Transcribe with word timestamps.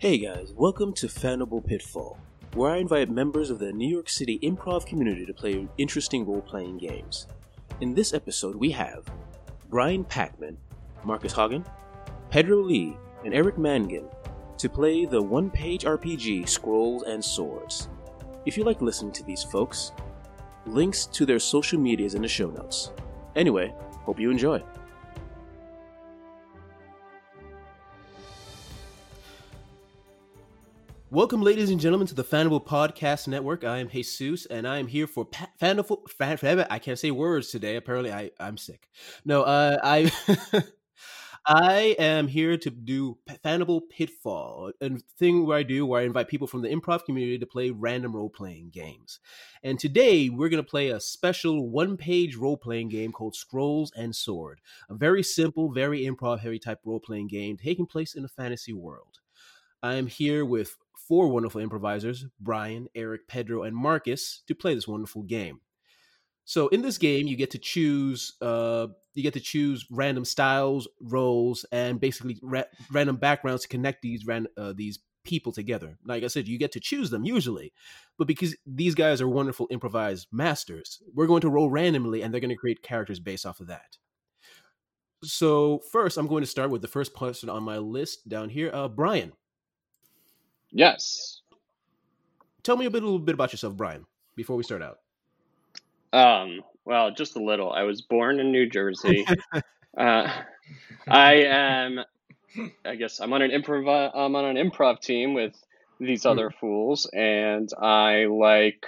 Hey 0.00 0.16
guys, 0.16 0.54
welcome 0.56 0.94
to 0.94 1.08
Fanable 1.08 1.62
Pitfall, 1.62 2.16
where 2.54 2.70
I 2.70 2.78
invite 2.78 3.10
members 3.10 3.50
of 3.50 3.58
the 3.58 3.70
New 3.70 3.86
York 3.86 4.08
City 4.08 4.38
improv 4.38 4.86
community 4.86 5.26
to 5.26 5.34
play 5.34 5.68
interesting 5.76 6.24
role 6.24 6.40
playing 6.40 6.78
games. 6.78 7.26
In 7.82 7.92
this 7.92 8.14
episode, 8.14 8.56
we 8.56 8.70
have 8.70 9.04
Brian 9.68 10.04
Packman, 10.04 10.56
Marcus 11.04 11.34
Hagen, 11.34 11.66
Pedro 12.30 12.62
Lee, 12.62 12.96
and 13.26 13.34
Eric 13.34 13.58
Mangan 13.58 14.08
to 14.56 14.70
play 14.70 15.04
the 15.04 15.20
one 15.20 15.50
page 15.50 15.84
RPG 15.84 16.48
Scrolls 16.48 17.02
and 17.02 17.22
Swords. 17.22 17.90
If 18.46 18.56
you 18.56 18.64
like 18.64 18.80
listening 18.80 19.12
to 19.12 19.24
these 19.24 19.42
folks, 19.42 19.92
links 20.64 21.04
to 21.04 21.26
their 21.26 21.38
social 21.38 21.78
medias 21.78 22.14
in 22.14 22.22
the 22.22 22.28
show 22.28 22.48
notes. 22.48 22.92
Anyway, 23.36 23.74
hope 24.06 24.18
you 24.18 24.30
enjoy. 24.30 24.62
Welcome, 31.12 31.42
ladies 31.42 31.70
and 31.70 31.80
gentlemen, 31.80 32.06
to 32.06 32.14
the 32.14 32.22
Fanable 32.22 32.64
Podcast 32.64 33.26
Network. 33.26 33.64
I 33.64 33.78
am 33.78 33.88
Jesus, 33.88 34.46
and 34.46 34.64
I 34.64 34.78
am 34.78 34.86
here 34.86 35.08
for 35.08 35.24
pa- 35.24 35.50
Fanable. 35.60 36.08
Fan, 36.08 36.64
I 36.70 36.78
can't 36.78 37.00
say 37.00 37.10
words 37.10 37.50
today. 37.50 37.74
Apparently, 37.74 38.12
I 38.12 38.30
I'm 38.38 38.56
sick. 38.56 38.88
No, 39.24 39.42
uh, 39.42 39.76
I 39.82 40.12
I 41.44 41.96
am 41.98 42.28
here 42.28 42.56
to 42.58 42.70
do 42.70 43.18
Fanable 43.44 43.80
Pitfall, 43.90 44.70
a 44.80 44.90
thing 45.18 45.44
where 45.44 45.58
I 45.58 45.64
do 45.64 45.84
where 45.84 46.00
I 46.00 46.04
invite 46.04 46.28
people 46.28 46.46
from 46.46 46.62
the 46.62 46.68
improv 46.68 47.04
community 47.04 47.40
to 47.40 47.46
play 47.46 47.70
random 47.70 48.14
role 48.14 48.30
playing 48.30 48.70
games. 48.70 49.18
And 49.64 49.80
today 49.80 50.28
we're 50.28 50.48
going 50.48 50.62
to 50.62 50.70
play 50.70 50.90
a 50.90 51.00
special 51.00 51.68
one 51.68 51.96
page 51.96 52.36
role 52.36 52.56
playing 52.56 52.90
game 52.90 53.10
called 53.10 53.34
Scrolls 53.34 53.90
and 53.96 54.14
Sword, 54.14 54.60
a 54.88 54.94
very 54.94 55.24
simple, 55.24 55.72
very 55.72 56.02
improv 56.02 56.38
heavy 56.38 56.60
type 56.60 56.78
role 56.84 57.00
playing 57.00 57.26
game 57.26 57.56
taking 57.56 57.86
place 57.86 58.14
in 58.14 58.24
a 58.24 58.28
fantasy 58.28 58.72
world. 58.72 59.18
I 59.82 59.94
am 59.94 60.06
here 60.06 60.44
with 60.44 60.76
four 61.10 61.26
wonderful 61.26 61.60
improvisers 61.60 62.24
Brian, 62.38 62.88
Eric, 62.94 63.26
Pedro, 63.26 63.64
and 63.64 63.76
Marcus 63.76 64.44
to 64.46 64.54
play 64.54 64.76
this 64.76 64.86
wonderful 64.86 65.24
game. 65.24 65.60
So 66.44 66.68
in 66.68 66.82
this 66.82 66.98
game, 66.98 67.26
you 67.26 67.36
get 67.36 67.50
to 67.50 67.58
choose 67.58 68.34
uh, 68.40 68.86
you 69.14 69.24
get 69.24 69.34
to 69.34 69.40
choose 69.40 69.86
random 69.90 70.24
styles, 70.24 70.88
roles, 71.00 71.66
and 71.72 72.00
basically 72.00 72.38
ra- 72.42 72.62
random 72.92 73.16
backgrounds 73.16 73.62
to 73.62 73.68
connect 73.68 74.02
these 74.02 74.24
ran- 74.24 74.46
uh, 74.56 74.72
these 74.74 75.00
people 75.24 75.50
together. 75.50 75.98
Like 76.04 76.22
I 76.22 76.28
said, 76.28 76.46
you 76.46 76.58
get 76.58 76.72
to 76.72 76.80
choose 76.80 77.10
them 77.10 77.24
usually, 77.24 77.72
but 78.16 78.28
because 78.28 78.56
these 78.64 78.94
guys 78.94 79.20
are 79.20 79.28
wonderful 79.28 79.66
improvised 79.68 80.28
masters, 80.30 81.02
we're 81.12 81.26
going 81.26 81.42
to 81.42 81.50
roll 81.50 81.70
randomly, 81.70 82.22
and 82.22 82.32
they're 82.32 82.40
going 82.40 82.50
to 82.50 82.56
create 82.56 82.84
characters 82.84 83.18
based 83.18 83.44
off 83.44 83.58
of 83.58 83.66
that. 83.66 83.98
So 85.24 85.80
first, 85.90 86.16
I'm 86.16 86.28
going 86.28 86.42
to 86.44 86.50
start 86.50 86.70
with 86.70 86.82
the 86.82 86.88
first 86.88 87.14
person 87.14 87.50
on 87.50 87.64
my 87.64 87.78
list 87.78 88.28
down 88.28 88.48
here, 88.48 88.70
uh, 88.72 88.88
Brian. 88.88 89.32
Yes. 90.72 91.40
Tell 92.62 92.76
me 92.76 92.86
a, 92.86 92.90
bit, 92.90 93.02
a 93.02 93.06
little 93.06 93.18
bit 93.18 93.34
about 93.34 93.52
yourself, 93.52 93.76
Brian, 93.76 94.04
before 94.36 94.56
we 94.56 94.62
start 94.62 94.82
out. 94.82 94.98
Um, 96.12 96.62
well, 96.84 97.10
just 97.10 97.36
a 97.36 97.42
little. 97.42 97.72
I 97.72 97.82
was 97.82 98.02
born 98.02 98.40
in 98.40 98.52
New 98.52 98.68
Jersey. 98.68 99.26
uh, 99.96 100.42
I 101.08 101.32
am. 101.34 102.00
I 102.84 102.96
guess 102.96 103.20
I'm 103.20 103.32
on 103.32 103.42
an 103.42 103.50
improv. 103.50 104.10
I'm 104.14 104.34
on 104.34 104.56
an 104.56 104.70
improv 104.70 105.00
team 105.00 105.34
with 105.34 105.54
these 106.00 106.26
other 106.26 106.50
fools, 106.50 107.08
and 107.12 107.68
I 107.80 108.24
like 108.24 108.86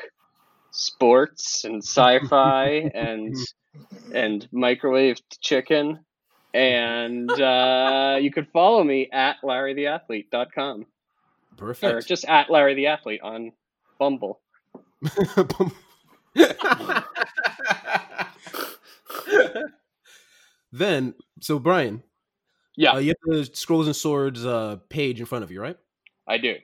sports 0.72 1.64
and 1.64 1.82
sci-fi 1.82 2.90
and 2.94 3.36
and 4.12 4.48
microwave 4.50 5.20
chicken. 5.40 6.00
And 6.54 7.30
uh, 7.30 8.18
you 8.20 8.30
could 8.30 8.48
follow 8.52 8.84
me 8.84 9.08
at 9.10 9.36
LarryTheAthlete.com. 9.42 10.86
Perfect. 11.62 11.94
Or 11.94 12.00
just 12.00 12.24
at 12.24 12.50
Larry 12.50 12.74
the 12.74 12.88
Athlete 12.88 13.20
on 13.22 13.52
Bumble. 14.00 14.40
then, 20.72 21.14
so 21.40 21.60
Brian, 21.60 22.02
yeah, 22.76 22.94
uh, 22.94 22.98
you 22.98 23.10
have 23.10 23.16
the 23.24 23.48
Scrolls 23.54 23.86
and 23.86 23.94
Swords 23.94 24.44
uh, 24.44 24.78
page 24.88 25.20
in 25.20 25.26
front 25.26 25.44
of 25.44 25.52
you, 25.52 25.62
right? 25.62 25.76
I 26.26 26.38
do. 26.38 26.56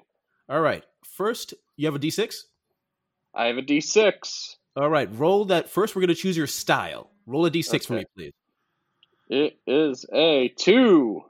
All 0.49 0.61
right. 0.61 0.83
First, 1.05 1.55
you 1.77 1.87
have 1.87 1.95
a 1.95 2.01
D6. 2.01 2.35
I 3.37 3.47
have 3.47 3.57
a 3.57 3.63
D6. 3.63 4.57
All 4.75 4.91
right. 4.91 5.09
Roll 5.13 5.45
that. 5.45 5.71
First, 5.71 5.95
we're 5.95 6.01
going 6.01 6.09
to 6.09 6.17
choose 6.17 6.37
your 6.37 6.49
style. 6.49 7.13
Roll 7.25 7.47
a 7.47 7.53
D6 7.53 7.69
okay. 7.69 7.79
for 7.79 7.93
me, 7.93 8.05
please. 8.17 8.33
It 9.29 9.59
is 9.65 10.05
a 10.13 10.49
two. 10.49 11.23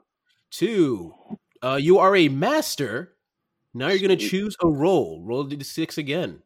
Two. 0.49 1.13
Uh, 1.61 1.77
you 1.79 1.99
are 1.99 2.15
a 2.15 2.29
master 2.29 3.13
now 3.73 3.89
you're 3.89 4.07
going 4.07 4.17
to 4.17 4.29
choose 4.29 4.55
a 4.63 4.67
role. 4.67 5.21
Roll 5.23 5.43
the 5.43 5.55
d6 5.55 5.97
again. 5.97 6.41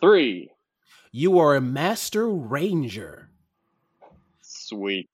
Three. 0.00 0.50
You 1.12 1.38
are 1.38 1.56
a 1.56 1.60
master 1.60 2.28
ranger. 2.28 3.30
Sweet. 4.42 5.08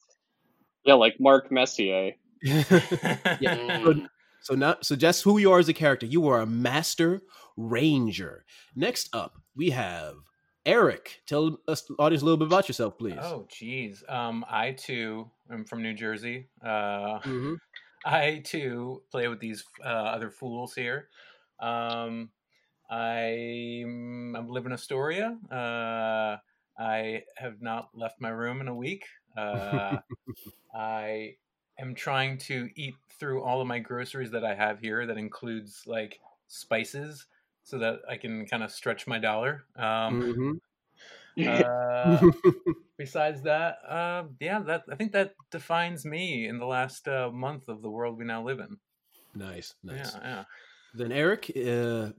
Yeah, 0.85 0.95
like 0.95 1.15
Mark 1.19 1.51
Messier. 1.51 2.13
yeah. 2.43 3.85
So, 3.85 3.95
so 4.41 4.55
now, 4.55 4.77
so 4.83 4.95
just 4.95 5.23
who 5.23 5.39
you 5.39 5.51
are 5.53 5.59
as 5.59 5.71
a 5.71 5.73
character. 5.73 6.05
You 6.05 6.29
are 6.29 6.43
a 6.43 6.47
master 6.47 7.23
ranger. 7.57 8.45
Next 8.77 9.09
up, 9.15 9.41
we 9.57 9.71
have 9.71 10.17
Eric. 10.67 11.23
Tell 11.27 11.59
us, 11.67 11.81
the 11.83 11.95
audience, 11.99 12.21
a 12.21 12.27
little 12.27 12.37
bit 12.37 12.49
about 12.49 12.69
yourself, 12.69 12.99
please. 12.99 13.19
Oh, 13.19 13.47
geez. 13.51 14.05
Um, 14.07 14.45
I 14.51 14.73
too 14.73 15.31
am 15.51 15.65
from 15.65 15.83
New 15.83 15.95
Jersey. 15.95 16.49
Uh, 16.63 17.21
mm-hmm. 17.21 17.55
I 18.05 18.43
too 18.45 19.03
play 19.11 19.29
with 19.29 19.41
these 19.41 19.65
uh, 19.85 19.89
other 19.89 20.31
fools 20.31 20.75
here. 20.75 21.09
Um, 21.61 22.31
I 22.91 23.83
I'm 23.85 24.49
live 24.49 24.67
in 24.67 24.73
Astoria. 24.73 25.37
Uh, 25.51 26.37
I 26.79 27.23
have 27.37 27.63
not 27.63 27.91
left 27.95 28.21
my 28.21 28.29
room 28.29 28.61
in 28.61 28.69
a 28.69 28.75
week. 28.75 29.07
Uh, 29.37 29.99
I 30.75 31.37
am 31.79 31.95
trying 31.95 32.39
to 32.39 32.69
eat 32.77 32.95
through 33.19 33.43
all 33.43 33.61
of 33.61 33.67
my 33.67 33.79
groceries 33.79 34.31
that 34.33 34.45
I 34.45 34.55
have 34.55 34.81
here. 34.81 35.07
That 35.07 35.17
includes 35.17 35.83
like 35.87 36.21
spices, 36.49 37.27
so 37.63 37.79
that 37.79 38.01
I 38.09 38.17
can 38.17 38.47
kind 38.47 38.63
of 38.63 38.71
stretch 38.71 39.07
my 39.07 39.19
dollar. 39.19 39.65
Um, 39.77 40.23
mm-hmm. 40.23 40.53
Uh, 41.49 42.31
besides 42.97 43.43
that, 43.43 43.77
uh, 43.89 44.25
yeah, 44.41 44.61
that 44.61 44.85
I 44.91 44.95
think 44.97 45.13
that 45.13 45.33
defines 45.51 46.05
me 46.05 46.49
in 46.49 46.59
the 46.59 46.67
last 46.67 47.09
uh, 47.09 47.31
month 47.33 47.69
of 47.69 47.83
the 47.83 47.91
world 47.91 48.19
we 48.19 48.25
now 48.25 48.45
live 48.45 48.61
in. 48.61 48.79
Nice, 49.35 49.75
nice. 49.83 50.15
Yeah, 50.15 50.21
yeah. 50.23 50.45
Then 50.95 51.11
Eric, 51.13 51.51
uh, 51.57 52.11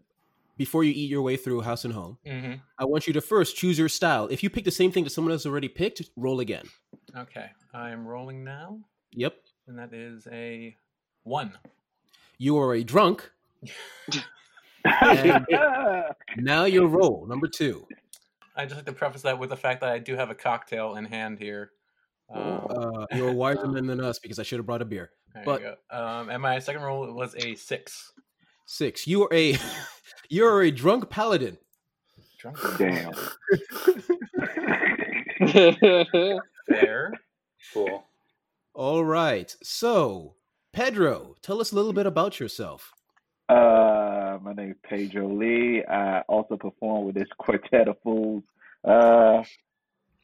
before 0.57 0.83
you 0.83 0.91
eat 0.91 1.09
your 1.09 1.21
way 1.21 1.37
through 1.37 1.61
House 1.61 1.85
and 1.85 1.93
Home, 1.93 2.17
mm-hmm. 2.25 2.55
I 2.77 2.85
want 2.85 3.07
you 3.07 3.13
to 3.13 3.21
first 3.21 3.55
choose 3.55 3.79
your 3.79 3.89
style. 3.89 4.27
If 4.29 4.43
you 4.43 4.49
pick 4.49 4.65
the 4.65 4.71
same 4.71 4.91
thing 4.91 5.03
that 5.05 5.11
someone 5.11 5.31
else 5.31 5.45
already 5.45 5.69
picked, 5.69 6.01
roll 6.15 6.39
again. 6.39 6.65
Okay, 7.15 7.49
I 7.73 7.91
am 7.91 8.05
rolling 8.05 8.43
now. 8.43 8.79
Yep. 9.13 9.35
And 9.67 9.79
that 9.79 9.93
is 9.93 10.27
a 10.31 10.75
one. 11.23 11.53
You 12.37 12.57
are 12.57 12.73
a 12.73 12.83
drunk. 12.83 13.31
now 16.37 16.65
your 16.65 16.87
roll 16.87 17.25
number 17.27 17.47
two. 17.47 17.87
I 18.55 18.65
just 18.65 18.75
like 18.75 18.85
to 18.85 18.93
preface 18.93 19.21
that 19.23 19.37
with 19.37 19.49
the 19.49 19.57
fact 19.57 19.81
that 19.81 19.91
I 19.91 19.99
do 19.99 20.15
have 20.15 20.29
a 20.29 20.35
cocktail 20.35 20.95
in 20.95 21.05
hand 21.05 21.39
here. 21.39 21.71
Um, 22.33 22.65
uh, 22.69 23.05
you're 23.13 23.29
a 23.29 23.33
wiser 23.33 23.67
man 23.67 23.85
than 23.85 23.99
us 24.03 24.19
because 24.19 24.39
I 24.39 24.43
should 24.43 24.59
have 24.59 24.65
brought 24.65 24.81
a 24.81 24.85
beer. 24.85 25.11
but 25.43 25.81
um, 25.91 26.29
and 26.29 26.41
my 26.41 26.59
second 26.59 26.81
roll 26.81 27.11
was 27.13 27.35
a 27.35 27.55
six. 27.55 28.13
Six. 28.65 29.05
You 29.05 29.23
are 29.23 29.33
a 29.33 29.57
you're 30.29 30.61
a 30.63 30.71
drunk 30.71 31.09
paladin. 31.09 31.57
Drunk. 32.39 32.57
Damn. 32.77 33.13
Fair. 36.69 37.13
Cool. 37.73 38.03
All 38.73 39.05
right. 39.05 39.55
So, 39.61 40.35
Pedro, 40.73 41.35
tell 41.41 41.61
us 41.61 41.71
a 41.71 41.75
little 41.75 41.93
bit 41.93 42.05
about 42.05 42.39
yourself. 42.39 42.93
Uh, 43.47 44.39
my 44.41 44.53
name 44.53 44.71
is 44.71 44.77
Pedro 44.83 45.27
Lee. 45.27 45.83
I 45.85 46.21
also 46.21 46.57
perform 46.57 47.05
with 47.05 47.15
this 47.15 47.27
quartet 47.37 47.87
of 47.87 47.97
fools. 48.03 48.43
Uh, 48.85 49.43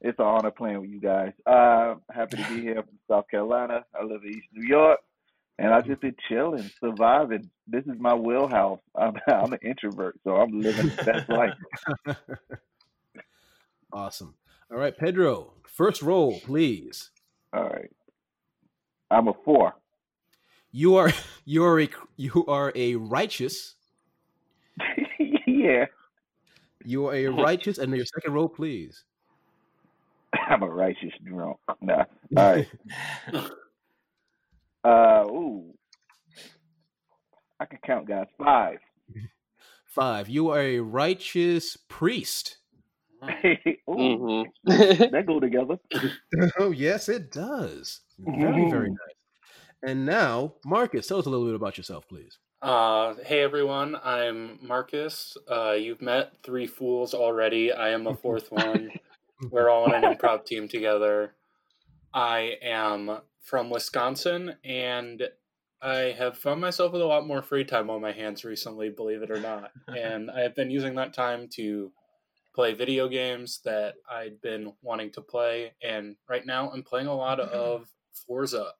it's 0.01 0.19
an 0.19 0.25
honor 0.25 0.51
playing 0.51 0.81
with 0.81 0.89
you 0.89 0.99
guys. 0.99 1.33
Uh, 1.45 1.95
happy 2.11 2.37
to 2.37 2.49
be 2.49 2.61
here 2.63 2.83
from 2.83 2.99
South 3.09 3.25
Carolina. 3.29 3.85
I 3.99 4.03
live 4.03 4.21
in 4.23 4.31
East 4.31 4.47
New 4.53 4.67
York, 4.67 4.99
and 5.59 5.73
I 5.73 5.81
just 5.81 6.01
been 6.01 6.15
chilling, 6.29 6.69
surviving. 6.79 7.49
This 7.67 7.85
is 7.85 7.99
my 7.99 8.13
wheelhouse. 8.15 8.79
I'm, 8.95 9.13
I'm 9.27 9.53
an 9.53 9.59
introvert, 9.63 10.19
so 10.23 10.35
I'm 10.35 10.59
living 10.59 10.87
the 10.89 11.03
best 11.03 11.29
life. 12.07 12.17
awesome. 13.91 14.35
All 14.71 14.77
right, 14.77 14.97
Pedro, 14.97 15.53
first 15.67 16.01
roll, 16.01 16.39
please. 16.39 17.11
All 17.53 17.63
right. 17.63 17.91
I'm 19.09 19.27
a 19.27 19.33
four. 19.43 19.73
You 20.71 20.95
are 20.95 21.11
you 21.43 21.65
are 21.65 21.81
a 21.81 21.89
you 22.15 22.45
are 22.47 22.71
a 22.75 22.95
righteous. 22.95 23.75
yeah. 25.45 25.85
You 26.85 27.07
are 27.07 27.15
a 27.15 27.27
righteous, 27.27 27.77
and 27.77 27.95
your 27.95 28.05
second 28.05 28.33
roll, 28.33 28.49
please. 28.49 29.03
I'm 30.49 30.63
a 30.63 30.69
righteous 30.69 31.13
drunk. 31.23 31.57
Nah. 31.81 32.05
All 32.37 32.53
right. 32.53 32.67
uh 34.83 35.25
ooh. 35.27 35.73
I 37.59 37.65
can 37.65 37.79
count, 37.85 38.07
guys. 38.07 38.27
Five. 38.37 38.79
Five. 39.85 40.29
You 40.29 40.49
are 40.49 40.61
a 40.61 40.79
righteous 40.79 41.77
priest. 41.89 42.57
Ooh, 43.23 44.47
mm-hmm. 44.67 45.11
that 45.11 45.25
go 45.27 45.39
together. 45.39 45.77
oh 46.57 46.71
yes, 46.71 47.07
it 47.07 47.31
does. 47.31 48.01
Very 48.17 48.69
very 48.69 48.89
nice. 48.89 49.15
And 49.83 50.05
now, 50.05 50.53
Marcus, 50.65 51.07
tell 51.07 51.19
us 51.19 51.25
a 51.25 51.29
little 51.29 51.45
bit 51.45 51.55
about 51.55 51.77
yourself, 51.77 52.07
please. 52.07 52.37
Uh, 52.61 53.15
hey 53.25 53.41
everyone, 53.41 53.97
I'm 54.03 54.59
Marcus. 54.61 55.35
Uh, 55.49 55.71
you've 55.71 56.01
met 56.01 56.33
three 56.43 56.67
fools 56.67 57.15
already. 57.15 57.71
I 57.71 57.89
am 57.89 58.05
a 58.05 58.13
fourth 58.13 58.51
one. 58.51 58.91
We're 59.49 59.67
all 59.67 59.85
on 59.85 59.95
an 59.95 60.03
improv 60.03 60.45
team 60.45 60.67
together. 60.67 61.33
I 62.13 62.57
am 62.61 63.17
from 63.41 63.71
Wisconsin, 63.71 64.57
and 64.63 65.23
I 65.81 66.13
have 66.15 66.37
found 66.37 66.61
myself 66.61 66.91
with 66.91 67.01
a 67.01 67.05
lot 67.05 67.25
more 67.25 67.41
free 67.41 67.63
time 67.63 67.89
on 67.89 67.99
my 67.99 68.11
hands 68.11 68.45
recently, 68.45 68.89
believe 68.89 69.23
it 69.23 69.31
or 69.31 69.39
not. 69.39 69.71
And 69.87 70.29
I 70.29 70.41
have 70.41 70.53
been 70.53 70.69
using 70.69 70.93
that 70.95 71.15
time 71.15 71.47
to 71.53 71.91
play 72.53 72.75
video 72.75 73.07
games 73.07 73.61
that 73.65 73.95
I'd 74.07 74.39
been 74.39 74.73
wanting 74.83 75.11
to 75.13 75.21
play. 75.21 75.73
And 75.81 76.15
right 76.29 76.45
now, 76.45 76.69
I'm 76.69 76.83
playing 76.83 77.07
a 77.07 77.15
lot 77.15 77.39
of 77.39 77.87
Forza. 78.13 78.73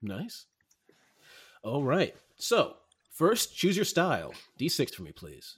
Nice. 0.00 0.46
All 1.62 1.82
right. 1.82 2.14
So, 2.36 2.76
first, 3.12 3.56
choose 3.56 3.76
your 3.76 3.84
style. 3.84 4.32
D6 4.58 4.94
for 4.94 5.02
me, 5.02 5.12
please. 5.12 5.56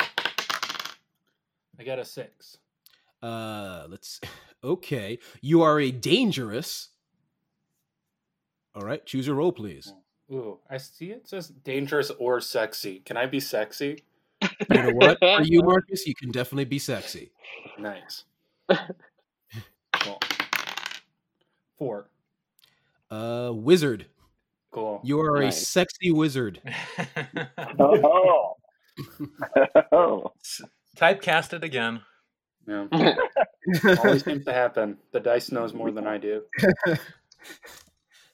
I 0.00 1.84
got 1.84 1.98
a 1.98 2.04
six. 2.04 2.58
Uh, 3.22 3.86
let's. 3.88 4.20
Okay. 4.64 5.20
You 5.40 5.62
are 5.62 5.78
a 5.78 5.92
dangerous. 5.92 6.88
All 8.74 8.82
right. 8.82 9.06
Choose 9.06 9.28
your 9.28 9.36
role, 9.36 9.52
please. 9.52 9.92
Ooh, 10.32 10.58
I 10.68 10.78
see 10.78 11.12
it 11.12 11.28
says 11.28 11.46
dangerous 11.46 12.10
or 12.18 12.40
sexy. 12.40 12.98
Can 13.04 13.16
I 13.16 13.26
be 13.26 13.38
sexy? 13.38 14.02
You 14.42 14.82
know 14.82 14.90
what? 14.90 15.18
For 15.20 15.42
you, 15.42 15.62
Marcus, 15.62 16.08
you 16.08 16.14
can 16.14 16.32
definitely 16.32 16.64
be 16.64 16.80
sexy. 16.80 17.30
Nice. 17.78 18.24
cool. 20.00 20.18
Four. 21.78 22.10
Uh, 23.10 23.52
wizard. 23.54 24.06
Cool. 24.70 25.00
You 25.02 25.20
are 25.20 25.42
nice. 25.42 25.62
a 25.62 25.64
sexy 25.64 26.12
wizard. 26.12 26.60
oh. 27.78 28.56
oh. 29.92 30.32
Typecasted 30.96 31.62
again. 31.62 32.02
Yeah. 32.66 32.86
Always 34.04 34.24
seems 34.24 34.44
to 34.44 34.52
happen. 34.52 34.98
The 35.12 35.20
dice 35.20 35.50
knows 35.50 35.72
more 35.72 35.90
than 35.90 36.06
I 36.06 36.18
do. 36.18 36.42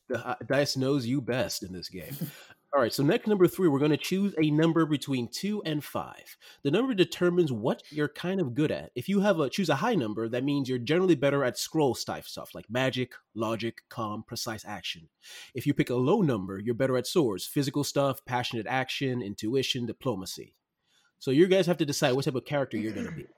the 0.09 0.27
uh, 0.27 0.35
dice 0.47 0.77
knows 0.77 1.07
you 1.07 1.21
best 1.21 1.63
in 1.63 1.73
this 1.73 1.89
game. 1.89 2.17
All 2.75 2.81
right, 2.81 2.93
so 2.93 3.05
next 3.05 3.29
number 3.29 3.47
three, 3.47 3.69
we're 3.69 3.79
going 3.79 3.93
to 3.93 3.97
choose 3.97 4.35
a 4.37 4.50
number 4.50 4.85
between 4.85 5.29
two 5.29 5.62
and 5.65 5.82
five. 5.85 6.37
The 6.65 6.73
number 6.73 6.93
determines 6.93 7.53
what 7.53 7.85
you're 7.91 8.09
kind 8.09 8.41
of 8.41 8.53
good 8.53 8.73
at. 8.73 8.91
If 8.97 9.09
you 9.09 9.21
have 9.21 9.38
a 9.38 9.49
choose 9.49 9.69
a 9.69 9.76
high 9.76 9.94
number, 9.94 10.29
that 10.29 10.43
means 10.43 10.69
you're 10.69 10.79
generally 10.79 11.15
better 11.15 11.44
at 11.44 11.56
scroll 11.56 11.94
type 11.94 12.25
stuff 12.25 12.50
like 12.53 12.69
magic, 12.69 13.12
logic, 13.32 13.82
calm, 13.91 14.25
precise 14.26 14.65
action. 14.67 15.09
If 15.55 15.69
you 15.69 15.75
pick 15.75 15.88
a 15.88 15.94
low 15.94 16.21
number, 16.21 16.59
you're 16.59 16.75
better 16.75 16.97
at 16.97 17.06
swords, 17.06 17.47
physical 17.47 17.85
stuff, 17.85 18.25
passionate 18.25 18.67
action, 18.67 19.23
intuition, 19.23 19.87
diplomacy. 19.87 20.56
So 21.21 21.31
you 21.31 21.47
guys 21.47 21.69
have 21.69 21.79
to 21.79 21.87
decide 21.87 22.15
what 22.15 22.25
type 22.25 22.35
of 22.35 22.44
character 22.44 22.76
you're 22.76 22.93
going 22.93 23.06
to 23.06 23.12
be. 23.12 23.26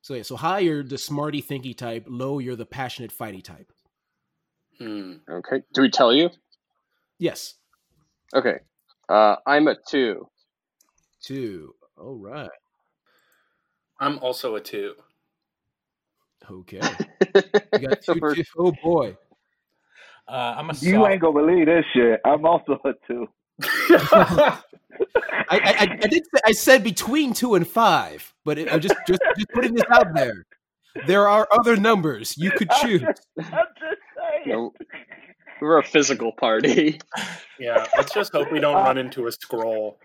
So 0.00 0.14
yeah, 0.14 0.22
so 0.22 0.36
high 0.36 0.60
you're 0.60 0.84
the 0.84 0.96
smarty 0.96 1.42
thinky 1.42 1.76
type, 1.76 2.06
low 2.08 2.38
you're 2.38 2.56
the 2.56 2.64
passionate 2.64 3.12
fighty 3.12 3.42
type. 3.42 3.72
Hmm. 4.78 5.14
Okay. 5.28 5.64
Do 5.74 5.82
we 5.82 5.90
tell 5.90 6.14
you? 6.14 6.30
Yes. 7.18 7.56
Okay. 8.34 8.58
Uh, 9.08 9.36
I'm 9.46 9.68
a 9.68 9.76
two. 9.88 10.28
Two. 11.22 11.74
All 11.96 12.16
right. 12.16 12.50
I'm 14.00 14.18
also 14.20 14.56
a 14.56 14.60
two. 14.60 14.94
Okay. 16.50 16.80
You 17.78 17.88
got 17.88 18.02
two, 18.02 18.14
two. 18.34 18.44
Oh 18.56 18.72
boy. 18.82 19.16
Uh, 20.26 20.54
I'm 20.56 20.70
a. 20.70 20.72
You 20.74 20.94
soft... 20.94 21.12
ain't 21.12 21.20
gonna 21.20 21.40
believe 21.40 21.66
this 21.66 21.84
shit. 21.94 22.20
I'm 22.24 22.44
also 22.44 22.80
a 22.84 22.92
two. 23.06 23.28
I, 23.62 24.60
I, 25.50 25.98
I, 26.02 26.06
did. 26.08 26.24
I 26.44 26.52
said 26.52 26.82
between 26.82 27.32
two 27.32 27.54
and 27.54 27.66
five, 27.66 28.34
but 28.44 28.58
it, 28.58 28.72
I'm 28.72 28.80
just, 28.80 28.94
just 29.06 29.20
just 29.36 29.48
putting 29.50 29.74
this 29.74 29.84
out 29.90 30.14
there. 30.14 30.46
There 31.06 31.28
are 31.28 31.46
other 31.52 31.76
numbers 31.76 32.36
you 32.36 32.50
could 32.50 32.70
choose. 32.80 33.02
I'm 33.02 33.14
just, 33.14 33.26
I'm 33.38 33.66
just 33.78 34.00
saying. 34.16 34.46
No, 34.46 34.72
we're 35.60 35.78
a 35.78 35.84
physical 35.84 36.32
party. 36.32 37.00
Yeah, 37.60 37.84
let's 37.96 38.14
just 38.14 38.32
hope 38.32 38.52
we 38.52 38.60
don't 38.60 38.76
uh, 38.76 38.82
run 38.82 38.98
into 38.98 39.26
a 39.26 39.32
scroll. 39.32 39.98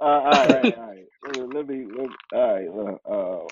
Uh, 0.00 0.04
all 0.04 0.22
right, 0.30 0.78
all 0.78 0.86
right. 0.86 1.54
Let 1.54 1.68
me. 1.68 1.84
Let, 1.84 2.08
all 2.32 2.54
right. 2.54 2.98
Uh, 3.04 3.44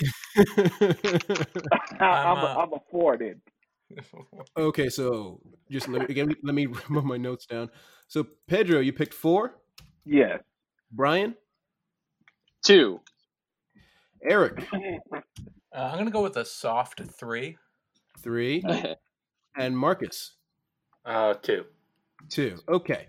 I'm, 2.05 2.39
a, 2.39 2.57
I'm 2.59 2.73
a 2.73 2.81
four 2.91 3.19
then. 3.19 3.43
Okay, 4.57 4.89
so 4.89 5.39
just 5.71 5.87
let 5.87 6.01
me 6.01 6.07
again. 6.09 6.35
Let 6.43 6.55
me 6.55 6.67
move 6.89 7.05
my 7.05 7.19
notes 7.19 7.45
down. 7.45 7.69
So 8.09 8.27
Pedro, 8.49 8.81
you 8.81 8.95
picked 8.95 9.13
four. 9.13 9.57
Yes. 10.07 10.41
Brian. 10.91 11.35
Two. 12.65 13.01
Eric. 14.27 14.67
Uh, 14.73 15.21
I'm 15.73 15.99
gonna 15.99 16.11
go 16.11 16.23
with 16.23 16.39
a 16.39 16.45
soft 16.47 17.03
three. 17.19 17.59
Three. 18.21 18.65
and 19.59 19.77
Marcus. 19.77 20.36
Uh, 21.07 21.35
two. 21.35 21.65
Two. 22.29 22.59
Okay. 22.69 23.07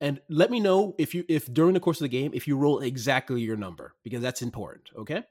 And 0.00 0.20
let 0.28 0.50
me 0.50 0.58
know 0.58 0.94
if 0.98 1.14
you 1.14 1.24
if 1.28 1.52
during 1.52 1.74
the 1.74 1.80
course 1.80 2.00
of 2.00 2.04
the 2.04 2.08
game 2.08 2.32
if 2.34 2.48
you 2.48 2.56
roll 2.56 2.80
exactly 2.80 3.40
your 3.42 3.56
number 3.56 3.94
because 4.02 4.22
that's 4.22 4.42
important. 4.42 4.90
Okay. 4.96 5.22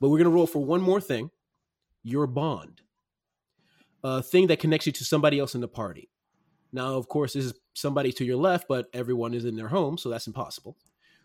But 0.00 0.08
we're 0.08 0.18
gonna 0.18 0.30
roll 0.30 0.46
for 0.46 0.64
one 0.64 0.80
more 0.80 1.00
thing. 1.00 1.30
Your 2.02 2.26
bond. 2.26 2.80
A 4.02 4.22
thing 4.22 4.46
that 4.46 4.60
connects 4.60 4.86
you 4.86 4.92
to 4.92 5.04
somebody 5.04 5.38
else 5.38 5.54
in 5.54 5.60
the 5.60 5.68
party. 5.68 6.08
Now, 6.72 6.94
of 6.94 7.08
course, 7.08 7.32
this 7.32 7.46
is 7.46 7.54
somebody 7.74 8.12
to 8.12 8.24
your 8.24 8.36
left, 8.36 8.66
but 8.68 8.86
everyone 8.92 9.34
is 9.34 9.44
in 9.44 9.56
their 9.56 9.68
home, 9.68 9.98
so 9.98 10.08
that's 10.08 10.26
impossible. 10.26 10.76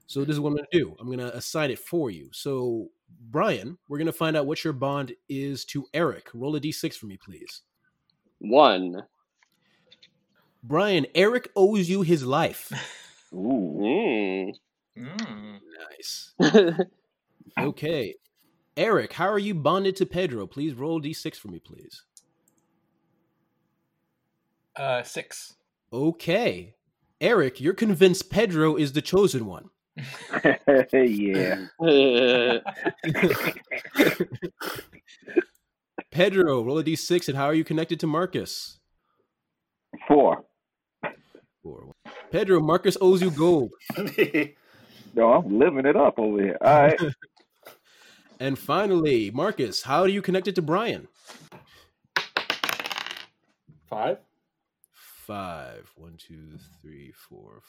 So 0.07 0.23
this 0.23 0.33
is 0.33 0.39
what 0.39 0.49
I'm 0.49 0.55
going 0.55 0.67
to 0.71 0.79
do. 0.79 0.95
I'm 0.99 1.07
going 1.07 1.19
to 1.19 1.35
assign 1.35 1.71
it 1.71 1.79
for 1.79 2.09
you. 2.09 2.29
So, 2.31 2.89
Brian, 3.29 3.77
we're 3.87 3.97
going 3.97 4.05
to 4.07 4.13
find 4.13 4.35
out 4.35 4.45
what 4.45 4.63
your 4.63 4.73
bond 4.73 5.13
is 5.29 5.65
to 5.65 5.85
Eric. 5.93 6.29
Roll 6.33 6.55
a 6.55 6.61
d6 6.61 6.95
for 6.95 7.05
me, 7.05 7.17
please. 7.17 7.61
One. 8.39 9.03
Brian, 10.63 11.05
Eric 11.13 11.51
owes 11.57 11.89
you 11.89 12.03
his 12.03 12.25
life. 12.25 12.71
Ooh. 13.33 14.53
Mm. 14.97 15.59
Nice. 15.91 16.33
okay. 17.59 18.15
Eric, 18.77 19.13
how 19.13 19.27
are 19.27 19.39
you 19.39 19.53
bonded 19.53 19.97
to 19.97 20.05
Pedro? 20.05 20.47
Please 20.47 20.73
roll 20.73 21.01
d6 21.01 21.35
for 21.35 21.49
me, 21.49 21.59
please. 21.59 22.03
Uh, 24.75 25.03
six. 25.03 25.55
Okay. 25.91 26.73
Eric, 27.19 27.59
you're 27.61 27.73
convinced 27.73 28.29
Pedro 28.29 28.75
is 28.75 28.93
the 28.93 29.01
chosen 29.01 29.45
one. 29.45 29.69
yeah. 30.93 31.67
Pedro, 36.09 36.63
roll 36.63 36.79
a 36.79 36.83
d6, 36.83 37.27
and 37.27 37.37
how 37.37 37.45
are 37.45 37.53
you 37.53 37.63
connected 37.63 37.99
to 37.99 38.07
Marcus? 38.07 38.79
Four. 40.07 40.42
Four. 41.63 41.93
Pedro, 42.29 42.59
Marcus 42.59 42.97
owes 42.99 43.21
you 43.21 43.31
gold. 43.31 43.71
no, 45.15 45.33
I'm 45.33 45.59
living 45.59 45.85
it 45.85 45.95
up 45.95 46.19
over 46.19 46.43
here. 46.43 46.57
All 46.59 46.81
right. 46.81 46.99
and 48.39 48.59
finally, 48.59 49.31
Marcus, 49.31 49.81
how 49.81 50.05
do 50.05 50.11
you 50.11 50.21
connect 50.21 50.49
it 50.49 50.55
to 50.55 50.61
Brian? 50.61 51.07
Five. 53.89 54.17
Five. 54.91 55.89
One, 55.95 56.17
two, 56.17 56.57
three, 56.81 57.13
four. 57.29 57.61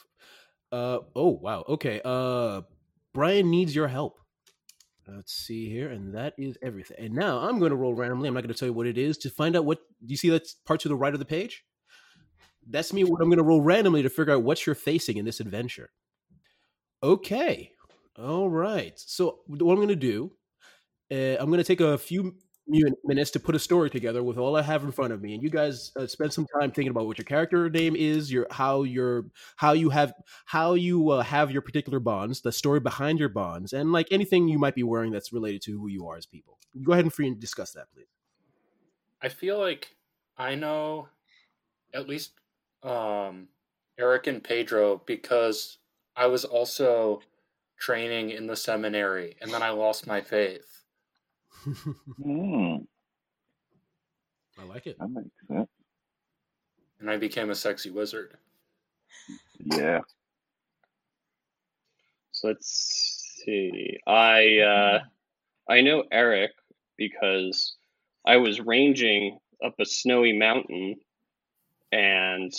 Uh 0.73 0.99
oh, 1.15 1.39
wow. 1.41 1.65
Okay. 1.69 2.01
Uh 2.05 2.63
Brian 3.13 3.49
needs 3.49 3.77
your 3.77 3.87
help. 3.87 4.19
Let's 5.07 5.35
see 5.35 5.69
here, 5.71 5.91
and 5.91 6.15
that 6.15 6.35
is 6.37 6.57
everything. 6.63 6.97
And 6.99 7.15
now 7.15 7.39
I'm 7.39 7.59
going 7.59 7.71
to 7.71 7.77
roll 7.77 7.95
randomly. 7.95 8.27
I'm 8.27 8.35
not 8.35 8.43
going 8.43 8.53
to 8.53 8.59
tell 8.59 8.69
you 8.69 8.73
what 8.73 8.87
it 8.87 8.99
is 8.99 9.19
to 9.19 9.31
find 9.31 9.55
out 9.55 9.67
what. 9.67 9.79
Do 10.05 10.11
you 10.11 10.17
see 10.17 10.31
that 10.31 10.49
part 10.65 10.81
to 10.81 10.89
the 10.89 10.97
right 10.97 11.13
of 11.13 11.21
the 11.21 11.27
page? 11.27 11.63
That's 12.69 12.93
me. 12.93 13.05
What 13.05 13.21
I'm 13.21 13.29
going 13.29 13.39
to 13.39 13.45
roll 13.45 13.61
randomly 13.61 14.03
to 14.03 14.11
figure 14.11 14.33
out 14.33 14.43
what 14.43 14.67
you're 14.67 14.75
facing 14.75 15.17
in 15.17 15.25
this 15.25 15.41
adventure. 15.41 15.91
Okay. 17.03 17.73
All 18.19 18.49
right. 18.49 18.95
So 18.97 19.41
what 19.47 19.61
I'm 19.61 19.77
going 19.77 19.89
to 19.89 19.97
do, 19.97 20.33
uh, 21.11 21.37
I'm 21.41 21.47
going 21.47 21.59
to 21.59 21.65
take 21.65 21.81
a 21.81 21.99
few 21.99 22.35
minutes 22.67 23.31
to 23.33 23.41
put 23.41 23.55
a 23.55 23.59
story 23.59 23.91
together 23.91 24.23
with 24.23 24.39
all 24.39 24.57
I 24.57 24.63
have 24.63 24.85
in 24.85 24.93
front 24.93 25.13
of 25.13 25.21
me, 25.21 25.35
and 25.35 25.43
you 25.43 25.51
guys 25.51 25.93
uh, 25.97 26.07
spend 26.07 26.33
some 26.33 26.47
time 26.59 26.71
thinking 26.71 26.91
about 26.91 27.07
what 27.07 27.19
your 27.19 27.27
character 27.27 27.69
name 27.69 27.95
is, 27.95 28.33
your 28.33 28.47
how 28.51 28.85
your 28.85 29.27
how 29.57 29.73
you 29.73 29.91
have 29.91 30.15
how 30.47 30.75
you 30.75 31.11
uh, 31.11 31.23
have 31.23 31.51
your 31.51 31.61
particular 31.61 32.01
bonds, 32.01 32.41
the 32.41 32.53
story 32.53 32.81
behind 32.81 33.19
your 33.19 33.29
bonds, 33.29 33.73
and 33.73 33.93
like 33.93 34.09
anything 34.11 34.49
you 34.49 34.59
might 34.59 34.75
be 34.75 34.83
wearing 34.83 35.13
that's 35.13 35.33
related 35.33 35.63
to 35.63 35.79
who 35.79 35.89
you 35.89 36.09
are 36.09 36.17
as 36.17 36.27
people. 36.27 36.59
Go 36.83 36.93
ahead 36.93 37.05
and 37.05 37.13
free 37.13 37.29
and 37.29 37.39
discuss 37.39 37.73
that, 37.73 37.91
please. 37.93 38.07
I 39.21 39.29
feel 39.29 39.59
like 39.59 39.95
I 40.39 40.55
know 40.55 41.09
at 41.93 42.09
least 42.09 42.33
um, 42.85 43.49
Eric 43.99 44.27
and 44.27 44.43
Pedro 44.43 45.03
because 45.07 45.79
I 46.17 46.27
was 46.27 46.45
also 46.45 47.23
training 47.79 48.31
in 48.31 48.47
the 48.47 48.57
seminary 48.57 49.37
and 49.41 49.53
then 49.53 49.63
I 49.63 49.71
lost 49.71 50.07
my 50.07 50.21
faith. 50.21 50.85
Mm, 52.21 52.87
I 54.59 54.65
like 54.65 54.87
it. 54.87 54.99
that 54.99 55.09
makes 55.09 55.31
sense. 55.49 55.69
And 57.01 57.11
I 57.11 57.17
became 57.17 57.51
a 57.51 57.55
sexy 57.55 57.91
wizard. 57.91 58.37
Yeah. 59.59 60.01
So 62.33 62.49
let's 62.49 63.43
see. 63.45 63.99
I 64.07 64.59
uh, 64.59 64.99
I 65.69 65.81
know 65.81 66.05
Eric 66.13 66.51
because 66.97 67.77
I 68.27 68.37
was 68.37 68.61
ranging 68.61 69.39
up 69.65 69.75
a 69.81 69.87
snowy 69.87 70.37
mountain, 70.37 70.97
and 71.95 72.53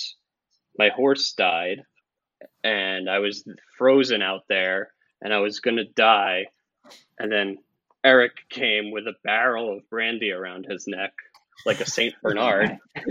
my 0.80 0.90
horse 0.90 1.34
died, 1.34 1.84
and 2.64 3.10
I 3.10 3.20
was 3.20 3.44
frozen 3.78 4.22
out 4.22 4.44
there, 4.48 4.92
and 5.22 5.34
I 5.34 5.40
was 5.40 5.60
gonna 5.60 5.84
die, 5.96 6.46
and 7.20 7.32
then 7.32 7.58
Eric 8.04 8.32
came 8.50 8.92
with 8.92 9.06
a 9.08 9.14
barrel 9.24 9.76
of 9.78 9.90
brandy 9.90 10.32
around 10.32 10.66
his 10.70 10.86
neck, 10.88 11.14
like 11.66 11.82
a 11.82 11.90
Saint 11.90 12.16
Bernard, 12.24 12.78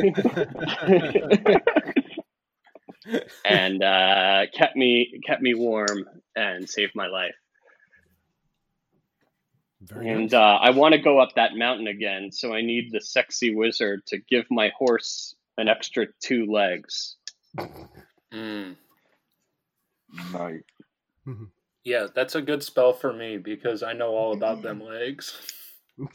and 3.45 3.83
uh, 3.83 4.47
kept 4.57 4.77
me 4.77 5.21
kept 5.27 5.43
me 5.43 5.55
warm 5.55 6.05
and 6.35 6.69
saved 6.69 6.93
my 6.95 7.07
life. 7.09 7.35
Very 9.83 10.07
And 10.07 10.11
nice. 10.11 10.33
uh, 10.33 10.39
I 10.39 10.71
want 10.71 10.95
to 10.95 11.01
go 11.01 11.19
up 11.21 11.31
that 11.37 11.57
mountain 11.57 11.89
again, 11.89 12.31
so 12.33 12.55
I 12.55 12.63
need 12.63 12.91
the 12.93 13.01
sexy 13.03 13.55
wizard 13.55 14.07
to 14.09 14.19
give 14.19 14.47
my 14.51 14.71
horse 14.79 15.35
an 15.59 15.69
extra 15.69 16.07
two 16.21 16.47
legs. 16.47 17.17
Mm. 18.33 18.77
Nice. 20.33 20.61
Yeah, 21.85 22.07
that's 22.15 22.35
a 22.35 22.43
good 22.43 22.63
spell 22.63 22.93
for 22.93 23.13
me 23.13 23.37
because 23.37 23.83
I 23.83 23.93
know 23.93 24.11
all 24.11 24.33
about 24.33 24.63
them 24.63 24.83
legs. 24.83 25.37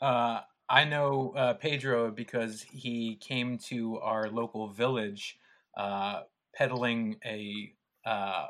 Uh, 0.00 0.40
I 0.68 0.84
know 0.84 1.32
uh, 1.36 1.54
Pedro 1.54 2.10
because 2.10 2.62
he 2.62 3.16
came 3.16 3.58
to 3.70 3.98
our 3.98 4.28
local 4.28 4.68
village 4.68 5.38
uh, 5.76 6.22
peddling 6.54 7.16
a 7.24 7.72
uh, 8.04 8.46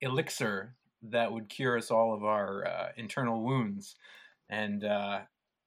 elixir 0.00 0.74
that 1.02 1.32
would 1.32 1.48
cure 1.48 1.78
us 1.78 1.90
all 1.90 2.12
of 2.12 2.24
our 2.24 2.66
uh, 2.66 2.88
internal 2.96 3.42
wounds, 3.42 3.96
and 4.50 4.84
uh, 4.84 5.20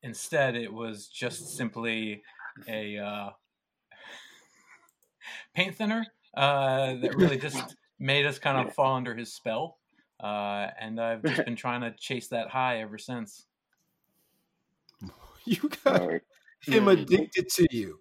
instead 0.03 0.55
it 0.55 0.71
was 0.71 1.07
just 1.07 1.57
simply 1.57 2.21
a 2.67 2.97
uh, 2.99 3.29
paint 5.55 5.75
thinner 5.75 6.05
uh, 6.35 6.95
that 6.95 7.15
really 7.15 7.37
just 7.37 7.75
made 7.99 8.25
us 8.25 8.37
kind 8.37 8.67
of 8.67 8.75
fall 8.75 8.95
under 8.95 9.15
his 9.15 9.33
spell. 9.33 9.77
Uh, 10.19 10.67
and 10.79 10.99
I've 10.99 11.23
just 11.23 11.45
been 11.45 11.55
trying 11.55 11.81
to 11.81 11.93
chase 11.97 12.27
that 12.27 12.49
high 12.49 12.81
ever 12.81 12.97
since. 12.97 13.45
you 15.45 15.69
got 15.83 16.01
All 16.01 16.07
right. 16.09 16.21
him 16.61 16.87
addicted 16.87 17.49
to 17.49 17.67
you. 17.71 17.99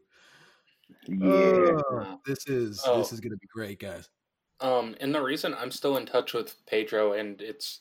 Yeah. 1.09 1.81
Oh, 1.91 2.21
this 2.27 2.47
is 2.47 2.83
Oh. 2.87 2.99
this 2.99 3.13
is 3.13 3.21
gonna 3.21 3.37
be 3.37 3.49
great, 3.53 3.81
guys. 3.81 4.09
Um, 4.61 4.95
and 5.01 5.13
the 5.13 5.21
reason 5.21 5.55
I'm 5.55 5.73
still 5.73 5.97
in 5.97 6.07
touch 6.07 6.35
with 6.35 6.55
Pedro 6.67 7.15
and 7.15 7.41
it's 7.43 7.81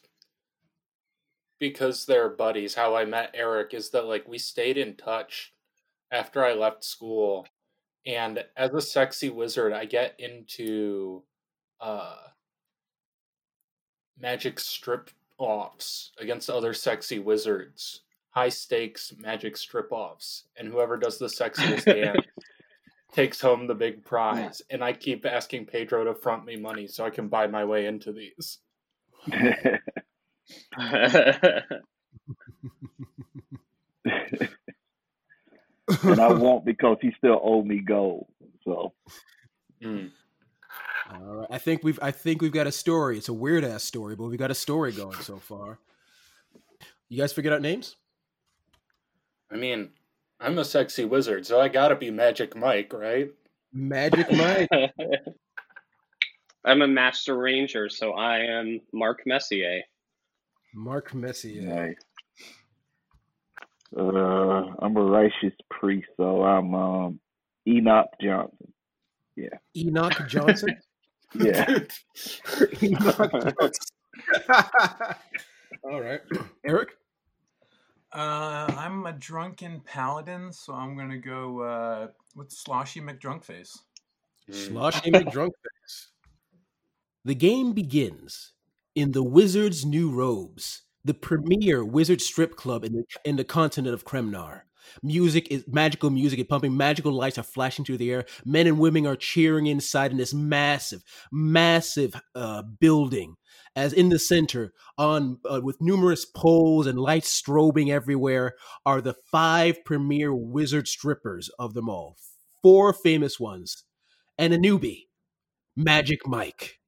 because 1.62 2.06
they're 2.06 2.28
buddies. 2.28 2.74
How 2.74 2.96
I 2.96 3.06
met 3.06 3.30
Eric 3.36 3.76
is 3.76 3.92
that 3.92 4.08
like 4.08 4.28
we 4.28 4.40
stayed 4.40 4.78
in 4.78 4.96
touch 4.96 5.54
after 6.12 6.44
I 6.44 6.54
left 6.54 6.84
school, 6.84 7.48
and 8.06 8.44
as 8.58 8.74
a 8.74 8.82
sexy 8.82 9.30
wizard, 9.30 9.72
I 9.72 9.86
get 9.86 10.20
into 10.20 11.24
uh 11.80 12.18
magic 14.20 14.60
strip 14.60 15.12
offs 15.38 16.12
against 16.20 16.50
other 16.50 16.74
sexy 16.74 17.20
wizards. 17.20 18.02
High 18.32 18.50
stakes 18.50 19.14
magic 19.18 19.56
strip 19.56 19.92
offs, 19.92 20.46
and 20.58 20.68
whoever 20.68 20.98
does 20.98 21.20
the 21.20 21.28
sexiest 21.28 21.86
dance 21.86 22.26
takes 23.14 23.40
home 23.40 23.68
the 23.68 23.76
big 23.76 24.04
prize. 24.04 24.64
And 24.72 24.84
I 24.84 24.94
keep 24.94 25.28
asking 25.28 25.68
Pedro 25.68 26.06
to 26.06 26.16
front 26.16 26.44
me 26.44 26.56
money 26.56 26.88
so 26.88 27.06
I 27.06 27.12
can 27.12 27.28
buy 27.28 27.46
my 27.46 27.66
way 27.66 27.86
into 27.86 28.12
these. 28.12 28.60
and 36.04 36.20
I 36.20 36.32
won't 36.32 36.66
because 36.66 36.98
he 37.02 37.12
still 37.18 37.40
owe 37.44 37.64
me 37.64 37.80
gold. 37.80 38.28
So 38.64 38.94
Mm. 39.82 40.12
All 41.12 41.36
right. 41.36 41.48
I 41.50 41.58
think 41.58 41.84
we've 41.84 42.00
I 42.02 42.12
think 42.12 42.42
we've 42.42 42.52
got 42.52 42.68
a 42.68 42.72
story. 42.72 43.18
It's 43.18 43.30
a 43.30 43.34
weird 43.34 43.64
ass 43.64 43.84
story, 43.84 44.16
but 44.16 44.26
we've 44.26 44.40
got 44.40 44.52
a 44.52 44.56
story 44.56 44.92
going 44.92 45.20
so 45.22 45.38
far. 45.38 45.80
You 47.10 47.18
guys 47.18 47.34
figured 47.34 47.54
out 47.54 47.62
names? 47.62 47.98
I 49.52 49.58
mean, 49.58 49.90
I'm 50.40 50.58
a 50.60 50.66
sexy 50.66 51.04
wizard, 51.04 51.46
so 51.46 51.60
I 51.60 51.68
gotta 51.68 51.96
be 51.96 52.12
Magic 52.12 52.56
Mike, 52.56 52.94
right? 52.94 53.32
Magic 53.74 54.32
Mike. 54.32 54.70
I'm 56.64 56.84
a 56.84 56.88
master 56.88 57.38
ranger, 57.38 57.90
so 57.90 58.14
I 58.14 58.40
am 58.40 58.82
Mark 58.94 59.24
Messier. 59.26 59.82
Mark 60.74 61.14
Messier. 61.14 61.62
nice. 61.62 61.96
Uh, 63.96 64.74
I'm 64.80 64.96
a 64.96 65.04
righteous 65.04 65.54
priest, 65.70 66.08
so 66.16 66.44
I'm 66.44 66.74
um, 66.74 67.20
Enoch 67.68 68.08
Johnson. 68.22 68.74
Yeah. 69.36 69.58
Enoch 69.76 70.28
Johnson. 70.28 70.78
Yeah. 71.34 71.66
Enoch 72.84 73.32
Johnson. 73.32 73.96
All 75.86 76.02
right. 76.02 76.20
Eric? 76.66 76.90
Uh, 78.12 78.68
I'm 78.78 79.06
a 79.06 79.14
drunken 79.14 79.80
paladin, 79.80 80.52
so 80.52 80.74
I'm 80.74 80.98
gonna 80.98 81.18
go 81.18 81.62
uh, 81.62 82.08
with 82.36 82.50
Sloshy 82.50 83.00
McDrunkface. 83.00 83.80
Sloshy 84.52 85.10
McDrunkface. 85.10 86.08
The 87.24 87.36
game 87.36 87.72
begins 87.72 88.52
in 88.96 89.12
the 89.12 89.24
Wizard's 89.24 89.86
New 89.86 90.12
Robes, 90.12 90.84
the 91.04 91.14
premier 91.14 91.84
wizard 91.84 92.22
strip 92.22 92.56
club 92.56 92.84
in 92.84 92.94
the 92.94 93.04
in 93.26 93.36
the 93.36 93.44
continent 93.44 93.94
of 93.94 94.06
Kremnar. 94.06 94.62
Music 95.04 95.50
is 95.52 95.64
magical 95.68 96.10
music 96.10 96.40
and 96.40 96.50
pumping 96.50 96.76
magical 96.76 97.14
lights 97.14 97.38
are 97.38 97.44
flashing 97.44 97.86
through 97.86 97.98
the 97.98 98.12
air. 98.12 98.26
Men 98.46 98.68
and 98.68 98.80
women 98.80 99.08
are 99.08 99.16
cheering 99.16 99.68
inside 99.68 100.12
in 100.12 100.18
this 100.18 100.34
massive, 100.34 101.04
massive 101.32 102.20
uh, 102.36 102.64
building. 102.64 103.36
As 103.74 103.94
in 103.94 104.10
the 104.10 104.20
center, 104.20 104.74
on 104.98 105.38
uh, 105.50 105.62
with 105.64 105.80
numerous 105.80 106.26
poles 106.26 106.88
and 106.88 107.00
lights 107.00 107.42
strobing 107.42 107.90
everywhere, 107.90 108.56
are 108.86 109.00
the 109.00 109.16
five 109.32 109.86
premier 109.86 110.34
wizard 110.34 110.90
strippers 110.90 111.50
of 111.58 111.74
them 111.74 111.88
all. 111.88 112.18
Four 112.62 112.92
famous 112.92 113.40
ones 113.40 113.86
and 114.38 114.54
a 114.54 114.58
newbie, 114.58 115.06
Magic 115.78 116.28
Mike, 116.28 116.81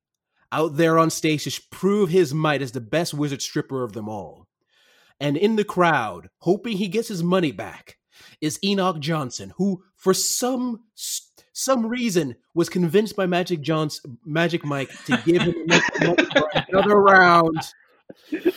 out 0.53 0.77
there 0.77 0.97
on 0.99 1.09
stage 1.09 1.43
to 1.43 1.61
prove 1.71 2.09
his 2.09 2.33
might 2.33 2.61
as 2.61 2.71
the 2.71 2.81
best 2.81 3.13
wizard 3.13 3.41
stripper 3.41 3.83
of 3.83 3.93
them 3.93 4.07
all. 4.07 4.47
And 5.19 5.35
in 5.35 5.55
the 5.55 5.63
crowd, 5.63 6.29
hoping 6.39 6.77
he 6.77 6.87
gets 6.87 7.07
his 7.07 7.23
money 7.23 7.51
back, 7.51 7.97
is 8.41 8.59
Enoch 8.63 8.99
Johnson, 8.99 9.53
who, 9.57 9.83
for 9.95 10.13
some 10.13 10.83
some 11.53 11.85
reason, 11.85 12.35
was 12.53 12.69
convinced 12.69 13.15
by 13.15 13.25
Magic 13.25 13.61
Johnson, 13.61 14.17
Magic 14.25 14.65
Mike, 14.65 14.89
to 15.05 15.21
give 15.25 15.41
him 15.43 15.55
enough 15.65 15.83
money 16.01 16.25
for 16.35 16.49
another 16.53 16.95
round. 16.99 17.57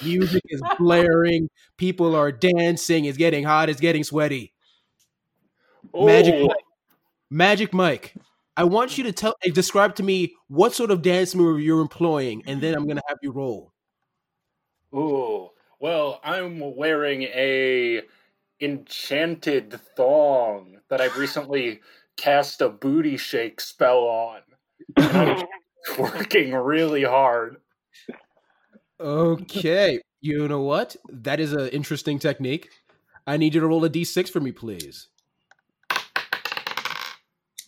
Music 0.03 0.43
is 0.49 0.63
blaring, 0.79 1.49
people 1.77 2.15
are 2.15 2.33
dancing, 2.33 3.05
it's 3.05 3.19
getting 3.19 3.45
hot, 3.45 3.69
it's 3.69 3.81
getting 3.81 4.05
sweaty. 4.05 4.53
Magic 5.95 6.35
Oh, 6.37 6.47
Mike. 6.47 6.57
Magic 7.31 7.75
Mike, 7.75 8.15
I 8.57 8.65
want 8.65 8.97
you 8.97 9.05
to 9.05 9.13
tell 9.13 9.35
eh, 9.45 9.51
describe 9.53 9.95
to 9.97 10.03
me 10.03 10.35
what 10.49 10.75
sort 10.75 10.91
of 10.91 11.03
dance 11.03 11.35
move 11.35 11.61
you're 11.61 11.81
employing, 11.81 12.43
and 12.47 12.61
then 12.61 12.75
I'm 12.75 12.87
gonna 12.87 13.03
have 13.09 13.19
you 13.23 13.33
roll. 13.33 13.73
Ooh. 14.95 15.51
Well, 15.79 16.21
I'm 16.25 16.75
wearing 16.75 17.25
a 17.25 18.03
enchanted 18.61 19.79
thong 19.95 20.79
that 20.89 21.03
I've 21.03 21.19
recently 21.19 21.81
cast 22.17 22.63
a 22.63 22.71
booty 22.71 23.19
shake 23.19 23.61
spell 23.61 23.99
on. 23.99 24.41
I'm 24.97 25.45
working 25.99 26.55
really 26.55 27.05
hard. 27.05 27.59
Okay, 28.99 30.01
you 30.23 30.49
know 30.49 30.63
what? 30.63 30.97
That 31.11 31.41
is 31.41 31.53
an 31.53 31.69
interesting 31.69 32.19
technique. 32.19 32.71
I 33.27 33.37
need 33.37 33.55
you 33.55 33.61
to 33.61 33.67
roll 33.67 33.85
a 33.85 33.91
d6 33.91 34.31
for 34.31 34.41
me, 34.41 34.53
please. 34.53 35.09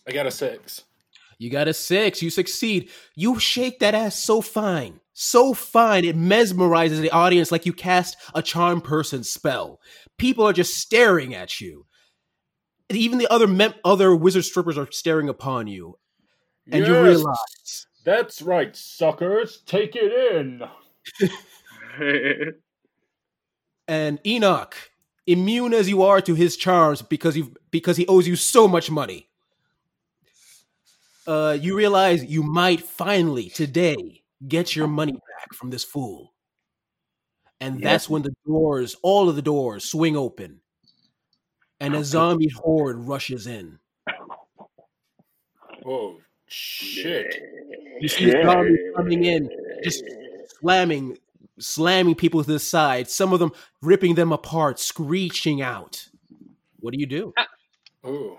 I 0.09 0.11
got 0.11 0.25
a 0.25 0.31
six. 0.31 0.85
You 1.37 1.51
got 1.51 1.67
a 1.67 1.73
six. 1.73 2.23
You 2.23 2.31
succeed. 2.31 2.89
You 3.15 3.39
shake 3.39 3.77
that 3.79 3.93
ass 3.93 4.17
so 4.17 4.41
fine, 4.41 4.99
so 5.13 5.53
fine. 5.53 6.03
It 6.03 6.17
mesmerizes 6.17 6.99
the 6.99 7.11
audience 7.11 7.51
like 7.51 7.67
you 7.67 7.73
cast 7.73 8.17
a 8.33 8.41
charm 8.41 8.81
person 8.81 9.23
spell. 9.23 9.79
People 10.17 10.47
are 10.47 10.53
just 10.53 10.77
staring 10.77 11.35
at 11.35 11.61
you. 11.61 11.85
even 12.89 13.19
the 13.19 13.31
other 13.31 13.45
mem- 13.45 13.75
other 13.85 14.15
wizard 14.15 14.45
strippers 14.45 14.79
are 14.79 14.91
staring 14.91 15.29
upon 15.29 15.67
you, 15.67 15.99
and 16.71 16.87
you 16.87 16.99
realize 17.03 17.85
That's 18.03 18.41
right, 18.41 18.75
suckers. 18.75 19.61
Take 19.67 19.95
it 19.95 20.11
in. 20.35 20.63
and 23.87 24.19
Enoch, 24.25 24.75
immune 25.27 25.75
as 25.75 25.87
you 25.87 26.01
are 26.01 26.19
to 26.21 26.33
his 26.33 26.57
charms 26.57 27.03
because 27.03 27.37
you 27.37 27.53
because 27.69 27.95
he 27.95 28.07
owes 28.07 28.27
you 28.27 28.35
so 28.35 28.67
much 28.67 28.89
money. 28.89 29.28
Uh, 31.29 31.51
you 31.61 31.77
realize 31.77 32.23
you 32.25 32.41
might 32.41 32.81
finally 32.81 33.49
today 33.49 34.23
get 34.47 34.75
your 34.75 34.87
money 34.87 35.11
back 35.11 35.53
from 35.53 35.69
this 35.69 35.83
fool, 35.83 36.33
and 37.61 37.75
that's 37.75 38.05
Yes. 38.05 38.09
when 38.09 38.23
the 38.23 38.33
doors, 38.47 38.95
all 39.03 39.29
of 39.29 39.35
the 39.35 39.43
doors, 39.43 39.85
swing 39.85 40.17
open, 40.17 40.61
and 41.79 41.93
a 41.95 42.03
zombie 42.03 42.49
horde 42.49 42.97
rushes 42.97 43.45
in. 43.45 43.77
Oh 45.85 46.17
shit! 46.47 47.35
You 48.01 48.07
see 48.07 48.31
zombies 48.31 48.79
coming 48.95 49.23
in, 49.23 49.49
just 49.83 50.03
slamming, 50.59 51.15
slamming 51.59 52.15
people 52.15 52.43
to 52.43 52.51
the 52.53 52.57
side. 52.59 53.07
Some 53.07 53.33
of 53.33 53.39
them 53.39 53.51
ripping 53.83 54.15
them 54.15 54.31
apart, 54.31 54.79
screeching 54.79 55.61
out. 55.61 56.09
What 56.79 56.91
do 56.95 56.99
you 56.99 57.05
do? 57.05 57.33
Ooh. 58.07 58.35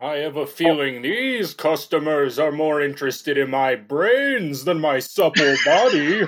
I 0.00 0.16
have 0.16 0.36
a 0.36 0.46
feeling 0.46 1.02
these 1.02 1.54
customers 1.54 2.38
are 2.38 2.52
more 2.52 2.80
interested 2.82 3.38
in 3.38 3.50
my 3.50 3.74
brains 3.76 4.64
than 4.64 4.80
my 4.80 4.98
supple 5.00 5.54
body. 5.64 6.24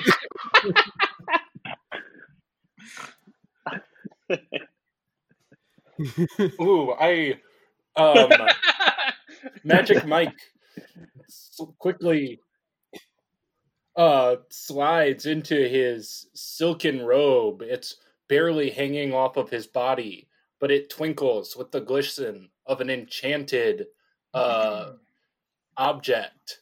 Ooh, 6.61 6.93
I 6.99 7.41
um 7.97 8.31
Magic 9.65 10.05
Mike 10.07 10.39
quickly 11.79 12.41
uh 13.97 14.37
slides 14.51 15.27
into 15.27 15.55
his 15.69 16.29
silken 16.35 17.03
robe. 17.03 17.63
It's 17.63 17.97
barely 18.29 18.71
hanging 18.71 19.13
off 19.13 19.37
of 19.37 19.51
his 19.51 19.67
body, 19.67 20.29
but 20.61 20.71
it 20.71 20.91
twinkles 20.91 21.57
with 21.57 21.73
the 21.73 21.81
glisten 21.81 22.51
of 22.67 22.81
an 22.81 22.91
enchanted 22.91 23.87
uh 24.33 24.93
object. 25.77 26.61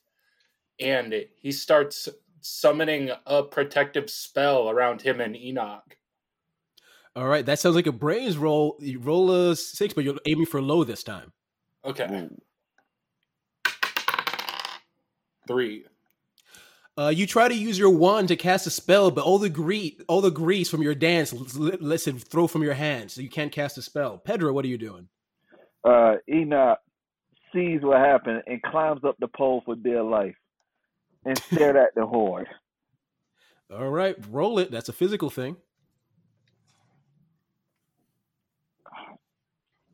And 0.81 1.26
he 1.37 1.52
starts 1.52 2.09
summoning 2.40 3.11
a 3.26 3.43
protective 3.43 4.09
spell 4.09 4.71
around 4.71 5.02
him 5.02 5.21
and 5.21 5.37
Enoch. 5.37 5.97
All 7.17 7.26
right, 7.26 7.45
that 7.45 7.59
sounds 7.59 7.75
like 7.75 7.88
a 7.88 7.93
brains 7.93 8.38
roll. 8.38 8.76
You 8.78 9.00
roll 9.00 9.33
a 9.33 9.57
six, 9.57 9.93
but 9.93 10.05
you're 10.05 10.19
aiming 10.26 10.47
for 10.47 10.62
low 10.62 10.85
this 10.85 11.02
time. 11.02 11.33
Okay. 11.85 12.28
Three. 15.49 15.87
Uh, 16.99 17.11
you 17.11 17.28
try 17.28 17.47
to 17.47 17.55
use 17.55 17.78
your 17.78 17.90
wand 17.90 18.26
to 18.26 18.35
cast 18.35 18.67
a 18.67 18.71
spell, 18.71 19.12
but 19.12 19.23
all 19.25 19.38
the 19.38 19.49
grease, 19.49 19.95
all 20.09 20.21
the 20.21 20.33
grease 20.33 20.69
from 20.69 20.83
your 20.83 20.97
dance, 20.97 21.33
l- 21.33 21.47
l- 21.57 21.78
lets 21.81 22.09
it 22.09 22.19
throw 22.21 22.49
from 22.49 22.61
your 22.64 22.75
hands, 22.75 23.12
so 23.12 23.21
you 23.21 23.28
can't 23.28 23.52
cast 23.52 23.78
a 23.78 23.83
spell. 23.83 24.19
Pedro, 24.19 24.52
what 24.52 24.64
are 24.64 24.69
you 24.69 24.78
doing? 24.78 25.09
uh, 25.85 26.14
Enoch 26.28 26.81
sees 27.55 27.81
what 27.83 27.99
happened 28.00 28.43
and 28.49 28.61
climbs 28.62 29.02
up 29.05 29.17
the 29.21 29.28
pole 29.28 29.62
for 29.64 29.76
dear 29.76 30.02
life 30.02 30.35
and 31.25 31.38
stared 31.38 31.76
at 31.76 31.95
the 31.95 32.05
horde. 32.05 32.49
All 33.73 33.88
right, 33.90 34.17
roll 34.28 34.59
it. 34.59 34.73
That's 34.73 34.88
a 34.88 34.93
physical 34.93 35.31
thing. 35.31 35.57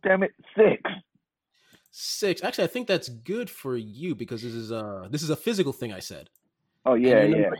Damn 0.02 0.22
it, 0.22 0.33
six. 0.57 0.83
Six. 1.90 2.42
Actually, 2.42 2.64
I 2.64 2.68
think 2.68 2.88
that's 2.88 3.09
good 3.09 3.50
for 3.50 3.76
you 3.76 4.14
because 4.14 4.42
this 4.42 4.55
is 4.55 4.72
uh 4.72 5.07
this 5.11 5.22
is 5.22 5.31
a 5.31 5.37
physical 5.37 5.72
thing. 5.72 5.92
I 5.92 6.00
said. 6.00 6.31
Oh 6.87 6.94
yeah, 6.94 7.25
your 7.25 7.40
yeah. 7.40 7.51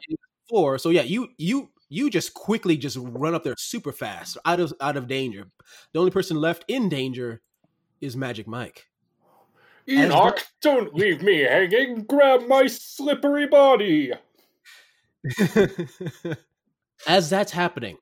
Four. 0.49 0.79
So 0.79 0.91
yeah, 0.91 1.03
you 1.03 1.29
you 1.39 1.71
you 1.89 2.11
just 2.11 2.35
quickly 2.35 2.77
just 2.77 2.99
run 3.01 3.35
up 3.35 3.45
there 3.45 3.55
super 3.57 3.93
fast, 3.93 4.37
out 4.45 4.61
of 4.61 4.75
out 4.81 4.97
of 4.97 5.09
danger. 5.09 5.47
The 5.93 5.99
only 5.99 6.11
person 6.11 6.37
left 6.37 6.65
in 6.69 6.89
danger 6.89 7.41
is 8.01 8.17
Magic 8.17 8.47
Mike. 8.47 8.87
As 9.89 10.07
Enoch, 10.07 10.41
don't 10.63 10.95
leave 10.95 11.23
me 11.23 11.41
hanging. 11.41 12.05
Grab 12.05 12.47
my 12.49 12.67
slippery 12.67 13.47
body. 13.47 14.13
As 17.07 17.31
that's 17.31 17.53
happening, 17.53 17.99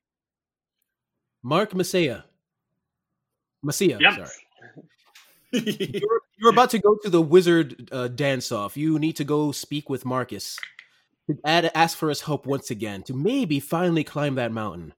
Mark 1.43 1.75
Messiah, 1.75 2.23
Messiah, 3.63 3.99
Yep. 4.01 4.15
sorry. 4.15 4.29
You're, 5.53 6.21
you're 6.39 6.51
about 6.51 6.71
to 6.71 6.79
go 6.79 6.97
to 7.03 7.11
the 7.11 7.21
wizard 7.21 7.89
uh, 7.93 8.09
dance 8.09 8.51
off. 8.53 8.77
You 8.77 8.99
need 8.99 9.17
to 9.17 9.25
go 9.25 9.53
speak 9.53 9.91
with 9.91 10.05
Marcus. 10.05 10.59
To 11.29 11.39
add, 11.45 11.71
ask 11.75 11.97
for 11.97 12.09
his 12.09 12.21
help 12.21 12.47
once 12.47 12.71
again 12.71 13.03
to 13.05 13.15
maybe 13.15 13.61
finally 13.61 14.05
climb 14.05 14.35
that 14.37 14.53
mountain. 14.53 14.93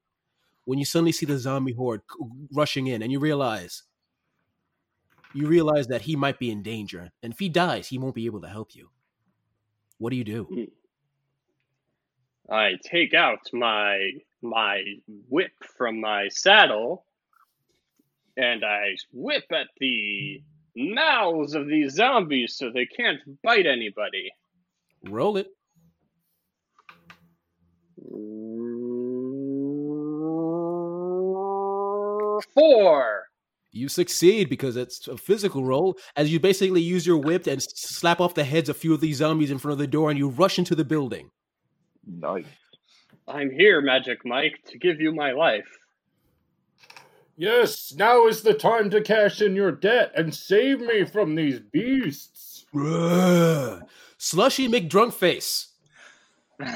When 0.65 0.79
you 0.79 0.85
suddenly 0.85 1.13
see 1.13 1.27
the 1.27 1.39
zombie 1.39 1.75
horde 1.75 2.01
rushing 2.53 2.87
in, 2.87 3.03
and 3.03 3.13
you 3.13 3.19
realize, 3.21 3.83
you 5.35 5.47
realize 5.47 5.89
that 5.89 6.03
he 6.03 6.17
might 6.17 6.39
be 6.39 6.51
in 6.51 6.63
danger, 6.63 7.11
and 7.23 7.33
if 7.33 7.39
he 7.39 7.51
dies, 7.51 7.89
he 7.89 7.99
won't 7.99 8.15
be 8.15 8.25
able 8.25 8.41
to 8.41 8.49
help 8.49 8.75
you. 8.75 8.89
What 9.99 10.11
do 10.11 10.17
you 10.17 10.25
do? 10.25 10.45
Hmm. 10.45 10.65
I 12.51 12.75
take 12.83 13.15
out 13.15 13.41
my 13.53 14.13
my 14.43 14.83
whip 15.31 15.53
from 15.77 16.01
my 16.01 16.29
saddle 16.29 17.07
and 18.37 18.65
I 18.65 18.97
whip 19.13 19.45
at 19.51 19.69
the 19.79 20.43
mouths 20.77 21.55
of 21.55 21.67
these 21.67 21.95
zombies 21.95 22.57
so 22.57 22.71
they 22.71 22.87
can't 22.87 23.21
bite 23.43 23.67
anybody. 23.67 24.31
Roll 25.05 25.37
it. 25.37 25.49
Four. 32.55 33.25
You 33.73 33.89
succeed 33.89 34.49
because 34.49 34.77
it's 34.77 35.09
a 35.09 35.17
physical 35.17 35.65
roll 35.65 35.99
as 36.17 36.33
you 36.33 36.39
basically 36.39 36.81
use 36.81 37.07
your 37.07 37.19
whip 37.19 37.47
and 37.49 37.61
slap 37.61 38.21
off 38.21 38.35
the 38.35 38.45
heads 38.45 38.69
of 38.69 38.77
a 38.77 38.79
few 38.79 38.95
of 38.95 39.01
these 39.01 39.17
zombies 39.17 39.51
in 39.51 39.59
front 39.59 39.73
of 39.73 39.79
the 39.79 39.87
door 39.87 40.11
and 40.11 40.19
you 40.19 40.29
rush 40.29 40.59
into 40.59 40.77
the 40.77 40.85
building. 40.85 41.31
Nice. 42.07 42.47
I'm 43.27 43.51
here, 43.51 43.81
Magic 43.81 44.25
Mike, 44.25 44.61
to 44.67 44.79
give 44.79 45.01
you 45.01 45.13
my 45.13 45.33
life. 45.33 45.67
Yes, 47.37 47.93
now 47.97 48.29
is 48.29 48.43
the 48.43 48.55
time 48.55 48.91
to 48.91 49.01
cash 49.01 49.41
in 49.41 49.57
your 49.57 49.73
debt 49.73 50.13
and 50.15 50.33
save 50.33 50.81
me 50.81 51.05
from 51.05 51.35
these 51.35 51.59
beasts. 51.59 52.67
Bruh. 52.73 53.83
Slushy 54.19 54.69
McDrunkface. 54.69 55.67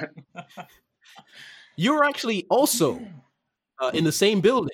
You're 1.76 2.04
actually 2.04 2.46
also 2.50 3.00
uh, 3.80 3.90
in 3.94 4.04
the 4.04 4.12
same 4.12 4.40
building, 4.40 4.70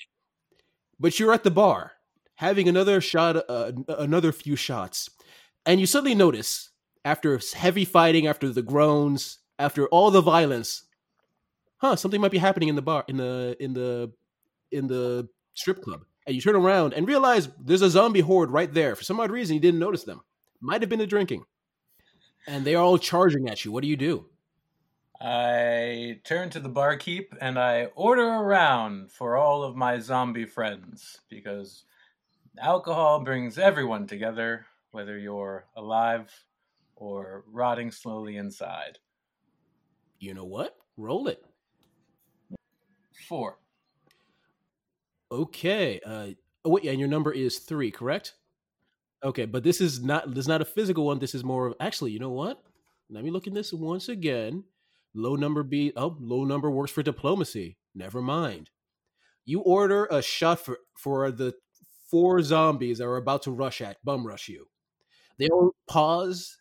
but 0.99 1.19
you're 1.19 1.33
at 1.33 1.45
the 1.45 1.51
bar 1.51 1.93
having 2.37 2.69
another 2.69 3.01
shot, 3.01 3.37
uh, 3.49 3.73
another 3.89 4.33
few 4.33 4.57
shots, 4.57 5.11
and 5.67 5.81
you 5.81 5.87
suddenly 5.87 6.15
notice 6.15 6.71
after 7.05 7.39
heavy 7.55 7.85
fighting, 7.85 8.27
after 8.27 8.49
the 8.49 8.63
groans, 8.63 9.39
after 9.59 9.87
all 9.89 10.11
the 10.11 10.21
violence, 10.23 10.85
huh? 11.77 11.97
Something 11.97 12.21
might 12.21 12.31
be 12.31 12.39
happening 12.39 12.69
in 12.69 12.77
the 12.77 12.83
bar, 12.83 13.05
in 13.09 13.19
the 13.19 13.57
in 13.61 13.75
the 13.75 14.11
in 14.73 14.87
the 14.87 15.29
strip 15.55 15.83
club, 15.83 16.05
and 16.27 16.35
you 16.35 16.41
turn 16.41 16.57
around 16.57 16.95
and 16.95 17.07
realize 17.07 17.49
there's 17.61 17.83
a 17.83 17.91
zombie 17.91 18.21
horde 18.21 18.51
right 18.51 18.73
there. 18.73 18.97
For 18.97 19.05
some 19.05 19.21
odd 19.21 19.31
reason, 19.31 19.55
you 19.55 19.61
didn't 19.61 19.81
notice 19.81 20.05
them. 20.05 20.23
Might 20.61 20.81
have 20.81 20.89
been 20.89 20.99
the 20.99 21.07
drinking, 21.07 21.45
and 22.47 22.65
they 22.65 22.75
are 22.75 22.83
all 22.83 22.99
charging 22.99 23.49
at 23.49 23.65
you. 23.65 23.73
What 23.73 23.83
do 23.83 23.89
you 23.89 23.97
do? 23.97 24.27
I 25.21 26.21
turn 26.25 26.51
to 26.51 26.61
the 26.61 26.69
barkeep 26.69 27.35
and 27.41 27.59
I 27.59 27.87
order 27.95 28.29
a 28.29 28.43
round 28.43 29.13
for 29.13 29.37
all 29.37 29.63
of 29.63 29.77
my 29.77 29.99
zombie 29.99 30.45
friends 30.45 31.21
because 31.31 31.85
alcohol 32.61 33.21
brings 33.21 33.59
everyone 33.59 34.07
together, 34.07 34.67
whether 34.91 35.19
you're 35.19 35.67
alive 35.77 36.31
or 36.97 37.45
rotting 37.51 37.91
slowly 37.91 38.37
inside. 38.37 38.99
You 40.19 40.35
know 40.35 40.45
what? 40.45 40.77
Roll 40.97 41.29
it. 41.29 41.45
Four. 43.29 43.59
Okay. 45.31 46.01
Uh, 46.05 46.29
oh 46.65 46.71
wait, 46.71 46.85
and 46.85 46.99
your 46.99 47.09
number 47.09 47.33
is 47.33 47.59
three, 47.59 47.91
correct? 47.91 48.35
Okay, 49.23 49.47
but 49.47 49.63
this 49.63 49.81
is 49.81 50.03
not 50.03 50.29
this 50.29 50.41
is 50.41 50.49
not 50.49 50.61
a 50.61 50.67
physical 50.67 51.07
one. 51.07 51.19
This 51.19 51.35
is 51.35 51.43
more 51.43 51.69
of 51.69 51.75
actually. 51.81 52.13
You 52.13 52.19
know 52.19 52.31
what? 52.31 52.63
Let 53.09 53.25
me 53.25 53.31
look 53.31 53.47
at 53.47 53.55
this 53.55 53.73
once 53.73 54.09
again. 54.09 54.65
Low 55.15 55.37
number 55.37 55.63
be 55.63 55.93
oh 55.97 56.17
low 56.21 56.45
number 56.45 56.71
works 56.71 56.93
for 56.93 57.03
diplomacy. 57.03 57.77
Never 57.95 58.21
mind. 58.21 58.71
You 59.45 59.61
order 59.61 60.07
a 60.07 60.23
shot 60.23 60.61
for 60.61 60.79
for 60.99 61.31
the 61.31 61.55
four 62.11 62.43
zombies 62.43 62.99
that 62.99 63.07
are 63.07 63.17
about 63.17 63.43
to 63.43 63.51
rush 63.51 63.81
at 63.81 64.05
bum 64.05 64.27
rush 64.27 64.49
you. 64.49 64.67
They 65.39 65.49
all 65.49 65.75
pause. 65.89 66.59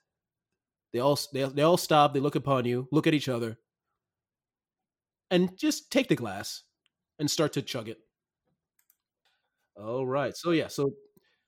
They 0.91 0.99
all 0.99 1.19
they, 1.31 1.43
they 1.43 1.61
all 1.63 1.77
stop. 1.77 2.13
They 2.13 2.19
look 2.19 2.35
upon 2.35 2.65
you, 2.65 2.87
look 2.91 3.07
at 3.07 3.13
each 3.13 3.29
other, 3.29 3.57
and 5.31 5.57
just 5.57 5.91
take 5.91 6.07
the 6.07 6.15
glass 6.15 6.63
and 7.19 7.29
start 7.29 7.53
to 7.53 7.61
chug 7.61 7.89
it. 7.89 7.99
All 9.75 10.05
right. 10.05 10.35
So 10.35 10.51
yeah. 10.51 10.67
So 10.67 10.93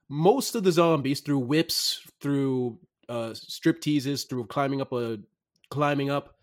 most 0.09 0.55
of 0.55 0.63
the 0.63 0.71
zombies 0.71 1.21
through 1.21 1.39
whips, 1.39 2.01
through 2.21 2.79
uh, 3.09 3.33
strip 3.33 3.81
teases, 3.81 4.23
through 4.23 4.47
climbing 4.47 4.81
up 4.81 4.91
a 4.93 5.19
climbing 5.69 6.09
up, 6.09 6.34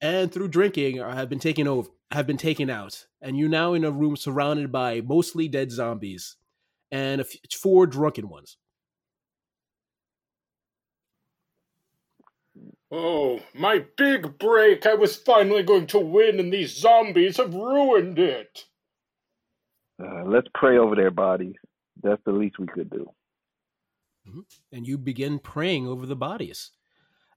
and 0.00 0.32
through 0.32 0.48
drinking 0.48 0.98
have 0.98 1.28
been 1.28 1.38
taken 1.38 1.66
over, 1.66 1.88
have 2.10 2.26
been 2.26 2.36
taken 2.36 2.70
out, 2.70 3.06
and 3.20 3.38
you're 3.38 3.48
now 3.48 3.74
in 3.74 3.84
a 3.84 3.90
room 3.90 4.16
surrounded 4.16 4.72
by 4.72 5.00
mostly 5.00 5.48
dead 5.48 5.70
zombies 5.70 6.36
and 6.90 7.20
f- 7.20 7.34
four 7.52 7.86
drunken 7.86 8.28
ones. 8.28 8.56
Oh, 12.92 13.40
my 13.54 13.84
big 13.96 14.38
break! 14.38 14.84
I 14.84 14.94
was 14.94 15.14
finally 15.14 15.62
going 15.62 15.86
to 15.88 16.00
win, 16.00 16.40
and 16.40 16.52
these 16.52 16.76
zombies 16.76 17.36
have 17.36 17.54
ruined 17.54 18.18
it. 18.18 18.64
Uh, 20.02 20.24
let's 20.24 20.48
pray 20.54 20.76
over 20.78 20.96
their 20.96 21.12
bodies. 21.12 21.54
That's 22.02 22.22
the 22.24 22.32
least 22.32 22.58
we 22.58 22.66
could 22.66 22.90
do. 22.90 23.06
Mm-hmm. 24.26 24.40
And 24.72 24.88
you 24.88 24.98
begin 24.98 25.38
praying 25.38 25.86
over 25.86 26.06
the 26.06 26.16
bodies. 26.16 26.70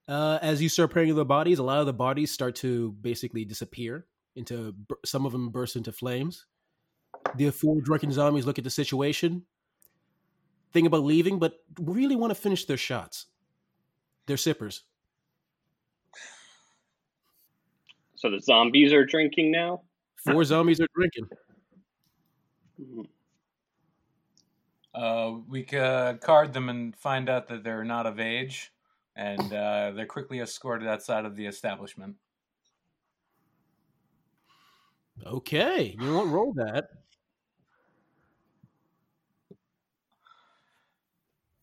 Uh, 0.07 0.37
as 0.41 0.61
you 0.61 0.69
start 0.69 0.91
praying 0.91 1.09
over 1.09 1.19
the 1.19 1.25
bodies, 1.25 1.59
a 1.59 1.63
lot 1.63 1.79
of 1.79 1.85
the 1.85 1.93
bodies 1.93 2.31
start 2.31 2.55
to 2.55 2.91
basically 3.01 3.45
disappear. 3.45 4.05
Into 4.35 4.73
some 5.05 5.25
of 5.25 5.31
them 5.31 5.49
burst 5.49 5.75
into 5.75 5.91
flames. 5.91 6.47
The 7.35 7.51
four 7.51 7.81
drunken 7.81 8.11
zombies 8.11 8.45
look 8.45 8.57
at 8.57 8.63
the 8.63 8.69
situation, 8.69 9.43
think 10.71 10.87
about 10.87 11.03
leaving, 11.03 11.39
but 11.39 11.59
really 11.79 12.15
want 12.15 12.31
to 12.31 12.35
finish 12.35 12.65
their 12.65 12.77
shots. 12.77 13.27
They're 14.25 14.37
sippers. 14.37 14.83
So 18.15 18.31
the 18.31 18.41
zombies 18.41 18.91
are 18.91 19.05
drinking 19.05 19.51
now. 19.51 19.81
Four 20.25 20.43
zombies 20.43 20.81
are 20.81 20.87
drinking. 20.95 21.27
Mm-hmm. 22.81 23.01
Uh, 24.95 25.39
we 25.47 25.65
uh, 25.77 26.13
card 26.15 26.53
them 26.53 26.69
and 26.69 26.95
find 26.95 27.29
out 27.29 27.47
that 27.47 27.63
they're 27.63 27.83
not 27.83 28.05
of 28.05 28.19
age, 28.19 28.72
and 29.15 29.53
uh, 29.53 29.91
they're 29.91 30.05
quickly 30.05 30.39
escorted 30.39 30.87
outside 30.87 31.25
of 31.25 31.35
the 31.35 31.45
establishment. 31.45 32.15
Okay, 35.25 35.95
you 35.99 36.13
won't 36.13 36.31
roll 36.31 36.53
that. 36.53 36.85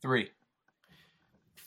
Three. 0.01 0.31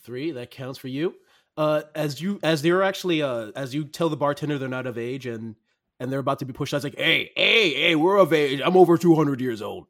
Three. 0.02 0.32
That 0.32 0.50
counts 0.50 0.78
for 0.78 0.88
you. 0.88 1.14
Uh, 1.56 1.82
as 1.94 2.20
you 2.20 2.40
as 2.42 2.62
they're 2.62 2.82
actually 2.82 3.22
uh 3.22 3.52
as 3.54 3.72
you 3.72 3.84
tell 3.84 4.08
the 4.08 4.16
bartender 4.16 4.58
they're 4.58 4.68
not 4.68 4.88
of 4.88 4.98
age 4.98 5.24
and 5.24 5.54
and 6.00 6.10
they're 6.10 6.18
about 6.18 6.40
to 6.40 6.44
be 6.44 6.52
pushed 6.52 6.74
out, 6.74 6.78
it's 6.78 6.84
like, 6.84 6.96
hey, 6.96 7.30
hey, 7.36 7.72
hey, 7.74 7.94
we're 7.94 8.16
of 8.16 8.32
age. 8.32 8.60
I'm 8.64 8.76
over 8.76 8.98
two 8.98 9.14
hundred 9.14 9.40
years 9.40 9.62
old. 9.62 9.86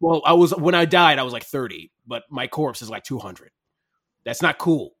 Well, 0.00 0.22
I 0.24 0.34
was 0.34 0.54
when 0.54 0.74
I 0.74 0.84
died, 0.84 1.18
I 1.18 1.24
was 1.24 1.32
like 1.32 1.44
30, 1.44 1.90
but 2.06 2.22
my 2.30 2.46
corpse 2.46 2.82
is 2.82 2.90
like 2.90 3.02
200. 3.02 3.50
That's 4.28 4.42
not 4.42 4.58
cool. 4.58 4.94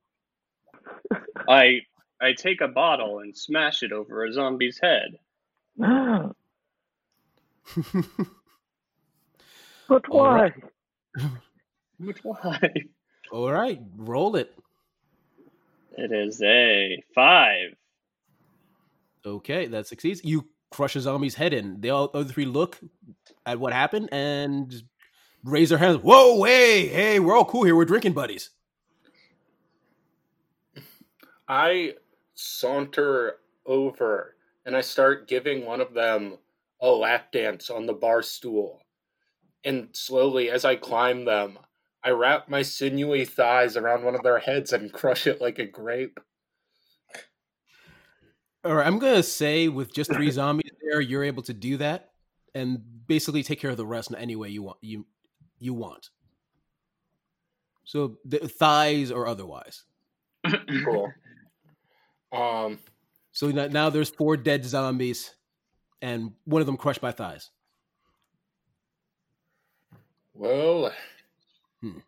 I 1.50 1.80
I 2.18 2.32
take 2.32 2.62
a 2.62 2.68
bottle 2.68 3.18
and 3.18 3.36
smash 3.36 3.82
it 3.82 3.92
over 3.92 4.24
a 4.24 4.32
zombie's 4.32 4.80
head. 4.82 5.18
but 9.86 10.08
why? 10.08 10.52
But 12.00 12.16
why? 12.22 12.72
All 13.30 13.50
right, 13.50 13.80
roll 13.96 14.36
it. 14.36 14.54
It 15.98 16.12
is 16.12 16.40
a 16.40 17.02
five. 17.12 17.74
Okay, 19.26 19.66
that 19.66 19.88
succeeds. 19.88 20.24
You 20.24 20.46
crush 20.70 20.96
a 20.96 21.00
zombie's 21.00 21.34
head 21.34 21.52
in. 21.52 21.82
The 21.82 21.94
other 21.94 22.24
three 22.24 22.46
look 22.46 22.78
at 23.44 23.60
what 23.60 23.74
happened 23.74 24.08
and 24.10 24.72
raise 25.44 25.68
their 25.68 25.78
hands. 25.78 25.98
Whoa, 26.02 26.44
hey, 26.44 26.86
hey, 26.86 27.20
we're 27.20 27.36
all 27.36 27.44
cool 27.44 27.64
here. 27.64 27.76
We're 27.76 27.84
drinking 27.84 28.14
buddies. 28.14 28.50
I 31.48 31.94
saunter 32.34 33.36
over 33.64 34.36
and 34.66 34.76
I 34.76 34.82
start 34.82 35.28
giving 35.28 35.64
one 35.64 35.80
of 35.80 35.94
them 35.94 36.36
a 36.80 36.90
lap 36.90 37.32
dance 37.32 37.70
on 37.70 37.86
the 37.86 37.94
bar 37.94 38.22
stool. 38.22 38.82
And 39.64 39.88
slowly, 39.92 40.50
as 40.50 40.64
I 40.64 40.76
climb 40.76 41.24
them, 41.24 41.58
I 42.04 42.10
wrap 42.10 42.48
my 42.48 42.62
sinewy 42.62 43.24
thighs 43.24 43.76
around 43.76 44.04
one 44.04 44.14
of 44.14 44.22
their 44.22 44.38
heads 44.38 44.72
and 44.72 44.92
crush 44.92 45.26
it 45.26 45.40
like 45.40 45.58
a 45.58 45.66
grape. 45.66 46.20
All 48.64 48.74
right, 48.74 48.86
I'm 48.86 48.98
gonna 48.98 49.22
say 49.22 49.68
with 49.68 49.92
just 49.92 50.12
three 50.12 50.30
zombies 50.32 50.72
there, 50.82 51.00
you're 51.00 51.24
able 51.24 51.42
to 51.44 51.54
do 51.54 51.76
that 51.78 52.10
and 52.54 52.80
basically 53.06 53.42
take 53.42 53.60
care 53.60 53.70
of 53.70 53.76
the 53.76 53.86
rest 53.86 54.10
in 54.10 54.16
any 54.16 54.36
way 54.36 54.48
you 54.48 54.62
want. 54.62 54.78
You 54.82 55.06
you 55.58 55.74
want. 55.74 56.10
So 57.84 58.18
the 58.24 58.38
thighs 58.40 59.10
or 59.10 59.26
otherwise. 59.26 59.84
Cool. 60.84 61.12
Um. 62.32 62.78
So 63.32 63.50
now, 63.50 63.66
now 63.68 63.90
there's 63.90 64.10
four 64.10 64.36
dead 64.36 64.64
zombies, 64.64 65.34
and 66.02 66.32
one 66.44 66.60
of 66.60 66.66
them 66.66 66.76
crushed 66.76 67.00
by 67.00 67.12
thighs. 67.12 67.50
Well, 70.34 70.92
Hmm. 71.80 71.98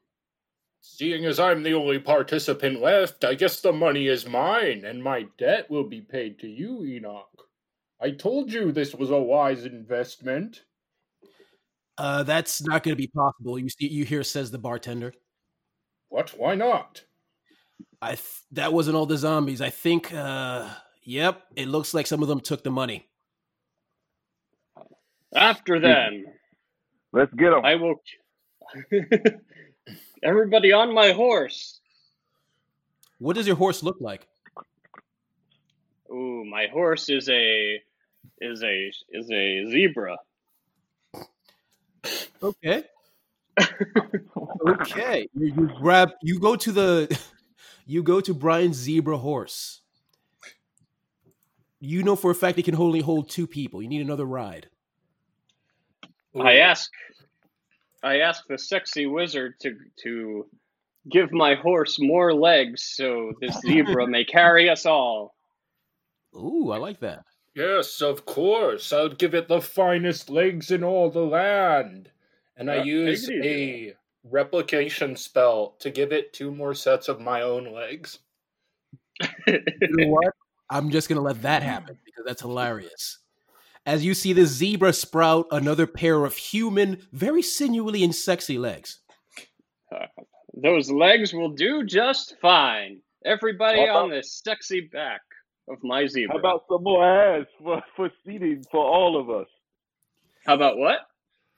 seeing 0.80 1.24
as 1.26 1.38
I'm 1.40 1.62
the 1.62 1.74
only 1.74 1.98
participant 1.98 2.80
left, 2.80 3.24
I 3.24 3.34
guess 3.34 3.60
the 3.60 3.72
money 3.72 4.06
is 4.08 4.26
mine, 4.26 4.84
and 4.84 5.02
my 5.02 5.22
debt 5.38 5.70
will 5.70 5.84
be 5.84 6.00
paid 6.00 6.38
to 6.40 6.48
you, 6.48 6.84
Enoch. 6.84 7.48
I 8.00 8.12
told 8.12 8.52
you 8.52 8.72
this 8.72 8.94
was 8.94 9.10
a 9.10 9.18
wise 9.18 9.64
investment. 9.64 10.64
Uh, 11.98 12.22
that's 12.22 12.62
not 12.62 12.82
going 12.82 12.96
to 12.96 13.00
be 13.00 13.08
possible. 13.08 13.58
You 13.58 13.68
see, 13.68 13.88
you 13.88 14.04
hear 14.04 14.22
says 14.22 14.50
the 14.50 14.58
bartender. 14.58 15.12
What? 16.08 16.30
Why 16.30 16.54
not? 16.54 17.02
I 18.02 18.10
th- 18.10 18.42
that 18.52 18.72
wasn't 18.72 18.96
all 18.96 19.06
the 19.06 19.18
zombies. 19.18 19.60
I 19.60 19.70
think. 19.70 20.12
Uh, 20.12 20.68
yep, 21.02 21.42
it 21.56 21.68
looks 21.68 21.94
like 21.94 22.06
some 22.06 22.22
of 22.22 22.28
them 22.28 22.40
took 22.40 22.62
the 22.62 22.70
money. 22.70 23.06
After 25.34 25.78
them, 25.78 26.24
Let's 27.12 27.32
get 27.34 27.50
them. 27.50 27.64
I 27.64 27.74
will. 27.74 27.96
Everybody 30.22 30.72
on 30.72 30.94
my 30.94 31.12
horse. 31.12 31.80
What 33.18 33.36
does 33.36 33.46
your 33.46 33.56
horse 33.56 33.82
look 33.82 33.96
like? 34.00 34.26
Ooh, 36.10 36.44
my 36.44 36.66
horse 36.72 37.08
is 37.08 37.28
a 37.28 37.80
is 38.40 38.62
a 38.62 38.92
is 39.10 39.30
a 39.30 39.70
zebra. 39.70 40.16
Okay. 42.42 42.84
okay. 44.68 45.28
You, 45.34 45.46
you 45.46 45.70
grab. 45.78 46.10
You 46.22 46.38
go 46.38 46.56
to 46.56 46.72
the. 46.72 47.20
You 47.90 48.04
go 48.04 48.20
to 48.20 48.32
Brian's 48.32 48.76
zebra 48.76 49.18
horse. 49.18 49.80
You 51.80 52.04
know 52.04 52.14
for 52.14 52.30
a 52.30 52.36
fact 52.36 52.56
it 52.56 52.62
can 52.64 52.76
only 52.76 53.00
hold 53.00 53.28
two 53.28 53.48
people. 53.48 53.82
You 53.82 53.88
need 53.88 54.00
another 54.00 54.26
ride. 54.26 54.68
I 56.40 56.58
ask 56.58 56.88
I 58.04 58.20
ask 58.20 58.46
the 58.46 58.58
sexy 58.58 59.06
wizard 59.06 59.54
to 59.62 59.76
to 60.04 60.46
give 61.10 61.32
my 61.32 61.56
horse 61.56 61.98
more 61.98 62.32
legs 62.32 62.92
so 62.94 63.32
this 63.40 63.58
zebra 63.66 64.06
may 64.06 64.24
carry 64.24 64.70
us 64.70 64.86
all. 64.86 65.34
Ooh, 66.36 66.70
I 66.70 66.76
like 66.76 67.00
that. 67.00 67.24
Yes, 67.56 68.00
of 68.02 68.24
course. 68.24 68.92
I'll 68.92 69.08
give 69.08 69.34
it 69.34 69.48
the 69.48 69.60
finest 69.60 70.30
legs 70.30 70.70
in 70.70 70.84
all 70.84 71.10
the 71.10 71.26
land. 71.26 72.08
And 72.56 72.70
I 72.70 72.78
Uh, 72.78 72.84
use 72.84 73.26
take 73.26 73.44
it 73.44 73.44
a 73.44 73.99
replication 74.24 75.16
spell 75.16 75.76
to 75.80 75.90
give 75.90 76.12
it 76.12 76.32
two 76.32 76.52
more 76.52 76.74
sets 76.74 77.08
of 77.08 77.20
my 77.20 77.42
own 77.42 77.72
legs. 77.72 78.18
You 79.46 79.60
know 79.82 80.06
what? 80.12 80.34
I'm 80.70 80.90
just 80.90 81.08
gonna 81.08 81.20
let 81.20 81.42
that 81.42 81.62
happen 81.62 81.98
because 82.04 82.24
that's 82.24 82.42
hilarious. 82.42 83.18
As 83.86 84.04
you 84.04 84.14
see 84.14 84.32
the 84.32 84.44
zebra 84.44 84.92
sprout 84.92 85.46
another 85.50 85.86
pair 85.86 86.24
of 86.24 86.36
human, 86.36 87.06
very 87.12 87.42
sinewy 87.42 88.04
and 88.04 88.14
sexy 88.14 88.58
legs. 88.58 89.00
Uh, 89.92 90.06
those 90.62 90.90
legs 90.90 91.32
will 91.32 91.50
do 91.50 91.84
just 91.84 92.36
fine. 92.40 93.00
Everybody 93.24 93.86
How 93.86 94.04
on 94.04 94.10
this 94.10 94.40
sexy 94.44 94.82
back 94.92 95.22
of 95.68 95.78
my 95.82 96.06
zebra. 96.06 96.34
How 96.34 96.38
about 96.38 96.64
some 96.68 96.82
more 96.84 97.04
ass 97.04 97.46
for, 97.62 97.82
for 97.96 98.10
seating 98.24 98.64
for 98.70 98.84
all 98.84 99.18
of 99.18 99.30
us? 99.30 99.48
How 100.46 100.54
about 100.54 100.78
what? 100.78 101.00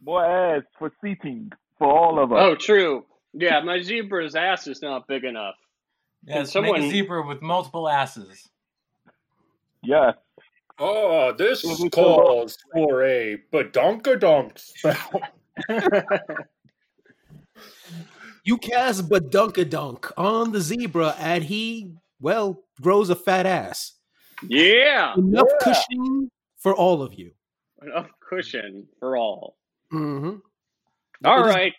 More 0.02 0.24
ass 0.24 0.62
for 0.78 0.92
seating 1.02 1.52
for 1.82 1.90
all 1.90 2.22
of 2.22 2.32
us. 2.32 2.38
Oh, 2.40 2.54
true. 2.54 3.04
Yeah, 3.32 3.60
my 3.60 3.80
zebra's 3.82 4.34
ass 4.36 4.66
is 4.68 4.82
not 4.82 5.08
big 5.08 5.24
enough. 5.24 5.56
Yes, 6.24 6.52
someone- 6.52 6.80
make 6.80 6.90
a 6.90 6.92
zebra 6.92 7.26
with 7.26 7.42
multiple 7.42 7.88
asses. 7.88 8.48
Yeah. 9.82 10.12
Oh, 10.78 11.32
this 11.32 11.62
calls 11.92 12.56
for 12.72 13.02
a 13.04 13.38
badonkadonk 13.52 14.58
spell. 14.58 15.22
You 18.44 18.58
cast 18.58 19.08
Badunkadunk 19.08 20.10
on 20.16 20.50
the 20.50 20.60
zebra, 20.60 21.14
and 21.20 21.44
he, 21.44 21.92
well, 22.20 22.64
grows 22.80 23.08
a 23.08 23.14
fat 23.14 23.46
ass. 23.46 23.92
Yeah, 24.48 25.14
Enough 25.16 25.46
Yeah. 25.48 25.58
cushion 25.72 26.30
for 26.58 26.74
all 26.74 27.02
of 27.02 27.14
you. 27.14 27.30
enough 27.82 28.08
cushion 28.28 28.88
for 28.98 29.16
all. 29.16 29.56
Mm-hmm. 29.92 30.38
All 31.24 31.44
It 31.44 31.48
is- 31.48 31.54
right. 31.54 31.74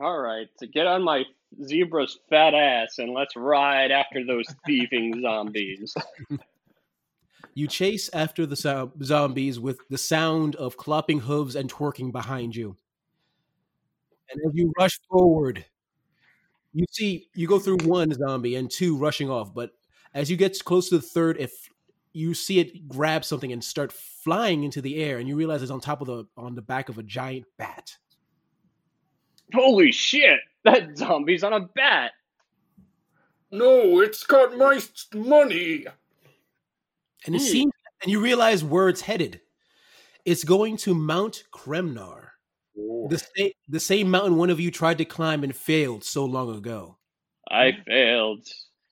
All 0.00 0.18
right, 0.18 0.46
to 0.58 0.66
get 0.66 0.86
on 0.86 1.02
my 1.02 1.24
zebra's 1.64 2.18
fat 2.28 2.54
ass 2.54 2.98
and 2.98 3.14
let's 3.14 3.34
ride 3.36 3.90
after 3.90 4.24
those 4.24 4.44
thieving 4.66 5.22
zombies. 5.22 5.94
You 7.54 7.66
chase 7.66 8.08
after 8.12 8.46
the 8.46 8.54
so- 8.54 8.92
zombies 9.02 9.58
with 9.58 9.78
the 9.88 9.98
sound 9.98 10.54
of 10.56 10.76
clopping 10.76 11.20
hooves 11.20 11.56
and 11.56 11.72
twerking 11.72 12.12
behind 12.12 12.54
you. 12.54 12.76
And 14.30 14.40
as 14.46 14.52
you 14.54 14.72
rush 14.78 15.00
forward, 15.10 15.64
you 16.74 16.84
see 16.90 17.28
you 17.34 17.48
go 17.48 17.58
through 17.58 17.78
one 17.84 18.12
zombie 18.12 18.56
and 18.56 18.70
two 18.70 18.96
rushing 18.96 19.30
off, 19.30 19.54
but 19.54 19.70
as 20.14 20.30
you 20.30 20.36
get 20.36 20.62
close 20.64 20.90
to 20.90 20.96
the 20.98 21.02
third, 21.02 21.38
if 21.40 21.52
you 22.12 22.34
see 22.34 22.58
it 22.58 22.88
grab 22.88 23.24
something 23.24 23.52
and 23.52 23.62
start 23.62 23.92
flying 23.92 24.64
into 24.64 24.80
the 24.80 25.02
air, 25.02 25.18
and 25.18 25.28
you 25.28 25.36
realize 25.36 25.62
it's 25.62 25.70
on 25.70 25.80
top 25.80 26.00
of 26.00 26.06
the 26.06 26.26
on 26.36 26.54
the 26.54 26.62
back 26.62 26.88
of 26.88 26.98
a 26.98 27.02
giant 27.02 27.46
bat. 27.56 27.96
Holy 29.54 29.92
shit! 29.92 30.40
That 30.64 30.96
zombie's 30.98 31.44
on 31.44 31.52
a 31.52 31.60
bat. 31.60 32.12
No, 33.50 34.00
it's 34.00 34.24
got 34.24 34.56
my 34.56 34.80
money. 35.14 35.86
And 37.26 37.34
it 37.34 37.40
hmm. 37.40 37.46
seems, 37.46 37.72
and 38.02 38.10
you 38.10 38.20
realize 38.20 38.62
where 38.62 38.88
it's 38.88 39.00
headed. 39.00 39.40
It's 40.24 40.44
going 40.44 40.76
to 40.78 40.94
Mount 40.94 41.44
Kremnar, 41.52 42.28
the 42.76 43.24
same, 43.36 43.50
the 43.68 43.80
same 43.80 44.10
mountain 44.10 44.36
one 44.36 44.50
of 44.50 44.60
you 44.60 44.70
tried 44.70 44.98
to 44.98 45.04
climb 45.04 45.42
and 45.42 45.56
failed 45.56 46.04
so 46.04 46.24
long 46.24 46.54
ago. 46.54 46.98
I 47.50 47.72
failed, 47.86 48.46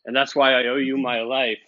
and 0.06 0.16
that's 0.16 0.34
why 0.34 0.54
I 0.54 0.66
owe 0.68 0.76
you 0.76 0.96
my 0.96 1.20
life. 1.20 1.58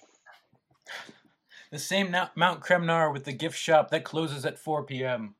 The 1.70 1.78
same 1.78 2.11
Mount 2.35 2.61
Kremnar 2.61 3.12
with 3.12 3.24
the 3.24 3.33
gift 3.33 3.59
shop 3.59 3.90
that 3.90 4.04
closes 4.04 4.46
at 4.46 4.59
4 4.59 4.85
p.m. 4.85 5.35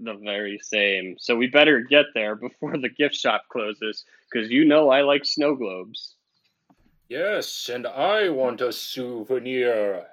The 0.00 0.14
very 0.14 0.58
same. 0.60 1.16
So 1.18 1.36
we 1.36 1.46
better 1.46 1.80
get 1.80 2.06
there 2.14 2.34
before 2.34 2.76
the 2.76 2.88
gift 2.88 3.14
shop 3.14 3.44
closes, 3.48 4.04
because 4.30 4.50
you 4.50 4.64
know 4.64 4.90
I 4.90 5.02
like 5.02 5.24
snow 5.24 5.54
globes. 5.54 6.16
Yes, 7.08 7.70
and 7.72 7.86
I 7.86 8.30
want 8.30 8.60
a 8.60 8.72
souvenir 8.72 10.06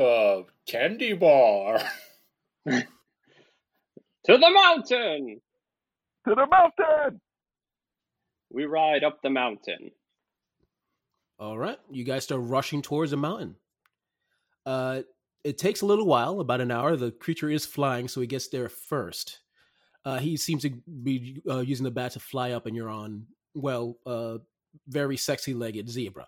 uh 0.00 0.42
candy 0.66 1.12
bar. 1.12 1.80
to 2.66 2.84
the 4.24 4.50
mountain. 4.50 5.40
To 6.26 6.34
the 6.34 6.46
mountain. 6.46 7.20
We 8.50 8.64
ride 8.64 9.04
up 9.04 9.20
the 9.22 9.30
mountain. 9.30 9.90
All 11.38 11.58
right, 11.58 11.78
you 11.90 12.04
guys 12.04 12.24
start 12.24 12.42
rushing 12.44 12.80
towards 12.80 13.10
the 13.10 13.16
mountain. 13.16 13.56
Uh, 14.66 15.02
it 15.42 15.58
takes 15.58 15.80
a 15.80 15.86
little 15.86 16.06
while, 16.06 16.40
about 16.40 16.60
an 16.60 16.70
hour. 16.70 16.96
The 16.96 17.12
creature 17.12 17.50
is 17.50 17.64
flying, 17.64 18.08
so 18.08 18.20
he 18.20 18.26
gets 18.26 18.48
there 18.48 18.68
first. 18.68 19.40
Uh, 20.04 20.18
he 20.18 20.36
seems 20.36 20.62
to 20.62 20.70
be 21.02 21.42
uh, 21.48 21.60
using 21.60 21.84
the 21.84 21.90
bat 21.90 22.12
to 22.12 22.20
fly 22.20 22.52
up, 22.52 22.66
and 22.66 22.76
you're 22.76 22.90
on 22.90 23.26
well, 23.54 23.96
uh, 24.06 24.38
very 24.88 25.16
sexy 25.16 25.54
legged 25.54 25.88
zebra. 25.88 26.26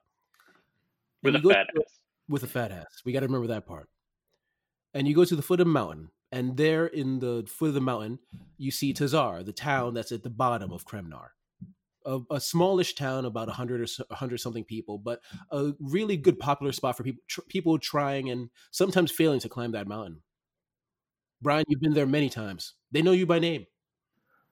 With 1.22 1.36
a 1.36 1.40
fat 1.40 1.68
to, 1.74 1.82
ass. 1.82 1.98
With 2.28 2.42
a 2.42 2.48
fat 2.48 2.72
ass. 2.72 3.02
We 3.04 3.12
got 3.12 3.20
to 3.20 3.26
remember 3.26 3.48
that 3.48 3.66
part. 3.66 3.88
And 4.94 5.06
you 5.06 5.14
go 5.14 5.24
to 5.24 5.36
the 5.36 5.42
foot 5.42 5.60
of 5.60 5.66
the 5.66 5.72
mountain, 5.72 6.10
and 6.32 6.56
there 6.56 6.86
in 6.86 7.18
the 7.18 7.44
foot 7.48 7.68
of 7.68 7.74
the 7.74 7.80
mountain, 7.80 8.18
you 8.58 8.70
see 8.70 8.92
Tazar, 8.92 9.44
the 9.44 9.52
town 9.52 9.94
that's 9.94 10.12
at 10.12 10.22
the 10.22 10.30
bottom 10.30 10.72
of 10.72 10.84
Kremnar. 10.84 11.28
A, 12.04 12.20
a 12.30 12.40
smallish 12.40 12.94
town, 12.94 13.24
about 13.24 13.48
a 13.48 13.52
100 13.52 13.80
or 13.80 13.86
so, 13.86 14.04
100 14.08 14.38
something 14.38 14.64
people, 14.64 14.98
but 14.98 15.20
a 15.50 15.72
really 15.80 16.16
good 16.16 16.38
popular 16.38 16.72
spot 16.72 16.96
for 16.96 17.02
people 17.02 17.22
tr- 17.28 17.40
people 17.48 17.78
trying 17.78 18.30
and 18.30 18.50
sometimes 18.70 19.10
failing 19.10 19.40
to 19.40 19.48
climb 19.48 19.72
that 19.72 19.86
mountain. 19.86 20.22
Brian, 21.40 21.64
you've 21.68 21.80
been 21.80 21.94
there 21.94 22.06
many 22.06 22.28
times. 22.28 22.74
They 22.92 23.02
know 23.02 23.12
you 23.12 23.26
by 23.26 23.38
name. 23.38 23.66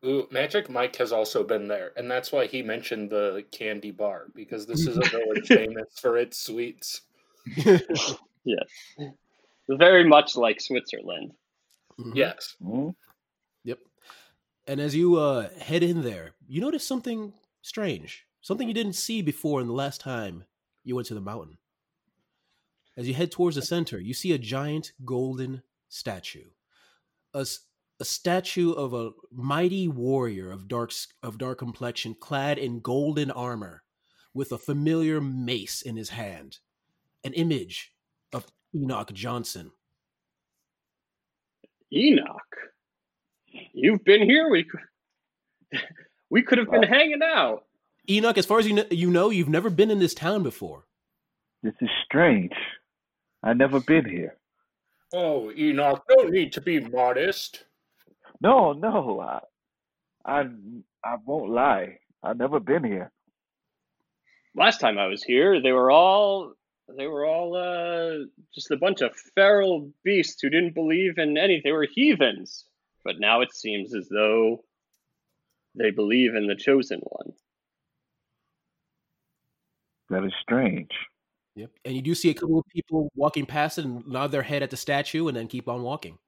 Ooh, 0.05 0.27
Magic 0.31 0.71
Mike 0.71 0.97
has 0.97 1.13
also 1.13 1.45
been 1.45 1.69
there, 1.69 1.93
and 1.97 2.11
that's 2.11 2.33
why 2.33 2.47
he 2.47 2.63
mentioned 2.63 3.11
the 3.11 3.45
candy 3.53 3.91
bar 3.91 4.27
because 4.35 4.67
this 4.67 4.87
is 4.87 4.97
a 4.97 5.09
village 5.11 5.47
famous 5.47 5.99
for 6.01 6.17
its 6.17 6.39
sweets. 6.39 7.03
yes, 7.57 8.65
very 9.69 10.05
much 10.05 10.37
like 10.37 10.61
Switzerland. 10.61 11.33
Mm-hmm. 11.99 12.17
Yes. 12.17 12.57
Mm-hmm. 12.63 12.91
Yep. 13.65 13.79
And 14.67 14.81
as 14.81 14.95
you 14.95 15.17
uh, 15.17 15.49
head 15.59 15.83
in 15.83 16.03
there, 16.03 16.33
you 16.49 16.61
notice 16.61 16.87
something 16.87 17.35
strange, 17.63 18.27
something 18.41 18.69
you 18.69 18.75
didn't 18.75 18.95
see 18.95 19.23
before 19.23 19.61
in 19.61 19.67
the 19.67 19.73
last 19.73 20.01
time 20.01 20.45
you 20.85 20.95
went 20.95 21.09
to 21.09 21.15
the 21.15 21.21
mountain. 21.21 21.59
As 22.97 23.07
you 23.07 23.15
head 23.15 23.31
towards 23.31 23.57
the 23.57 23.63
center, 23.63 23.99
you 23.99 24.13
see 24.13 24.33
a 24.33 24.39
giant 24.39 24.93
golden 25.05 25.63
statue. 25.89 26.51
A, 27.35 27.47
a 28.01 28.05
statue 28.05 28.73
of 28.73 28.93
a 28.93 29.13
mighty 29.33 29.89
warrior 29.89 30.51
of 30.51 30.69
dark 30.69 30.93
of 31.23 31.39
dark 31.39 31.59
complexion, 31.59 32.15
clad 32.15 32.59
in 32.59 32.81
golden 32.81 33.31
armor, 33.31 33.85
with 34.35 34.53
a 34.53 34.59
familiar 34.59 35.21
mace 35.21 35.83
in 35.83 35.97
his 35.97 36.11
hand. 36.11 36.59
An 37.25 37.33
image 37.35 37.93
of 38.33 38.47
Enoch 38.75 39.13
Johnson. 39.13 39.71
Enoch, 41.93 42.57
you've 43.73 44.05
been 44.05 44.23
here. 44.23 44.49
We 44.51 44.67
we 46.31 46.43
could 46.43 46.59
have 46.59 46.71
been 46.71 46.83
hanging 46.83 47.21
out. 47.23 47.65
Enoch, 48.09 48.39
as 48.39 48.47
far 48.47 48.59
as 48.59 48.67
you 48.67 48.75
know, 48.75 48.85
you 48.91 49.11
know, 49.11 49.31
you've 49.31 49.49
never 49.49 49.71
been 49.71 49.91
in 49.91 49.99
this 49.99 50.15
town 50.15 50.43
before. 50.43 50.85
This 51.63 51.75
is 51.81 51.91
strange. 52.05 52.53
I've 53.43 53.57
never 53.57 53.81
been 53.81 54.09
here. 54.09 54.37
Oh, 55.13 55.51
Enoch, 55.53 56.03
no 56.09 56.29
need 56.29 56.53
to 56.55 56.61
be 56.61 56.81
modest. 56.81 57.65
No, 58.41 58.73
no, 58.73 59.21
I, 59.21 59.41
I, 60.25 60.45
I 61.05 61.17
won't 61.25 61.51
lie. 61.51 61.99
I've 62.23 62.39
never 62.39 62.61
been 62.61 62.85
here. 62.85 63.11
Last 64.55 64.81
time 64.81 64.99
I 64.99 65.07
was 65.07 65.23
here, 65.23 65.61
they 65.61 65.73
were 65.73 65.91
all 65.91 66.55
they 66.97 67.07
were 67.07 67.25
all 67.25 67.55
uh, 67.55 68.25
just 68.55 68.71
a 68.71 68.77
bunch 68.77 69.01
of 69.01 69.15
feral 69.35 69.93
beasts 70.03 70.43
who 70.43 70.51
didn't 70.51 70.75
believe 70.75 71.19
in 71.19 71.39
anything. 71.39 71.63
They 71.65 71.73
were 71.73 71.87
heathens. 71.93 72.65
But 73.05 73.19
now 73.19 73.41
it 73.41 73.55
seems 73.55 73.95
as 73.95 74.09
though 74.09 74.65
they 75.75 75.91
believe 75.91 76.35
in 76.35 76.47
the 76.47 76.57
chosen 76.57 77.01
one. 77.01 77.33
That 80.11 80.25
is 80.25 80.33
strange. 80.43 80.91
Yep. 81.55 81.71
And 81.85 81.95
you 81.95 82.03
do 82.03 82.15
see 82.15 82.31
a 82.31 82.35
couple 82.35 82.59
of 82.59 82.67
people 82.67 83.11
walking 83.15 83.47
past 83.47 83.79
it 83.79 83.85
and 83.85 84.07
nod 84.07 84.33
their 84.33 84.43
head 84.43 84.63
at 84.63 84.71
the 84.71 84.77
statue 84.77 85.29
and 85.29 85.37
then 85.37 85.47
keep 85.47 85.69
on 85.69 85.83
walking. 85.83 86.19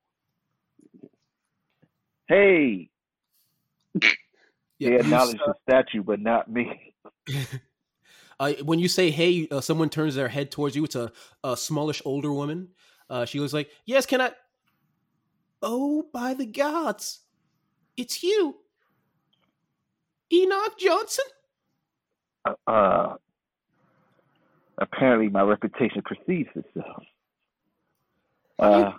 Hey. 2.29 2.91
Yeah, 4.79 4.91
they 4.91 4.97
acknowledge 4.97 5.37
uh, 5.37 5.53
the 5.53 5.55
statue, 5.69 6.03
but 6.03 6.21
not 6.21 6.51
me. 6.51 6.95
uh, 8.41 8.53
when 8.65 8.81
you 8.81 8.89
say 8.89 9.11
"hey," 9.11 9.47
uh, 9.51 9.61
someone 9.61 9.89
turns 9.89 10.17
their 10.17 10.29
head 10.29 10.51
towards 10.51 10.75
you. 10.75 10.85
It's 10.85 10.97
a, 10.97 11.13
a 11.45 11.57
smallish 11.57 12.03
older 12.05 12.33
woman. 12.33 12.69
Uh, 13.09 13.25
she 13.25 13.39
looks 13.39 13.53
like, 13.53 13.71
"Yes, 13.85 14.07
can 14.07 14.21
I?" 14.21 14.33
Oh, 15.63 16.09
by 16.13 16.35
the 16.35 16.47
gods, 16.47 17.21
it's 17.97 18.25
you, 18.25 18.57
Enoch 20.33 20.79
Johnson. 20.79 21.25
Uh, 22.67 23.15
apparently, 24.79 25.29
my 25.29 25.43
reputation 25.43 26.03
precedes 26.03 26.49
itself. 26.55 27.03
Uh, 28.59 28.93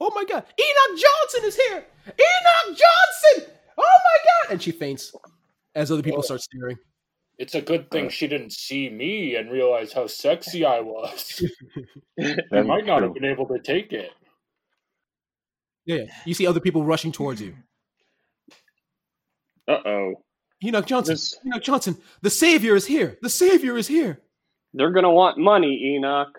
oh 0.00 0.10
my 0.14 0.24
god, 0.24 0.44
Enoch 0.58 1.00
Johnson 1.00 1.44
is 1.44 1.56
here! 1.56 1.84
Enoch 2.06 2.78
Johnson! 2.78 3.52
Oh 3.76 3.82
my 3.82 4.46
god! 4.46 4.52
And 4.52 4.62
she 4.62 4.70
faints 4.70 5.14
as 5.74 5.90
other 5.90 6.02
people 6.02 6.22
start 6.22 6.40
staring. 6.40 6.78
It's 7.36 7.54
a 7.54 7.60
good 7.60 7.90
thing 7.90 8.08
she 8.08 8.28
didn't 8.28 8.52
see 8.52 8.88
me 8.88 9.34
and 9.34 9.50
realize 9.50 9.92
how 9.92 10.06
sexy 10.06 10.64
I 10.64 10.80
was. 10.80 11.44
I 12.52 12.62
might 12.62 12.86
not 12.86 13.02
have 13.02 13.12
been 13.12 13.24
able 13.24 13.46
to 13.48 13.58
take 13.58 13.92
it. 13.92 14.10
Yeah, 15.84 16.04
you 16.24 16.34
see 16.34 16.46
other 16.46 16.60
people 16.60 16.84
rushing 16.84 17.10
towards 17.10 17.40
you. 17.40 17.54
Uh 19.68 19.78
oh. 19.86 20.14
Enoch 20.64 20.86
Johnson. 20.86 21.14
This... 21.14 21.36
Enoch 21.46 21.62
Johnson. 21.62 21.96
The 22.22 22.30
Savior 22.30 22.76
is 22.76 22.86
here. 22.86 23.18
The 23.22 23.30
Savior 23.30 23.76
is 23.76 23.86
here. 23.86 24.20
They're 24.72 24.92
gonna 24.92 25.12
want 25.12 25.38
money, 25.38 25.94
Enoch. 25.94 26.38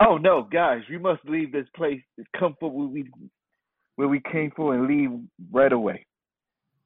Oh 0.00 0.18
no, 0.18 0.42
guys, 0.42 0.82
we 0.90 0.98
must 0.98 1.24
leave 1.24 1.52
this 1.52 1.68
place, 1.74 2.02
come 2.36 2.54
for 2.60 2.70
where 2.70 2.86
we 2.86 3.10
where 3.96 4.08
we 4.08 4.20
came 4.20 4.50
from, 4.50 4.70
and 4.70 4.86
leave 4.86 5.10
right 5.50 5.72
away. 5.72 6.06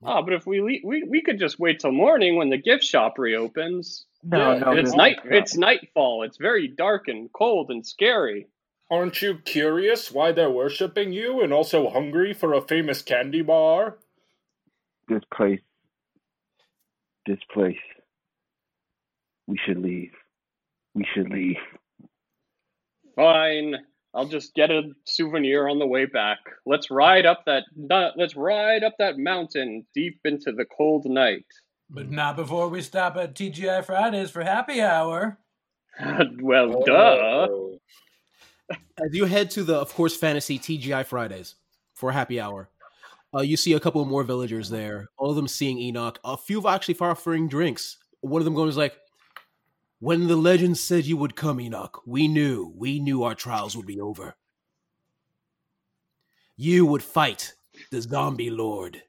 Oh, 0.02 0.22
but 0.22 0.32
if 0.32 0.46
we 0.46 0.60
leave, 0.60 0.80
we 0.84 1.02
we 1.02 1.22
could 1.22 1.38
just 1.38 1.58
wait 1.58 1.80
till 1.80 1.92
morning 1.92 2.36
when 2.36 2.50
the 2.50 2.56
gift 2.56 2.84
shop 2.84 3.18
reopens. 3.18 4.06
No, 4.22 4.52
yeah, 4.52 4.58
no, 4.58 4.72
it's 4.72 4.92
no, 4.92 4.96
night. 4.96 5.18
No. 5.24 5.36
It's 5.36 5.56
nightfall. 5.56 6.22
It's 6.22 6.36
very 6.38 6.68
dark 6.68 7.08
and 7.08 7.32
cold 7.32 7.70
and 7.70 7.86
scary. 7.86 8.46
Aren't 8.90 9.22
you 9.22 9.38
curious 9.44 10.10
why 10.10 10.32
they're 10.32 10.50
worshiping 10.50 11.12
you 11.12 11.42
and 11.42 11.52
also 11.52 11.88
hungry 11.90 12.32
for 12.32 12.54
a 12.54 12.62
famous 12.62 13.02
candy 13.02 13.42
bar? 13.42 13.98
This 15.08 15.22
place. 15.32 15.60
This 17.26 17.38
place. 17.52 17.76
We 19.46 19.58
should 19.66 19.78
leave. 19.78 20.12
We 20.94 21.04
should 21.14 21.30
leave. 21.30 21.56
Fine. 23.16 23.76
I'll 24.14 24.28
just 24.28 24.54
get 24.54 24.70
a 24.70 24.82
souvenir 25.06 25.68
on 25.68 25.78
the 25.78 25.86
way 25.86 26.06
back. 26.06 26.38
Let's 26.66 26.90
ride 26.90 27.26
up 27.26 27.44
that 27.46 27.64
let's 28.16 28.34
ride 28.34 28.82
up 28.82 28.94
that 28.98 29.18
mountain 29.18 29.86
deep 29.94 30.20
into 30.24 30.52
the 30.52 30.64
cold 30.76 31.04
night. 31.06 31.46
But 31.88 32.10
not 32.10 32.36
before 32.36 32.68
we 32.68 32.82
stop 32.82 33.16
at 33.16 33.34
TGI 33.34 33.84
Fridays 33.84 34.30
for 34.30 34.42
happy 34.42 34.80
hour. 34.80 35.38
well, 36.40 36.84
oh. 36.88 37.78
duh. 38.68 38.76
As 39.04 39.12
you 39.12 39.24
head 39.24 39.50
to 39.52 39.64
the, 39.64 39.74
of 39.74 39.92
course, 39.94 40.16
fantasy 40.16 40.58
TGI 40.58 41.04
Fridays 41.04 41.56
for 41.94 42.12
happy 42.12 42.40
hour, 42.40 42.68
uh, 43.34 43.40
you 43.42 43.56
see 43.56 43.74
a 43.74 43.80
couple 43.80 44.04
more 44.04 44.24
villagers 44.24 44.68
there. 44.70 45.08
All 45.16 45.30
of 45.30 45.36
them 45.36 45.48
seeing 45.48 45.78
Enoch. 45.78 46.18
A 46.24 46.36
few 46.36 46.58
of 46.58 46.66
actually 46.66 46.96
offering 47.00 47.48
drinks. 47.48 47.96
One 48.20 48.40
of 48.40 48.44
them 48.44 48.54
going 48.54 48.68
is 48.68 48.76
like, 48.76 48.96
"When 50.00 50.26
the 50.26 50.36
legend 50.36 50.78
said 50.78 51.06
you 51.06 51.16
would 51.16 51.36
come, 51.36 51.60
Enoch, 51.60 52.02
we 52.06 52.28
knew. 52.28 52.72
We 52.76 52.98
knew 52.98 53.22
our 53.22 53.34
trials 53.34 53.76
would 53.76 53.86
be 53.86 54.00
over. 54.00 54.36
You 56.56 56.84
would 56.86 57.02
fight 57.02 57.54
the 57.90 58.02
zombie 58.02 58.50
lord." 58.50 59.02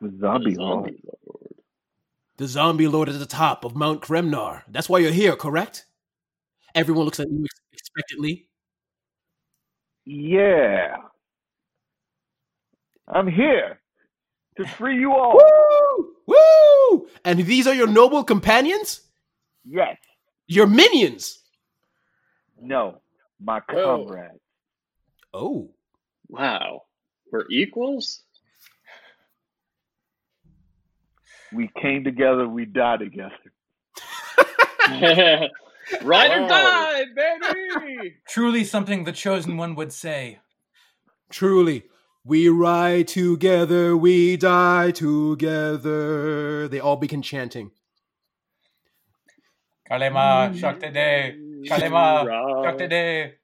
The 0.00 0.12
zombie, 0.18 0.50
the 0.50 0.56
zombie 0.56 0.56
lord. 0.56 1.02
lord. 1.24 1.54
The 2.38 2.46
zombie 2.46 2.88
lord 2.88 3.08
is 3.08 3.16
at 3.16 3.20
the 3.20 3.26
top 3.26 3.64
of 3.64 3.74
Mount 3.74 4.02
Kremnar. 4.02 4.62
That's 4.68 4.88
why 4.88 4.98
you're 4.98 5.10
here, 5.10 5.36
correct? 5.36 5.86
Everyone 6.74 7.04
looks 7.06 7.20
at 7.20 7.30
you 7.30 7.46
expectantly. 7.72 8.48
Yeah. 10.04 10.98
I'm 13.08 13.28
here 13.28 13.80
to 14.56 14.66
free 14.66 14.98
you 14.98 15.12
all. 15.12 15.38
Woo! 15.38 16.12
Woo! 16.26 17.08
And 17.24 17.40
these 17.40 17.66
are 17.66 17.74
your 17.74 17.86
noble 17.86 18.24
companions? 18.24 19.02
Yes. 19.64 19.96
Your 20.46 20.66
minions? 20.66 21.40
No, 22.60 23.00
my 23.40 23.60
comrades. 23.60 24.40
Oh. 25.32 25.70
Wow. 26.28 26.82
We're 27.30 27.46
equals? 27.50 28.22
We 31.52 31.70
came 31.80 32.04
together, 32.04 32.48
we 32.48 32.64
die 32.64 32.96
together. 32.96 33.32
Ride 36.02 36.30
or 36.32 36.48
die, 36.48 37.04
baby! 37.14 38.16
Truly 38.28 38.64
something 38.64 39.04
the 39.04 39.12
chosen 39.12 39.56
one 39.56 39.74
would 39.76 39.92
say. 39.92 40.40
Truly. 41.30 41.84
We 42.26 42.48
ride 42.48 43.06
together, 43.06 43.96
we 43.96 44.36
die 44.36 44.90
together. 44.90 46.66
They 46.66 46.80
all 46.80 46.96
begin 46.96 47.22
chanting. 47.22 47.70
Kalema 49.88 50.50
oh, 50.50 50.52
Shaktade. 50.52 51.36
Kalema 51.68 52.26
Shaktade. 52.64 53.34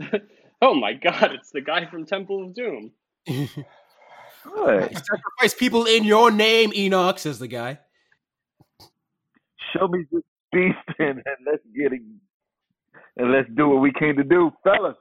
Oh 0.62 0.72
my 0.72 0.94
god, 0.94 1.32
it's 1.34 1.50
the 1.50 1.60
guy 1.60 1.84
from 1.84 2.06
Temple 2.06 2.46
of 2.46 2.54
Doom. 2.54 2.92
Good. 3.26 3.50
Sacrifice 4.46 5.52
people 5.58 5.84
in 5.84 6.04
your 6.04 6.30
name, 6.30 6.72
Enoch, 6.74 7.18
says 7.18 7.38
the 7.38 7.48
guy. 7.48 7.80
Show 9.74 9.88
me 9.88 10.04
this 10.10 10.22
beast 10.50 10.78
and, 10.98 11.18
and 11.18 11.36
let's 11.44 11.62
get 11.76 11.92
it 11.92 12.00
and 13.18 13.30
let's 13.30 13.48
do 13.54 13.68
what 13.68 13.82
we 13.82 13.92
came 13.92 14.16
to 14.16 14.24
do, 14.24 14.52
fellas. 14.62 14.96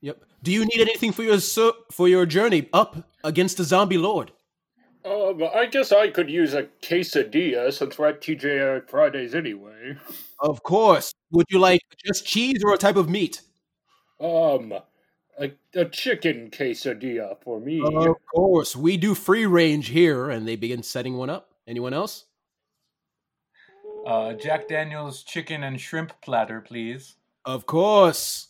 Yep. 0.00 0.22
Do 0.42 0.52
you 0.52 0.64
need 0.64 0.80
anything 0.80 1.12
for 1.12 1.22
your 1.22 1.38
for 1.90 2.08
your 2.08 2.26
journey 2.26 2.68
up 2.72 3.08
against 3.24 3.56
the 3.56 3.64
zombie 3.64 3.98
lord? 3.98 4.32
Um, 5.04 5.40
I 5.54 5.66
guess 5.66 5.92
I 5.92 6.08
could 6.08 6.28
use 6.28 6.52
a 6.52 6.64
quesadilla 6.82 7.72
since 7.72 7.96
we're 7.96 8.08
at 8.08 8.20
TGI 8.20 8.88
Fridays 8.88 9.36
anyway. 9.36 9.96
Of 10.40 10.64
course. 10.64 11.12
Would 11.30 11.46
you 11.48 11.60
like 11.60 11.80
just 12.04 12.26
cheese 12.26 12.62
or 12.64 12.74
a 12.74 12.76
type 12.76 12.96
of 12.96 13.08
meat? 13.08 13.40
Um, 14.20 14.72
a, 15.38 15.52
a 15.74 15.84
chicken 15.84 16.50
quesadilla 16.50 17.36
for 17.40 17.60
me. 17.60 17.82
Of 17.84 18.16
course. 18.34 18.74
We 18.74 18.96
do 18.96 19.14
free 19.14 19.46
range 19.46 19.88
here, 19.88 20.28
and 20.28 20.46
they 20.46 20.56
begin 20.56 20.82
setting 20.82 21.16
one 21.16 21.30
up. 21.30 21.50
Anyone 21.68 21.94
else? 21.94 22.24
Uh, 24.04 24.32
Jack 24.32 24.68
Daniels 24.68 25.22
chicken 25.22 25.62
and 25.62 25.80
shrimp 25.80 26.20
platter, 26.20 26.60
please. 26.60 27.14
Of 27.44 27.66
course. 27.66 28.48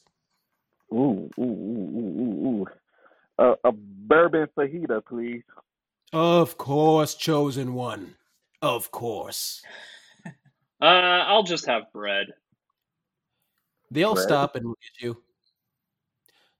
Ooh, 0.92 1.30
ooh, 1.38 1.42
ooh, 1.42 1.98
ooh, 2.20 2.46
ooh. 2.46 2.66
Uh, 3.38 3.54
a 3.64 3.72
bourbon 3.72 4.48
fajita, 4.56 5.04
please. 5.04 5.42
Of 6.12 6.56
course, 6.56 7.14
chosen 7.14 7.74
one. 7.74 8.14
Of 8.62 8.90
course. 8.90 9.62
uh, 10.26 10.84
I'll 10.84 11.42
just 11.42 11.66
have 11.66 11.92
bread. 11.92 12.28
They 13.90 14.02
all 14.02 14.14
bread? 14.14 14.26
stop 14.26 14.56
and 14.56 14.66
look 14.66 14.78
at 14.96 15.02
you. 15.02 15.22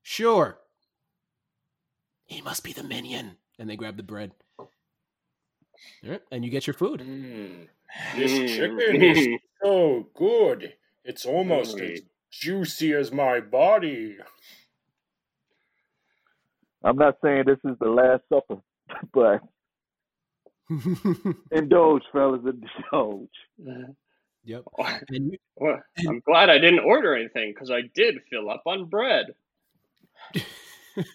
Sure. 0.02 0.58
He 2.26 2.42
must 2.42 2.62
be 2.64 2.72
the 2.72 2.84
minion. 2.84 3.36
And 3.58 3.70
they 3.70 3.76
grab 3.76 3.96
the 3.96 4.02
bread. 4.02 4.32
and 6.30 6.44
you 6.44 6.50
get 6.50 6.66
your 6.66 6.74
food. 6.74 7.00
Mm, 7.00 7.68
this 8.14 8.52
chicken 8.52 9.02
is 9.02 9.40
so 9.62 10.06
good. 10.14 10.74
It's 11.04 11.24
almost 11.24 11.80
as 11.80 12.02
juicy 12.40 12.92
as 12.94 13.12
my 13.12 13.40
body. 13.40 14.16
I'm 16.85 16.96
not 16.96 17.16
saying 17.22 17.44
this 17.46 17.59
is 17.64 17.77
the 17.81 17.88
last 17.88 18.22
supper, 18.29 18.61
but 19.12 19.40
indulge, 21.51 22.03
fellas, 22.12 22.42
indulge. 22.44 23.29
Mm-hmm. 23.61 23.92
Yep. 24.44 24.62
well, 25.57 25.83
I'm 26.09 26.20
glad 26.20 26.51
I 26.51 26.59
didn't 26.59 26.79
order 26.79 27.16
anything 27.16 27.53
because 27.53 27.68
I 27.68 27.81
did 27.94 28.20
fill 28.31 28.49
up 28.49 28.62
on 28.64 28.85
bread. 28.85 29.35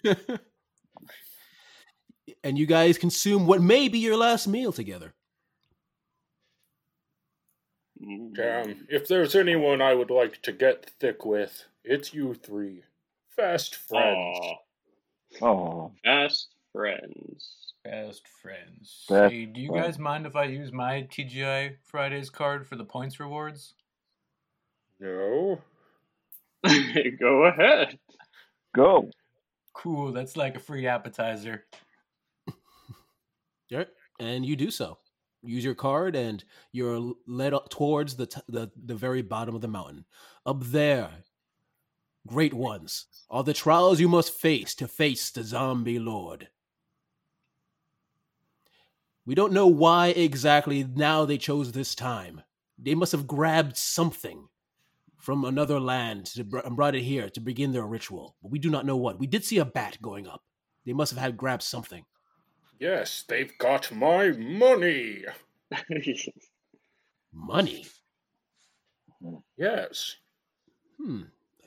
and 2.44 2.58
you 2.58 2.66
guys 2.66 2.98
consume 2.98 3.46
what 3.46 3.62
may 3.62 3.88
be 3.88 4.00
your 4.00 4.18
last 4.18 4.46
meal 4.46 4.70
together. 4.70 5.14
Damn, 8.34 8.86
if 8.88 9.06
there's 9.06 9.36
anyone 9.36 9.80
I 9.80 9.94
would 9.94 10.10
like 10.10 10.42
to 10.42 10.52
get 10.52 10.90
thick 10.98 11.24
with, 11.24 11.64
it's 11.84 12.12
you 12.12 12.34
three. 12.34 12.82
Fast 13.28 13.76
friends. 13.76 14.38
Oh. 15.40 15.92
Fast 16.04 16.48
friends. 16.72 17.74
Fast 17.84 18.22
friends. 18.42 19.04
Best 19.08 19.32
hey, 19.32 19.44
do 19.46 19.60
you 19.60 19.72
guys 19.72 19.98
mind 19.98 20.26
if 20.26 20.34
I 20.34 20.44
use 20.44 20.72
my 20.72 21.06
TGI 21.10 21.76
Fridays 21.84 22.28
card 22.28 22.66
for 22.66 22.76
the 22.76 22.84
points 22.84 23.20
rewards? 23.20 23.74
No. 24.98 25.60
Go 27.20 27.44
ahead. 27.44 27.98
Go. 28.74 29.10
Cool, 29.74 30.12
that's 30.12 30.36
like 30.36 30.56
a 30.56 30.60
free 30.60 30.86
appetizer. 30.86 31.64
Yep, 33.70 33.88
and 34.20 34.44
you 34.44 34.54
do 34.54 34.70
so 34.70 34.98
use 35.42 35.64
your 35.64 35.74
card 35.74 36.16
and 36.16 36.44
you're 36.72 37.14
led 37.26 37.54
towards 37.70 38.16
the, 38.16 38.26
t- 38.26 38.40
the 38.48 38.70
the 38.84 38.94
very 38.94 39.22
bottom 39.22 39.54
of 39.54 39.60
the 39.60 39.68
mountain. 39.68 40.04
Up 40.46 40.62
there 40.64 41.10
great 42.26 42.54
ones. 42.54 43.06
Are 43.30 43.42
the 43.42 43.54
trials 43.54 44.00
you 44.00 44.08
must 44.08 44.34
face 44.34 44.74
to 44.76 44.88
face 44.88 45.30
the 45.30 45.42
zombie 45.42 45.98
lord. 45.98 46.48
We 49.24 49.34
don't 49.34 49.52
know 49.52 49.68
why 49.68 50.08
exactly 50.08 50.84
now 50.84 51.24
they 51.24 51.38
chose 51.38 51.72
this 51.72 51.94
time. 51.94 52.42
They 52.78 52.94
must 52.94 53.12
have 53.12 53.26
grabbed 53.26 53.76
something 53.76 54.48
from 55.18 55.44
another 55.44 55.78
land 55.78 56.26
to, 56.26 56.44
and 56.64 56.74
brought 56.74 56.96
it 56.96 57.02
here 57.02 57.30
to 57.30 57.40
begin 57.40 57.70
their 57.70 57.86
ritual 57.86 58.34
but 58.42 58.50
we 58.50 58.58
do 58.58 58.70
not 58.70 58.84
know 58.84 58.96
what. 58.96 59.20
We 59.20 59.28
did 59.28 59.44
see 59.44 59.58
a 59.58 59.64
bat 59.64 59.98
going 60.02 60.26
up. 60.26 60.42
They 60.84 60.92
must 60.92 61.12
have 61.12 61.20
had 61.22 61.36
grabbed 61.36 61.62
something 61.62 62.04
Yes, 62.82 63.22
they've 63.28 63.56
got 63.58 63.92
my 63.92 64.32
money. 64.32 65.22
money? 67.32 67.86
Yes. 69.56 70.16
Hmm. 71.00 71.22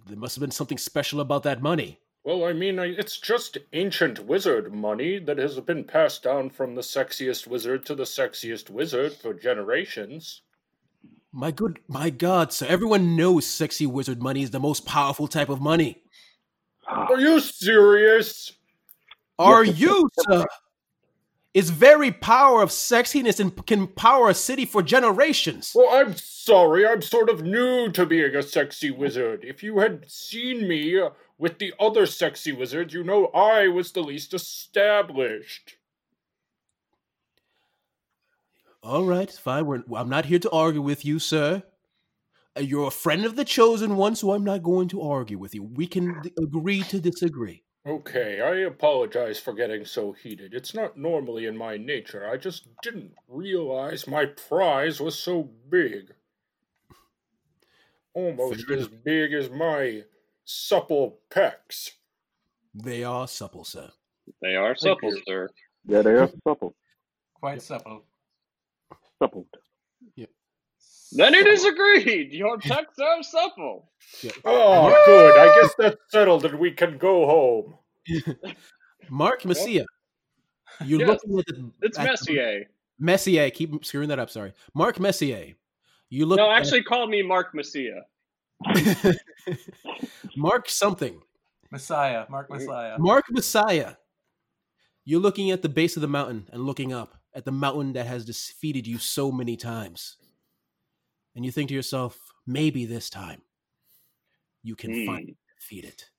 There 0.10 0.18
must 0.18 0.36
have 0.36 0.42
been 0.42 0.52
something 0.52 0.78
special 0.78 1.22
about 1.22 1.44
that 1.44 1.62
money. 1.62 2.00
Well, 2.26 2.44
I 2.44 2.52
mean, 2.52 2.80
it's 2.80 3.18
just 3.18 3.58
ancient 3.72 4.26
wizard 4.26 4.74
money 4.74 5.20
that 5.20 5.38
has 5.38 5.58
been 5.62 5.86
passed 5.86 6.24
down 6.24 6.50
from 6.50 6.76
the 6.76 6.82
sexiest 6.82 7.48
wizard 7.48 7.86
to 7.86 7.96
the 7.96 8.04
sexiest 8.04 8.70
wizard 8.70 9.14
for 9.14 9.34
generations. 9.34 10.42
My 11.32 11.52
good, 11.52 11.80
my 11.88 12.10
God, 12.10 12.52
sir! 12.52 12.66
Everyone 12.66 13.16
knows 13.16 13.46
sexy 13.46 13.86
wizard 13.86 14.22
money 14.22 14.44
is 14.44 14.52
the 14.52 14.60
most 14.60 14.86
powerful 14.86 15.30
type 15.30 15.48
of 15.48 15.62
money. 15.62 16.04
Are 16.86 17.18
you 17.18 17.40
serious? 17.40 18.52
Are 19.40 19.64
you, 19.64 20.10
sir? 20.20 20.46
Its 21.56 21.70
very 21.70 22.12
power 22.12 22.62
of 22.62 22.70
sexiness 22.70 23.40
and 23.40 23.66
can 23.66 23.88
power 23.88 24.30
a 24.30 24.34
city 24.34 24.66
for 24.66 24.84
generations. 24.84 25.72
Well, 25.74 25.90
I'm 25.90 26.14
sorry, 26.18 26.86
I'm 26.86 27.02
sort 27.02 27.30
of 27.30 27.44
new 27.44 27.90
to 27.94 28.06
being 28.06 28.36
a 28.36 28.44
sexy 28.44 28.92
wizard. 28.92 29.46
If 29.46 29.64
you 29.64 29.80
had 29.80 30.12
seen 30.12 30.68
me 30.68 31.00
uh, 31.00 31.12
with 31.38 31.58
the 31.60 31.74
other 31.80 32.06
sexy 32.08 32.52
wizards, 32.52 32.94
you 32.94 33.06
know 33.06 33.28
I 33.28 33.70
was 33.70 33.94
the 33.94 34.02
least 34.02 34.34
established. 34.34 35.78
All 38.84 39.06
right, 39.06 39.32
fine. 39.32 39.66
We're, 39.66 39.84
I'm 39.96 40.10
not 40.10 40.26
here 40.26 40.40
to 40.40 40.52
argue 40.52 40.82
with 40.82 41.06
you, 41.06 41.20
sir. 41.20 41.64
Uh, 42.58 42.60
you're 42.60 42.88
a 42.88 42.92
friend 42.92 43.24
of 43.24 43.38
the 43.38 43.46
chosen 43.46 43.96
one, 43.96 44.16
so 44.16 44.34
I'm 44.34 44.44
not 44.44 44.62
going 44.62 44.90
to 44.90 45.02
argue 45.02 45.40
with 45.40 45.56
you. 45.56 45.64
We 45.64 45.88
can 45.88 46.22
agree 46.38 46.84
to 46.84 47.00
disagree. 47.00 47.65
Okay, 47.88 48.42
I 48.42 48.66
apologize 48.68 49.40
for 49.40 49.54
getting 49.54 49.86
so 49.86 50.12
heated. 50.12 50.56
It's 50.56 50.74
not 50.74 50.98
normally 50.98 51.46
in 51.46 51.56
my 51.56 51.78
nature. 51.78 52.28
I 52.28 52.38
just 52.38 52.68
didn't 52.82 53.14
realize 53.28 54.08
my 54.08 54.26
prize 54.26 55.00
was 55.00 55.20
so 55.20 55.52
big. 55.70 56.14
Almost 58.16 58.66
Fair 58.66 58.78
as 58.78 58.88
big 58.88 59.34
as 59.34 59.52
my 59.52 60.04
supple 60.46 61.20
pecs. 61.30 61.92
They 62.74 63.04
are 63.04 63.28
supple, 63.28 63.64
sir. 63.64 63.92
They 64.42 64.56
are 64.56 64.76
supple, 64.76 65.14
sir. 65.28 65.50
Yeah, 65.86 66.02
they 66.02 66.14
are 66.14 66.30
supple. 66.44 66.76
Quite 67.36 67.62
supple. 67.62 68.06
Supple. 69.22 69.46
Then 71.16 71.34
it 71.34 71.48
is 71.48 71.64
agreed. 71.66 72.32
Your 72.34 72.58
texts 72.58 73.00
are 73.00 73.24
supple. 73.24 73.90
Oh, 74.44 74.94
oh, 74.94 75.04
good. 75.06 75.38
I 75.40 75.62
guess 75.62 75.76
that's 75.78 75.98
settled 76.10 76.46
and 76.46 76.60
we 76.60 76.72
can 76.72 76.98
go 76.98 77.26
home. 77.26 78.26
Mark 79.10 79.46
Messiah. 79.46 79.86
You're 80.84 81.00
Yes, 81.00 81.10
looking 81.10 81.40
at 81.40 81.46
the 81.48 81.72
It's 81.82 81.98
at 81.98 82.04
the- 82.04 82.12
Messier. 82.12 82.64
Messier. 83.00 83.50
Keep 83.50 83.86
screwing 83.86 84.10
that 84.10 84.20
up. 84.20 84.30
Sorry, 84.30 84.54
Mark 84.74 85.00
Messier. 85.00 85.54
You 86.10 86.26
look 86.26 86.38
No, 86.38 86.52
at- 86.52 86.60
actually, 86.62 86.84
call 86.84 87.08
me 87.08 87.22
Mark 87.24 87.54
Messia. 87.54 88.02
Mark 90.38 90.70
something. 90.70 91.22
Messiah, 91.72 92.26
Mark 92.30 92.50
mm. 92.50 92.58
Messiah. 92.58 92.98
Mark 93.00 93.26
Messiah. 93.32 93.94
You're 95.04 95.20
looking 95.20 95.52
at 95.52 95.62
the 95.62 95.70
base 95.70 95.96
of 95.96 96.02
the 96.02 96.08
mountain 96.08 96.48
and 96.52 96.64
looking 96.64 96.94
up 96.94 97.18
at 97.34 97.46
the 97.46 97.52
mountain 97.52 97.94
that 97.94 98.08
has 98.08 98.26
defeated 98.26 98.88
you 98.88 98.98
so 98.98 99.32
many 99.32 99.56
times. 99.56 100.18
And 101.36 101.46
you 101.46 101.52
think 101.52 101.70
to 101.70 101.76
yourself, 101.76 102.18
maybe 102.48 102.86
this 102.86 103.10
time 103.10 103.42
you 104.64 104.76
can 104.76 104.94
Hmm. 104.94 105.06
finally 105.06 105.38
defeat 105.60 105.86
it. 105.86 106.10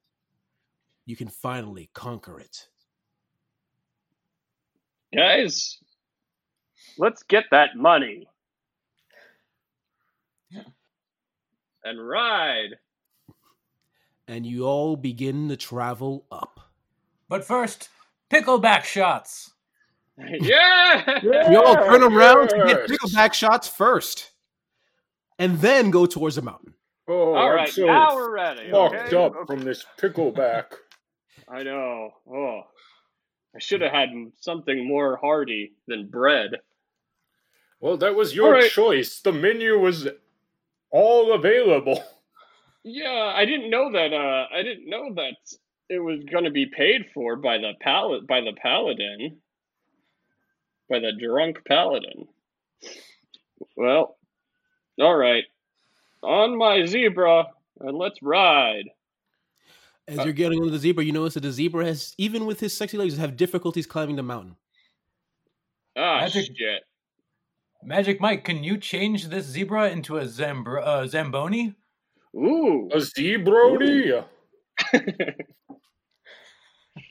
You 1.07 1.17
can 1.17 1.29
finally 1.29 1.91
conquer 1.95 2.39
it. 2.41 2.69
Guys, 5.15 5.79
let's 6.99 7.23
get 7.23 7.45
that 7.51 7.77
money. 7.77 8.29
And 11.85 12.09
ride. 12.09 12.79
And 14.27 14.45
you 14.45 14.65
all 14.65 14.97
begin 14.97 15.49
to 15.49 15.57
travel 15.57 16.27
up. 16.33 16.59
But 17.29 17.45
first, 17.45 17.89
pickleback 18.29 18.83
shots. 18.83 19.55
yeah! 20.19 21.21
You 21.51 21.63
all 21.63 21.77
turn 21.77 22.03
around 22.03 22.49
to 22.49 22.57
get 22.67 22.89
pickleback 22.89 23.33
shots 23.35 23.69
first. 23.69 24.33
And 25.39 25.59
then 25.59 25.91
go 25.91 26.07
towards 26.07 26.37
the 26.37 26.43
mountain. 26.43 26.75
Oh, 27.09 27.35
All 27.35 27.67
so 27.67 27.87
now 27.87 28.17
we're 28.17 28.33
ready. 28.35 28.71
fucked 28.71 29.13
okay? 29.13 29.17
up 29.17 29.35
from 29.47 29.63
this 29.63 29.85
pickleback. 29.99 30.65
I 31.49 31.63
know. 31.63 32.11
Oh, 32.29 32.63
I 33.55 33.59
should 33.59 33.81
have 33.83 33.93
had 33.93 34.09
something 34.41 34.87
more 34.87 35.17
hearty 35.17 35.73
than 35.87 36.09
bread. 36.09 36.51
Well, 37.81 37.97
that 37.99 38.15
was 38.17 38.35
your 38.35 38.47
All 38.47 38.53
right. 38.53 38.71
choice. 38.71 39.21
The 39.21 39.33
menu 39.33 39.79
was 39.79 40.09
all 40.91 41.33
available. 41.35 42.03
Yeah, 42.83 43.33
I 43.35 43.45
didn't 43.45 43.71
know 43.71 43.93
that. 43.93 44.13
Uh, 44.13 44.47
I 44.53 44.63
didn't 44.63 44.89
know 44.89 45.15
that 45.15 45.37
it 45.89 45.99
was 46.01 46.21
going 46.31 46.45
to 46.45 46.51
be 46.51 46.67
paid 46.67 47.07
for 47.15 47.37
by 47.37 47.59
the 47.59 47.73
pal- 47.81 48.23
by 48.29 48.41
the 48.41 48.53
paladin, 48.61 49.39
by 50.89 50.99
the 51.01 51.13
drunk 51.21 51.59
paladin. 51.67 52.27
Well, 53.77 54.16
all 55.01 55.17
right, 55.17 55.45
on 56.23 56.57
my 56.57 56.85
zebra, 56.87 57.47
and 57.81 57.97
let's 57.97 58.23
ride. 58.23 58.85
As 60.09 60.25
you're 60.25 60.33
getting 60.33 60.63
on 60.63 60.71
the 60.71 60.79
zebra, 60.79 61.05
you 61.05 61.13
notice 61.13 61.35
that 61.35 61.41
the 61.41 61.51
zebra 61.51 61.85
has, 61.85 62.15
even 62.17 62.47
with 62.47 62.61
his 62.61 62.77
sexy 62.77 62.97
legs, 62.97 63.17
have 63.17 63.37
difficulties 63.37 63.87
climbing 63.87 64.17
the 64.17 64.23
mountain. 64.23 64.57
Ah, 65.97 66.21
Magic- 66.21 66.57
shit. 66.57 66.83
Magic 67.83 68.21
Mike, 68.21 68.45
can 68.45 68.65
you 68.65 68.79
change 68.79 69.29
this 69.29 69.47
zebra 69.47 69.91
into 69.91 70.19
a 70.19 70.25
Zambr- 70.25 70.85
uh, 70.85 71.07
Zamboni? 71.07 71.75
Ooh. 72.35 72.89
A 72.93 72.97
zebroni. 72.97 74.25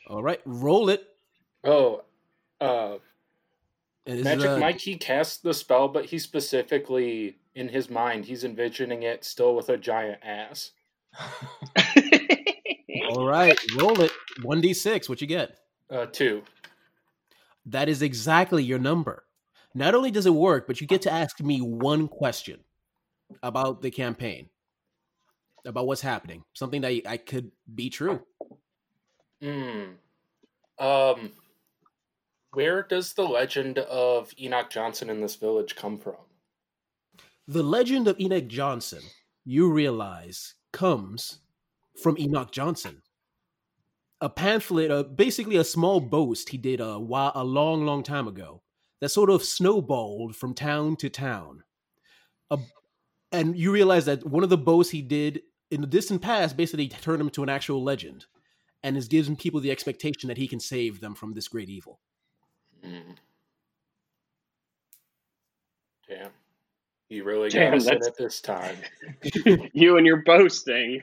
All 0.08 0.22
right, 0.22 0.42
roll 0.46 0.90
it. 0.90 1.04
Oh, 1.64 2.04
uh, 2.62 2.96
And 4.06 4.20
is 4.20 4.24
Magic 4.24 4.45
it 4.45 4.53
a- 4.53 4.58
Mike, 4.60 4.80
he 4.80 4.97
casts 4.97 5.38
the 5.38 5.53
spell, 5.53 5.88
but 5.88 6.06
he 6.06 6.20
specifically, 6.20 7.38
in 7.56 7.70
his 7.70 7.89
mind, 7.89 8.26
he's 8.26 8.43
envisioning 8.43 9.03
it 9.03 9.24
still 9.26 9.56
with 9.56 9.70
a 9.70 9.78
giant 9.78 10.20
ass. 10.24 10.72
All 13.10 13.28
right, 13.28 13.58
roll 13.78 13.99
it. 14.01 14.12
1d6, 14.41 15.10
what 15.10 15.22
you 15.22 15.28
get? 15.28 15.58
Uh, 15.89 16.06
two. 16.06 16.43
That 17.66 17.89
is 17.89 18.01
exactly 18.01 18.64
your 18.64 18.80
number. 18.80 19.24
Not 19.74 19.95
only 19.95 20.12
does 20.12 20.26
it 20.26 20.34
work, 20.34 20.68
but 20.68 20.80
you 20.80 20.88
get 20.88 21.01
to 21.03 21.12
ask 21.12 21.41
me 21.41 21.60
one 21.60 22.08
question 22.08 22.60
about 23.41 23.82
the 23.82 23.91
campaign, 23.91 24.49
about 25.66 25.88
what's 25.88 26.01
happening, 26.01 26.43
something 26.53 26.82
that 26.82 27.01
I 27.08 27.18
could 27.18 27.51
be 27.74 27.89
true. 27.89 28.22
Hmm. 29.41 29.93
Um, 30.78 31.32
where 32.56 32.84
does 32.84 33.14
the 33.14 33.28
legend 33.28 33.80
of 33.80 34.34
Enoch 34.39 34.70
Johnson 34.70 35.10
in 35.10 35.22
this 35.22 35.36
village 35.36 35.76
come 35.76 35.97
from? 35.97 36.16
The 37.47 37.62
legend 37.62 38.08
of 38.08 38.20
Enoch 38.20 38.47
Johnson, 38.47 39.01
you 39.43 39.72
realize, 39.72 40.56
comes 40.72 41.39
from 42.01 42.18
Enoch 42.18 42.51
Johnson. 42.51 43.01
A 44.22 44.30
pamphlet, 44.30 44.89
uh, 44.89 45.03
basically 45.03 45.58
a 45.58 45.64
small 45.64 45.99
boast 45.99 46.49
he 46.49 46.58
did 46.58 46.80
a, 46.80 46.97
while, 46.97 47.34
a 47.36 47.43
long, 47.43 47.86
long 47.86 48.01
time 48.01 48.28
ago 48.28 48.64
that 49.01 49.10
sort 49.10 49.30
of 49.30 49.43
snowballed 49.43 50.36
from 50.36 50.53
town 50.53 50.95
to 50.95 51.10
town. 51.10 51.64
A, 52.49 52.58
and 53.32 53.58
you 53.58 53.72
realize 53.72 54.06
that 54.06 54.26
one 54.26 54.43
of 54.43 54.49
the 54.49 54.58
boasts 54.58 54.91
he 54.91 55.01
did 55.01 55.41
in 55.70 55.82
the 55.82 55.88
distant 55.88 56.22
past 56.22 56.56
basically 56.56 56.88
turned 56.88 57.20
him 57.20 57.28
into 57.28 57.43
an 57.43 57.49
actual 57.49 57.84
legend 57.84 58.26
and 58.82 58.95
is 58.95 59.10
giving 59.10 59.36
people 59.36 59.60
the 59.60 59.72
expectation 59.72 60.30
that 60.30 60.38
he 60.38 60.47
can 60.47 60.60
save 60.60 61.01
them 61.01 61.14
from 61.14 61.34
this 61.34 61.49
great 61.49 61.70
evil. 61.70 61.99
Hmm. 62.86 63.12
Damn. 66.08 66.32
He 67.10 67.22
really 67.22 67.50
Damn, 67.50 67.72
got 67.72 67.78
us 67.78 67.88
in 67.88 67.94
that's- 67.94 68.08
it 68.08 68.16
this 68.18 68.42
time. 68.42 68.78
you 69.74 69.98
and 69.98 70.06
your 70.06 70.24
boasting. 70.24 71.02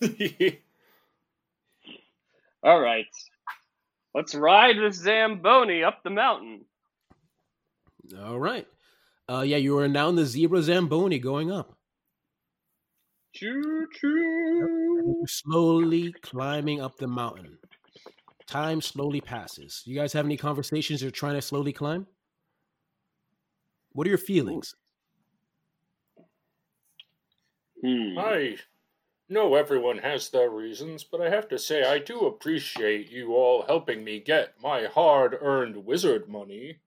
All 2.62 2.80
right. 2.80 3.06
Let's 4.14 4.34
ride 4.34 4.76
this 4.78 4.96
Zamboni 4.96 5.82
up 5.84 6.02
the 6.02 6.10
mountain. 6.10 6.64
All 8.18 8.38
right. 8.38 8.66
Uh, 9.28 9.42
yeah, 9.42 9.58
you 9.58 9.78
are 9.78 9.86
now 9.88 10.08
in 10.08 10.16
the 10.16 10.26
Zebra 10.26 10.62
Zamboni 10.62 11.18
going 11.20 11.52
up. 11.52 11.76
Choo 13.34 13.86
choo. 13.94 15.24
Slowly 15.28 16.12
climbing 16.22 16.80
up 16.80 16.96
the 16.96 17.06
mountain. 17.06 17.56
Time 18.50 18.80
slowly 18.80 19.20
passes. 19.20 19.80
You 19.86 19.94
guys 19.94 20.12
have 20.12 20.24
any 20.24 20.36
conversations 20.36 21.00
you're 21.00 21.12
trying 21.12 21.36
to 21.36 21.42
slowly 21.42 21.72
climb? 21.72 22.04
What 23.92 24.08
are 24.08 24.10
your 24.10 24.18
feelings? 24.18 24.74
Hmm. 27.80 28.18
I 28.18 28.56
know 29.28 29.54
everyone 29.54 29.98
has 29.98 30.30
their 30.30 30.50
reasons, 30.50 31.04
but 31.04 31.20
I 31.20 31.30
have 31.30 31.48
to 31.50 31.60
say 31.60 31.84
I 31.84 32.00
do 32.00 32.26
appreciate 32.26 33.08
you 33.08 33.36
all 33.36 33.62
helping 33.62 34.02
me 34.02 34.18
get 34.18 34.60
my 34.60 34.86
hard 34.86 35.38
earned 35.40 35.76
wizard 35.86 36.28
money. 36.28 36.80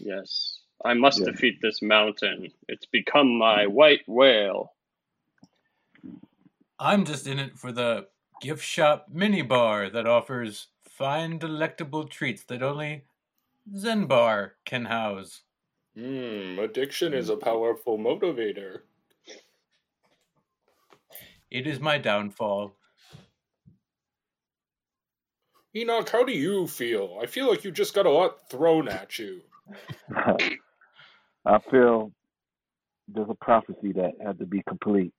Yes. 0.00 0.58
I 0.84 0.94
must 0.94 1.20
Yeah. 1.20 1.26
defeat 1.26 1.60
this 1.62 1.80
mountain. 1.82 2.52
It's 2.66 2.86
become 2.86 3.38
my 3.38 3.68
white 3.68 4.08
whale. 4.08 4.74
I'm 6.80 7.04
just 7.04 7.28
in 7.28 7.38
it 7.38 7.56
for 7.56 7.70
the 7.70 8.08
gift 8.40 8.64
shop 8.64 9.06
mini 9.12 9.42
bar 9.42 9.90
that 9.90 10.06
offers 10.06 10.68
fine, 10.82 11.38
delectable 11.38 12.04
treats 12.04 12.42
that 12.44 12.62
only 12.62 13.04
Zen 13.76 14.06
Bar 14.06 14.54
can 14.64 14.86
house. 14.86 15.42
Hmm, 15.94 16.58
addiction 16.58 17.14
is 17.14 17.28
a 17.28 17.36
powerful 17.36 17.98
motivator. 17.98 18.80
It 21.50 21.66
is 21.66 21.80
my 21.80 21.98
downfall. 21.98 22.76
Enoch, 25.74 26.08
how 26.08 26.24
do 26.24 26.32
you 26.32 26.66
feel? 26.66 27.18
I 27.22 27.26
feel 27.26 27.48
like 27.48 27.64
you 27.64 27.70
just 27.70 27.94
got 27.94 28.06
a 28.06 28.10
lot 28.10 28.50
thrown 28.50 28.88
at 28.88 29.18
you. 29.18 29.40
I 31.46 31.58
feel 31.70 32.12
there's 33.08 33.30
a 33.30 33.44
prophecy 33.44 33.92
that 33.92 34.12
had 34.24 34.38
to 34.40 34.46
be 34.46 34.62
complete. 34.68 35.12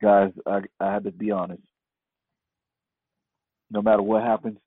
Guys, 0.00 0.30
I, 0.46 0.62
I 0.80 0.92
had 0.92 1.04
to 1.04 1.10
be 1.10 1.30
honest. 1.30 1.67
No 3.70 3.82
matter 3.82 4.02
what 4.02 4.22
happens, 4.22 4.58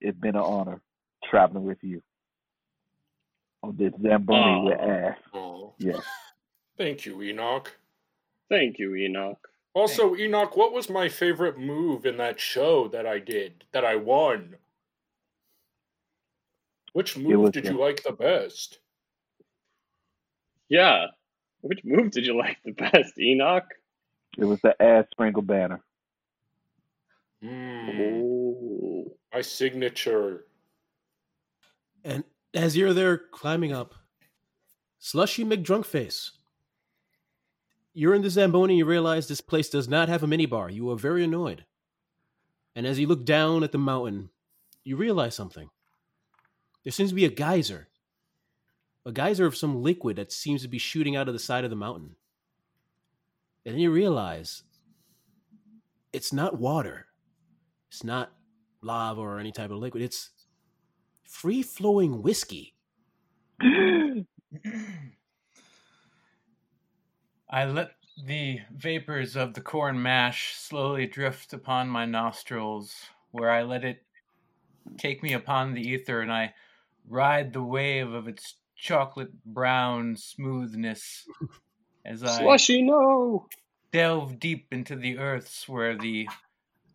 it's 0.00 0.18
been 0.18 0.36
an 0.36 0.42
honor 0.42 0.80
traveling 1.24 1.64
with 1.64 1.78
you. 1.82 2.02
on 3.62 3.76
this 3.76 3.92
Zamboni 4.02 4.64
with 4.66 4.78
ass. 4.78 5.16
Oh, 5.32 5.72
Yes. 5.78 6.02
thank 6.78 7.06
you, 7.06 7.22
Enoch. 7.22 7.72
Thank 8.50 8.78
you, 8.78 8.94
Enoch. 8.94 9.48
Also, 9.72 10.14
Enoch, 10.16 10.56
what 10.56 10.72
was 10.72 10.88
my 10.90 11.08
favorite 11.08 11.58
move 11.58 12.04
in 12.06 12.18
that 12.18 12.38
show 12.38 12.86
that 12.88 13.06
I 13.06 13.18
did 13.18 13.64
that 13.72 13.84
I 13.84 13.96
won? 13.96 14.56
Which 16.92 17.16
move 17.16 17.40
was 17.40 17.50
did 17.52 17.64
the- 17.64 17.72
you 17.72 17.78
like 17.78 18.02
the 18.02 18.12
best? 18.12 18.78
Yeah. 20.68 21.06
Which 21.62 21.80
move 21.84 22.10
did 22.10 22.26
you 22.26 22.36
like 22.36 22.58
the 22.64 22.72
best, 22.72 23.18
Enoch? 23.18 23.64
It 24.36 24.44
was 24.44 24.60
the 24.60 24.80
ass 24.80 25.06
sprinkle 25.10 25.42
banner. 25.42 25.80
Hmm, 27.44 27.90
Oh. 28.00 29.16
my 29.32 29.40
signature. 29.42 30.46
And 32.04 32.24
as 32.54 32.76
you're 32.76 32.94
there 32.94 33.18
climbing 33.18 33.72
up, 33.72 33.94
Slushy 34.98 35.44
McDrunkface, 35.44 36.30
you're 37.92 38.14
in 38.14 38.22
the 38.22 38.30
Zamboni. 38.30 38.78
You 38.78 38.86
realize 38.86 39.28
this 39.28 39.40
place 39.40 39.68
does 39.68 39.88
not 39.88 40.08
have 40.08 40.22
a 40.22 40.26
minibar. 40.26 40.72
You 40.72 40.90
are 40.90 40.96
very 40.96 41.24
annoyed. 41.24 41.66
And 42.74 42.86
as 42.86 42.98
you 42.98 43.06
look 43.06 43.24
down 43.24 43.62
at 43.62 43.72
the 43.72 43.78
mountain, 43.78 44.30
you 44.84 44.96
realize 44.96 45.34
something. 45.34 45.68
There 46.82 46.92
seems 46.92 47.10
to 47.10 47.14
be 47.14 47.24
a 47.24 47.30
geyser, 47.30 47.88
a 49.06 49.12
geyser 49.12 49.46
of 49.46 49.56
some 49.56 49.82
liquid 49.82 50.16
that 50.16 50.32
seems 50.32 50.62
to 50.62 50.68
be 50.68 50.78
shooting 50.78 51.16
out 51.16 51.28
of 51.28 51.34
the 51.34 51.38
side 51.40 51.64
of 51.64 51.70
the 51.70 51.76
mountain. 51.76 52.16
And 53.64 53.74
then 53.74 53.80
you 53.80 53.90
realize 53.90 54.62
it's 56.12 56.32
not 56.32 56.58
water, 56.58 57.06
it's 57.94 58.02
not 58.02 58.32
lava 58.82 59.20
or 59.20 59.38
any 59.38 59.52
type 59.52 59.70
of 59.70 59.78
liquid. 59.78 60.02
It's 60.02 60.30
free 61.22 61.62
flowing 61.62 62.22
whiskey. 62.22 62.74
I 67.48 67.66
let 67.66 67.92
the 68.26 68.58
vapors 68.74 69.36
of 69.36 69.54
the 69.54 69.60
corn 69.60 70.02
mash 70.02 70.56
slowly 70.56 71.06
drift 71.06 71.52
upon 71.52 71.88
my 71.88 72.04
nostrils, 72.04 72.92
where 73.30 73.48
I 73.50 73.62
let 73.62 73.84
it 73.84 74.02
take 74.98 75.22
me 75.22 75.32
upon 75.32 75.74
the 75.74 75.88
ether, 75.88 76.20
and 76.20 76.32
I 76.32 76.52
ride 77.08 77.52
the 77.52 77.62
wave 77.62 78.12
of 78.12 78.26
its 78.26 78.56
chocolate 78.74 79.44
brown 79.44 80.16
smoothness 80.16 81.28
as 82.04 82.24
I 82.24 82.40
Slushy, 82.40 82.82
no. 82.82 83.46
delve 83.92 84.40
deep 84.40 84.66
into 84.72 84.96
the 84.96 85.18
earths 85.18 85.68
where 85.68 85.96
the 85.96 86.26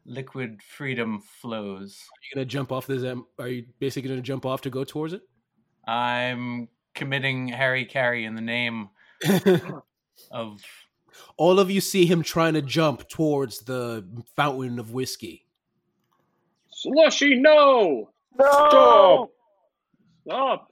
liquid 0.09 0.61
freedom 0.61 1.21
flows. 1.21 2.03
Are 2.09 2.21
you 2.23 2.35
gonna 2.35 2.45
jump 2.45 2.71
off 2.71 2.87
this? 2.87 3.03
Um, 3.03 3.25
are 3.37 3.47
you 3.47 3.65
basically 3.79 4.09
gonna 4.09 4.21
jump 4.21 4.45
off 4.45 4.61
to 4.61 4.69
go 4.69 4.83
towards 4.83 5.13
it? 5.13 5.21
I'm 5.87 6.67
committing 6.95 7.47
hara-kiri 7.47 8.25
in 8.25 8.35
the 8.35 8.41
name 8.41 8.89
of 10.31 10.61
All 11.37 11.59
of 11.59 11.71
you 11.71 11.81
see 11.81 12.05
him 12.05 12.23
trying 12.23 12.53
to 12.55 12.61
jump 12.61 13.07
towards 13.09 13.59
the 13.59 14.05
fountain 14.35 14.79
of 14.79 14.91
whiskey. 14.91 15.45
Slushy, 16.71 17.35
no. 17.35 18.09
Stop! 18.35 19.29
Stop. 20.25 20.67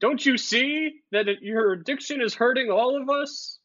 Don't 0.00 0.24
you 0.24 0.36
see 0.36 1.00
that 1.12 1.28
it, 1.28 1.42
your 1.42 1.72
addiction 1.72 2.20
is 2.20 2.34
hurting 2.34 2.70
all 2.70 3.00
of 3.00 3.08
us? 3.08 3.58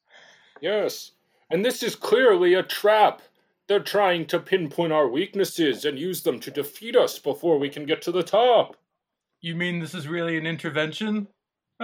Yes, 0.61 1.11
and 1.49 1.63
this 1.63 1.83
is 1.83 1.95
clearly 1.95 2.55
a 2.55 2.63
trap. 2.63 3.21
They're 3.67 3.79
trying 3.81 4.27
to 4.27 4.39
pinpoint 4.39 4.93
our 4.93 5.07
weaknesses 5.09 5.83
and 5.85 5.99
use 5.99 6.23
them 6.23 6.39
to 6.41 6.51
defeat 6.51 6.95
us 6.95 7.19
before 7.19 7.57
we 7.59 7.69
can 7.69 7.85
get 7.85 8.01
to 8.03 8.11
the 8.11 8.23
top. 8.23 8.75
You 9.41 9.55
mean 9.55 9.79
this 9.79 9.93
is 9.93 10.07
really 10.07 10.37
an 10.37 10.45
intervention? 10.47 11.27
Uh, 11.79 11.83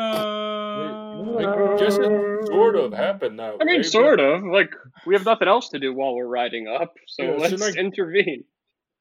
I 1.38 1.76
guess 1.78 1.98
it 1.98 2.48
sort 2.48 2.76
of 2.76 2.94
happened 2.94 3.38
that 3.40 3.54
I 3.54 3.56
way. 3.58 3.66
mean, 3.66 3.84
sort 3.84 4.20
of. 4.20 4.44
Like, 4.44 4.74
we 5.06 5.14
have 5.14 5.26
nothing 5.26 5.48
else 5.48 5.70
to 5.70 5.80
do 5.80 5.94
while 5.94 6.16
we're 6.16 6.26
riding 6.26 6.68
up, 6.68 6.96
so 7.08 7.24
Yes, 7.24 7.52
let's 7.52 7.78
I- 7.78 7.80
intervene. 7.80 8.46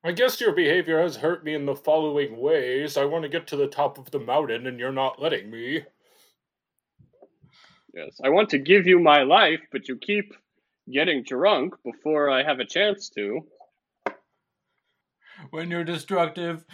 I 0.04 0.10
guess 0.12 0.40
your 0.40 0.52
behavior 0.52 1.00
has 1.00 1.14
hurt 1.16 1.44
me 1.44 1.54
in 1.54 1.64
the 1.64 1.76
following 1.76 2.36
ways. 2.38 2.96
I 2.96 3.04
want 3.04 3.22
to 3.22 3.28
get 3.28 3.46
to 3.48 3.56
the 3.56 3.68
top 3.68 3.98
of 3.98 4.10
the 4.10 4.18
mountain, 4.18 4.66
and 4.66 4.78
you're 4.80 4.90
not 4.92 5.22
letting 5.22 5.48
me. 5.48 5.84
Yes, 7.94 8.20
I 8.24 8.30
want 8.30 8.50
to 8.50 8.58
give 8.58 8.86
you 8.86 8.98
my 8.98 9.22
life, 9.22 9.60
but 9.70 9.86
you 9.88 9.96
keep 9.96 10.34
getting 10.90 11.22
drunk 11.22 11.74
before 11.84 12.30
I 12.30 12.42
have 12.42 12.60
a 12.60 12.64
chance 12.64 13.08
to. 13.10 13.46
when 15.50 15.70
you're 15.70 15.84
destructive 15.84 16.64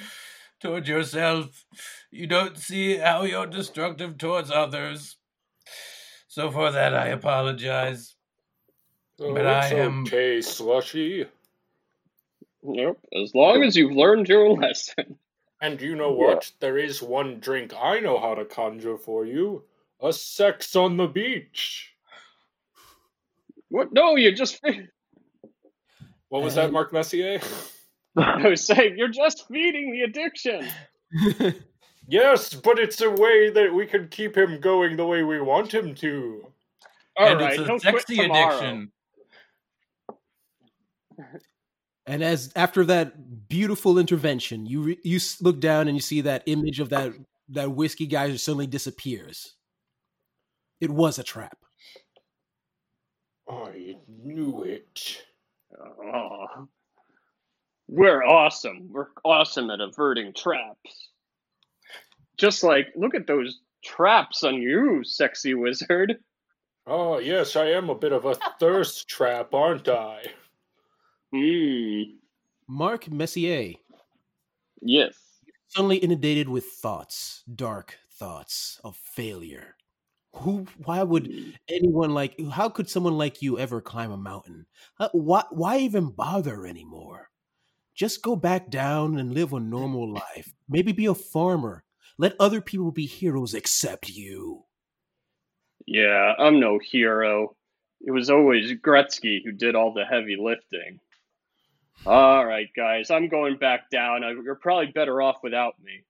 towards 0.61 0.89
yourself, 0.89 1.65
you 2.11 2.27
don't 2.27 2.59
see 2.59 2.97
how 2.97 3.23
you're 3.23 3.47
destructive 3.47 4.19
towards 4.19 4.51
others. 4.51 5.17
So 6.27 6.51
for 6.51 6.71
that, 6.71 6.95
I 6.95 7.09
apologize. 7.09 8.15
Oh, 9.21 9.33
But 9.35 9.47
it's 9.47 9.73
I 9.73 9.77
am- 9.77 10.03
okay, 10.03 10.41
slushy. 10.41 11.27
Nope. 12.63 13.01
As 13.13 13.35
long 13.35 13.63
as 13.63 13.77
you've 13.77 13.93
learned 13.93 14.29
your 14.29 14.51
lesson. 14.51 15.19
And 15.61 15.81
you 15.81 15.97
know 15.97 16.11
Yeah. 16.11 16.35
what? 16.35 16.53
There 16.61 16.79
is 16.79 17.03
one 17.03 17.41
drink 17.41 17.73
I 17.75 17.99
know 18.01 18.19
how 18.21 18.35
to 18.35 18.45
conjure 18.45 18.97
for 18.99 19.25
you. 19.25 19.65
A 20.01 20.13
sex 20.13 20.77
on 20.77 20.97
the 20.97 21.09
beach. 21.09 21.95
What? 23.69 23.93
No, 23.93 24.17
you're 24.17 24.33
just. 24.33 24.61
What 26.31 26.43
was 26.43 26.57
that, 26.57 26.73
Mark 26.73 26.93
Messier? 26.93 27.41
I 28.17 28.49
was 28.49 28.63
saying 28.63 28.97
you're 28.99 29.09
just 29.09 29.49
feeding 29.49 29.93
the 29.93 30.03
addiction. 30.03 30.69
yes, 32.07 32.53
but 32.53 32.79
it's 32.79 33.01
a 33.01 33.11
way 33.11 33.49
that 33.51 33.73
we 33.73 33.87
can 33.87 34.09
keep 34.09 34.37
him 34.37 34.61
going 34.61 34.97
the 34.97 35.07
way 35.07 35.23
we 35.23 35.41
want 35.41 35.73
him 35.73 35.95
to. 35.97 36.45
All 37.17 37.29
and 37.29 37.41
right, 37.41 37.53
it's 37.53 37.61
a 37.61 37.65
he'll 37.65 37.81
quit 37.81 38.07
sexy 38.07 38.17
tomorrow. 38.17 38.59
addiction. 38.59 38.93
and 42.07 42.23
as 42.23 42.53
after 42.55 42.85
that 42.85 43.49
beautiful 43.49 43.99
intervention, 43.99 44.67
you 44.67 44.83
re- 44.83 45.01
you 45.03 45.19
look 45.41 45.61
down 45.61 45.89
and 45.89 45.97
you 45.97 46.03
see 46.03 46.21
that 46.21 46.43
image 46.45 46.79
of 46.79 46.91
that 46.91 47.13
that 47.49 47.73
whiskey 47.73 48.07
geyser 48.07 48.39
suddenly 48.39 48.67
disappears. 48.67 49.55
It 50.81 50.91
was 50.91 51.19
a 51.19 51.23
trap. 51.25 51.57
I 53.49 53.97
knew 54.09 54.63
it. 54.65 55.23
Oh. 55.81 56.69
We're 57.89 58.23
awesome. 58.23 58.89
We're 58.93 59.07
awesome 59.25 59.71
at 59.71 59.81
averting 59.81 60.35
traps. 60.35 61.09
Just 62.37 62.63
like, 62.63 62.89
look 62.95 63.15
at 63.15 63.27
those 63.27 63.61
traps 63.85 64.45
on 64.45 64.55
you, 64.57 65.03
sexy 65.05 65.55
wizard. 65.55 66.19
Oh, 66.87 67.19
yes, 67.19 67.57
I 67.57 67.67
am 67.71 67.91
a 67.91 67.95
bit 67.95 68.13
of 68.13 68.25
a 68.27 68.35
thirst 68.61 69.09
trap, 69.09 69.55
aren't 69.55 69.89
I? 69.89 70.23
Hmm. 71.35 72.03
Mark 72.69 73.11
Messier 73.11 73.75
Yes. 74.83 75.15
suddenly 75.69 75.97
inundated 75.97 76.49
with 76.49 76.65
thoughts, 76.67 77.43
dark 77.55 77.99
thoughts 78.13 78.81
of 78.85 78.97
failure. 78.97 79.75
Who? 80.37 80.67
Why 80.85 81.03
would 81.03 81.33
anyone 81.69 82.15
like? 82.15 82.39
How 82.51 82.69
could 82.69 82.89
someone 82.89 83.17
like 83.17 83.43
you 83.43 83.59
ever 83.59 83.81
climb 83.81 84.11
a 84.13 84.17
mountain? 84.17 84.67
Uh, 84.99 85.09
why? 85.13 85.45
Why 85.51 85.79
even 85.79 86.11
bother 86.11 86.67
anymore? 86.67 87.31
Just 87.95 88.23
go 88.23 88.37
back 88.37 88.71
down 88.71 89.19
and 89.19 89.35
live 89.35 89.53
a 89.53 89.61
normal 89.61 90.13
life. 90.13 90.53
Maybe 90.69 90.93
be 90.93 91.07
a 91.07 91.15
farmer. 91.15 91.83
Let 92.17 92.37
other 92.39 92.61
people 92.61 92.93
be 92.93 93.07
heroes 93.07 93.55
except 93.55 94.09
you. 94.09 94.65
Yeah, 95.87 96.35
I'm 96.39 96.61
no 96.61 96.79
hero. 96.79 97.57
It 98.01 98.11
was 98.11 98.31
always 98.31 98.73
Gretzky 98.73 99.41
who 99.45 99.53
did 99.53 99.75
all 99.75 99.93
the 99.93 100.05
heavy 100.05 100.37
lifting. 100.37 101.01
All 102.07 102.45
right, 102.47 102.69
guys, 102.77 103.11
I'm 103.11 103.29
going 103.29 103.57
back 103.57 103.91
down. 103.91 104.23
You're 104.45 104.55
probably 104.55 104.93
better 104.93 105.21
off 105.21 105.39
without 105.43 105.75
me. 105.83 106.05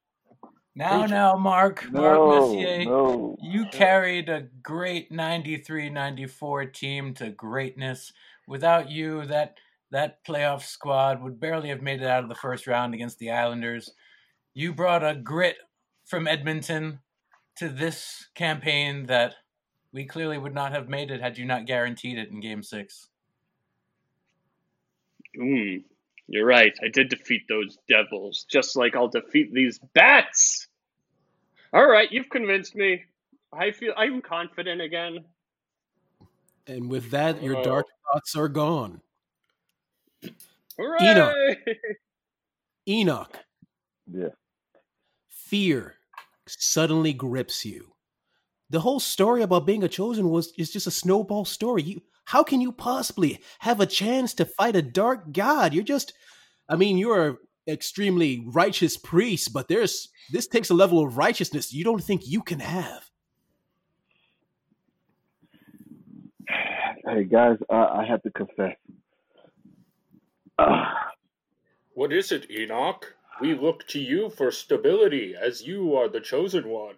Now, 0.79 1.07
now, 1.07 1.37
Mark, 1.37 1.91
Mark 1.91 2.41
Messier, 2.41 2.85
no. 2.85 3.37
you 3.43 3.67
carried 3.73 4.29
a 4.29 4.47
great 4.63 5.11
93-94 5.11 6.73
team 6.73 7.15
to 7.15 7.31
greatness. 7.31 8.13
Without 8.47 8.89
you, 8.89 9.27
that 9.27 9.57
that 9.91 10.25
playoff 10.25 10.63
squad 10.63 11.21
would 11.21 11.41
barely 11.41 11.71
have 11.71 11.83
made 11.83 12.01
it 12.01 12.07
out 12.07 12.23
of 12.23 12.29
the 12.29 12.37
first 12.37 12.69
round 12.69 12.95
against 12.95 13.19
the 13.19 13.33
Islanders. 13.33 13.91
You 14.55 14.73
brought 14.73 15.03
a 15.03 15.17
grit 15.17 15.57
from 16.05 16.29
Edmonton 16.29 17.01
to 17.57 17.69
this 17.69 18.29
campaign 18.37 19.07
that 19.07 19.35
we 19.93 20.05
clearly 20.05 20.39
would 20.39 20.55
not 20.55 20.71
have 20.71 20.89
made 20.89 21.11
it 21.11 21.21
had 21.21 21.39
you 21.39 21.45
not 21.45 21.67
guaranteed 21.67 22.19
it 22.19 22.31
in 22.31 22.39
Game 22.39 22.63
Six. 22.63 23.09
Mm, 25.37 25.83
you're 26.29 26.47
right. 26.47 26.73
I 26.85 26.89
did 26.89 27.09
defeat 27.09 27.43
those 27.49 27.79
devils, 27.89 28.47
just 28.49 28.77
like 28.77 28.95
I'll 28.95 29.09
defeat 29.09 29.53
these 29.53 29.81
bats. 29.93 30.68
All 31.73 31.87
right, 31.87 32.11
you've 32.11 32.31
convinced 32.31 32.75
me. 32.75 33.05
I 33.53 33.71
feel 33.71 33.93
I'm 33.97 34.21
confident 34.23 34.81
again. 34.81 35.25
And 36.67 36.91
with 36.91 37.11
that, 37.11 37.43
your 37.43 37.57
Oh. 37.57 37.63
dark 37.63 37.87
thoughts 38.13 38.37
are 38.37 38.49
gone. 38.49 39.01
Hooray! 40.79 41.57
Enoch, 42.89 43.39
Yeah. 44.07 44.29
fear 45.29 45.97
suddenly 46.47 47.13
grips 47.13 47.65
you. 47.65 47.95
The 48.71 48.81
whole 48.81 49.01
story 49.01 49.43
about 49.43 49.67
being 49.67 49.83
a 49.85 49.89
chosen 49.89 50.31
was 50.31 50.53
is 50.59 50.71
just 50.71 50.87
a 50.87 50.91
snowball 50.91 51.45
story. 51.45 51.83
You 51.83 52.03
how 52.27 52.43
can 52.45 52.61
you 52.61 52.73
possibly 52.73 53.43
have 53.61 53.81
a 53.81 53.87
chance 53.87 54.35
to 54.35 54.45
fight 54.45 54.77
a 54.77 54.83
dark 54.83 55.33
god? 55.33 55.75
You're 55.75 55.85
just 55.85 56.13
I 56.69 56.77
mean, 56.77 56.99
you're 56.99 57.29
an 57.31 57.39
extremely 57.69 58.45
righteous 58.47 58.97
priest, 58.97 59.53
but 59.53 59.69
there's 59.69 60.09
this 60.33 60.47
takes 60.47 60.71
a 60.71 60.75
level 60.75 61.05
of 61.05 61.17
righteousness 61.17 61.73
you 61.73 61.85
don't 61.85 62.03
think 62.03 62.27
you 62.27 62.43
can 62.43 62.61
have. 62.61 63.11
Hey 67.07 67.25
guys, 67.25 67.57
uh, 67.71 67.75
I 67.75 68.05
have 68.07 68.23
to 68.23 68.31
confess. 68.31 68.77
Uh, 70.59 70.85
what 71.95 72.13
is 72.13 72.33
it, 72.33 72.51
Enoch? 72.51 73.15
We 73.41 73.55
look 73.55 73.87
to 73.89 73.99
you 73.99 74.31
for 74.31 74.51
stability, 74.51 75.35
as 75.41 75.63
you 75.63 75.95
are 75.95 76.09
the 76.09 76.21
chosen 76.21 76.69
one. 76.69 76.97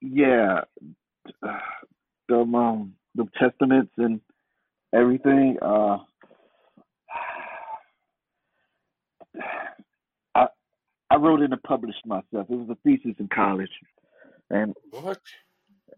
Yeah, 0.00 0.60
the 2.28 2.34
um, 2.34 2.94
the 3.14 3.26
testaments 3.38 3.92
and 3.98 4.20
everything. 4.94 5.58
Uh, 5.60 5.98
I 10.34 10.46
I 11.10 11.16
wrote 11.16 11.40
it 11.40 11.50
and 11.50 11.62
published 11.62 12.06
myself. 12.06 12.46
It 12.48 12.56
was 12.56 12.68
a 12.70 12.76
thesis 12.84 13.16
in 13.18 13.28
college, 13.28 13.70
and 14.50 14.74
what? 14.90 15.20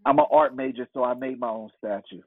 I'm 0.04 0.18
an 0.18 0.26
art 0.30 0.56
major, 0.56 0.88
so 0.94 1.04
I 1.04 1.14
made 1.14 1.38
my 1.38 1.48
own 1.48 1.70
statue. 1.78 2.22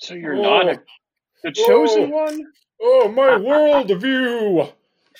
So 0.00 0.14
you're 0.14 0.36
oh. 0.36 0.42
not 0.42 0.68
a, 0.68 0.82
the 1.42 1.52
chosen 1.52 2.10
oh. 2.12 2.16
one? 2.16 2.46
Oh, 2.80 3.08
my 3.08 3.36
world 3.38 3.88
view! 4.00 4.68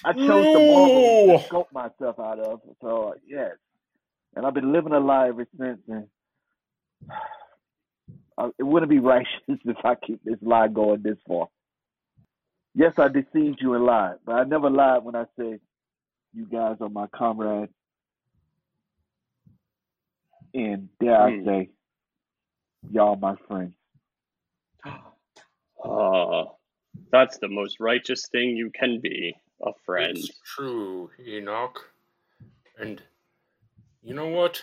I 0.04 0.12
chose 0.12 0.28
no. 0.28 0.52
the 0.52 0.72
marble 0.72 1.38
to 1.38 1.48
sculpt 1.48 1.72
myself 1.72 2.20
out 2.20 2.38
of. 2.38 2.60
So 2.80 3.14
yes, 3.26 3.52
and 4.36 4.46
I've 4.46 4.54
been 4.54 4.72
living 4.72 4.92
a 4.92 5.00
lie 5.00 5.28
ever 5.28 5.46
since. 5.58 5.80
And 5.88 6.06
it 8.58 8.62
wouldn't 8.62 8.90
be 8.90 8.98
righteous 9.00 9.28
if 9.48 9.76
I 9.84 9.94
keep 9.96 10.22
this 10.24 10.38
lie 10.40 10.68
going 10.68 11.02
this 11.02 11.18
far. 11.26 11.48
Yes, 12.78 12.92
I 12.96 13.08
deceived 13.08 13.60
you 13.60 13.74
and 13.74 13.84
lied, 13.84 14.18
but 14.24 14.36
I 14.36 14.44
never 14.44 14.70
lied 14.70 15.02
when 15.02 15.16
I 15.16 15.24
said 15.34 15.58
you 16.32 16.46
guys 16.46 16.76
are 16.80 16.88
my 16.88 17.08
comrades. 17.08 17.72
And 20.54 20.88
dare 21.00 21.20
I 21.20 21.36
hmm. 21.38 21.44
say, 21.44 21.70
y'all 22.92 23.16
my 23.16 23.34
friends. 23.48 23.72
Uh, 25.84 26.44
that's 27.10 27.38
the 27.38 27.48
most 27.48 27.80
righteous 27.80 28.28
thing 28.30 28.56
you 28.56 28.70
can 28.70 29.00
be, 29.00 29.34
a 29.60 29.72
friend. 29.84 30.16
It's 30.16 30.30
true, 30.44 31.10
Enoch. 31.26 31.80
And 32.78 33.02
you 34.04 34.14
know 34.14 34.28
what? 34.28 34.62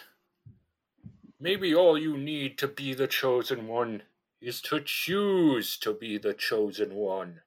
Maybe 1.37 1.75
all 1.75 1.97
you 1.97 2.15
need 2.15 2.57
to 2.59 2.69
be 2.69 2.93
the 2.93 3.07
chosen 3.07 3.67
one 3.67 4.03
is 4.39 4.61
to 4.61 4.79
choose 4.79 5.77
to 5.79 5.93
be 5.93 6.17
the 6.17 6.33
chosen 6.33 6.95
one. 6.95 7.41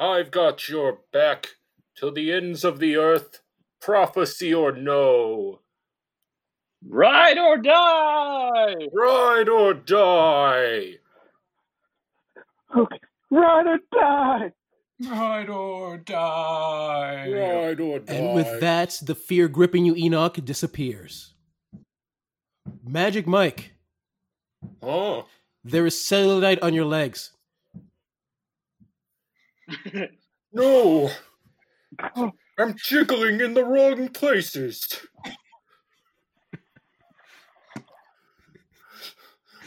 I've 0.00 0.30
got 0.30 0.68
your 0.68 1.00
back 1.12 1.48
till 1.96 2.12
the 2.12 2.32
ends 2.32 2.64
of 2.64 2.78
the 2.78 2.96
earth, 2.96 3.40
prophecy 3.80 4.54
or 4.54 4.72
no. 4.72 5.60
Ride 6.86 7.38
or 7.38 7.58
die! 7.58 8.74
Ride 8.92 9.48
or 9.48 9.74
die! 9.74 10.94
Okay. 12.76 13.00
Ride 13.30 13.66
or 13.66 13.78
die! 13.92 14.52
Ride 15.00 15.48
or 15.50 15.98
die! 15.98 17.28
Ride 17.30 17.80
or 17.80 17.98
die! 17.98 18.14
And 18.14 18.34
with 18.34 18.60
that, 18.60 19.00
the 19.02 19.14
fear 19.14 19.48
gripping 19.48 19.84
you, 19.84 19.96
Enoch, 19.96 20.44
disappears. 20.44 21.34
Magic 22.84 23.26
Mike. 23.26 23.72
Oh. 24.82 25.26
There 25.64 25.86
is 25.86 25.94
cellulite 25.94 26.62
on 26.62 26.74
your 26.74 26.84
legs. 26.84 27.32
No! 30.52 31.10
I'm 32.58 32.74
jiggling 32.76 33.40
in 33.40 33.54
the 33.54 33.64
wrong 33.64 34.08
places. 34.08 35.00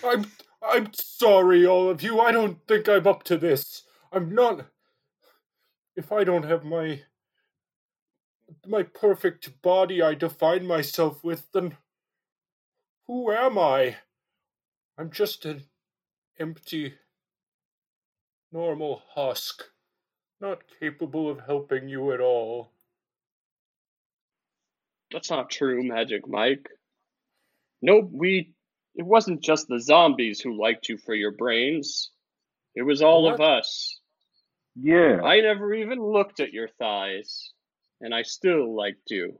I'm 0.04 0.26
I'm 0.64 0.92
sorry, 0.94 1.66
all 1.66 1.90
of 1.90 2.02
you. 2.04 2.20
I 2.20 2.32
don't 2.32 2.60
think 2.68 2.88
I'm 2.88 3.08
up 3.08 3.24
to 3.24 3.38
this. 3.38 3.84
I'm 4.12 4.34
not. 4.34 4.68
If 5.96 6.12
I 6.12 6.24
don't 6.24 6.44
have 6.44 6.64
my 6.64 7.02
my 8.68 8.84
perfect 8.84 9.62
body 9.62 10.02
I 10.02 10.14
define 10.14 10.68
myself 10.68 11.24
with, 11.24 11.52
then 11.54 11.78
who 13.08 13.32
am 13.32 13.58
I? 13.58 13.98
I'm 14.98 15.10
just 15.10 15.46
an 15.46 15.64
empty, 16.40 16.96
normal 18.52 19.02
husk, 19.16 19.64
not 20.42 20.60
capable 20.80 21.30
of 21.30 21.40
helping 21.46 21.88
you 21.88 22.12
at 22.12 22.20
all. 22.20 22.72
That's 25.12 25.30
not 25.30 25.50
true, 25.50 25.84
Magic 25.84 26.28
Mike. 26.28 26.70
Nope, 27.82 28.10
we 28.12 28.54
it 28.96 29.06
wasn't 29.06 29.42
just 29.42 29.68
the 29.68 29.80
zombies 29.80 30.42
who 30.42 30.60
liked 30.60 30.90
you 30.90 30.98
for 30.98 31.14
your 31.14 31.32
brains. 31.32 32.12
It 32.76 32.84
was 32.84 33.02
all 33.02 33.24
what? 33.24 33.36
of 33.36 33.42
us. 33.42 34.00
Yeah. 34.76 35.22
I 35.24 35.42
never 35.42 35.74
even 35.74 36.00
looked 36.00 36.40
at 36.40 36.54
your 36.54 36.68
thighs, 36.68 37.52
and 38.00 38.14
I 38.14 38.22
still 38.24 38.76
liked 38.76 39.10
you. 39.10 39.40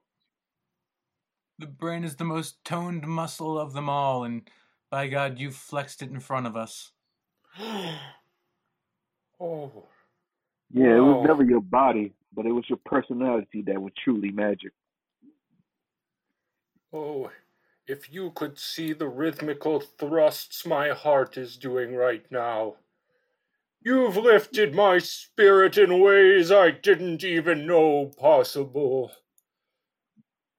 The 1.60 1.68
brain 1.68 2.04
is 2.04 2.16
the 2.16 2.24
most 2.24 2.64
toned 2.66 3.08
muscle 3.08 3.60
of 3.60 3.74
them 3.74 3.90
all, 3.90 4.24
and 4.24 4.50
by 4.90 5.08
God, 5.08 5.40
you 5.40 5.52
flexed 5.52 6.02
it 6.02 6.10
in 6.10 6.20
front 6.20 6.48
of 6.48 6.56
us. 6.56 6.92
oh. 9.40 9.86
Yeah, 10.74 10.96
it 10.96 11.02
was 11.02 11.26
never 11.28 11.44
your 11.44 11.62
body, 11.62 12.14
but 12.34 12.46
it 12.46 12.52
was 12.52 12.66
your 12.70 12.80
personality 12.86 13.62
that 13.64 13.82
was 13.82 13.92
truly 14.04 14.32
magic. 14.32 14.72
Oh, 16.94 17.32
if 17.88 18.12
you 18.12 18.32
could 18.32 18.58
see 18.58 18.94
the 18.94 19.08
rhythmical 19.08 19.80
thrusts 19.80 20.66
my 20.66 20.90
heart 20.90 21.38
is 21.38 21.58
doing 21.58 21.96
right 21.96 22.26
now. 22.32 22.76
You've 23.84 24.16
lifted 24.16 24.76
my 24.76 25.00
spirit 25.00 25.78
in 25.78 26.00
ways 26.00 26.52
I 26.52 26.70
didn't 26.72 27.24
even 27.24 27.66
know 27.66 28.12
possible. 28.18 29.12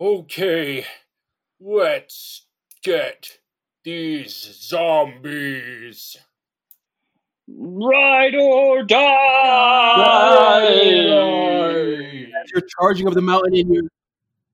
Okay, 0.00 0.84
let's 1.60 2.46
get 2.82 3.38
these 3.84 4.34
zombies. 4.34 6.16
Ride 7.57 8.34
or 8.34 8.82
die! 8.84 9.96
die! 9.96 10.62
You're 12.53 12.66
charging 12.80 13.07
up 13.07 13.14
the 13.14 13.22
mountain 13.22 13.55
in 13.55 13.72
your 13.72 13.84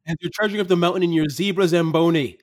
and 0.07 0.17
you're 0.21 0.31
charging 0.31 0.61
up 0.61 0.69
the 0.69 0.77
mountain 0.77 1.03
in 1.03 1.13
your 1.13 1.29
zebra 1.29 1.69
zamboni 1.69 2.39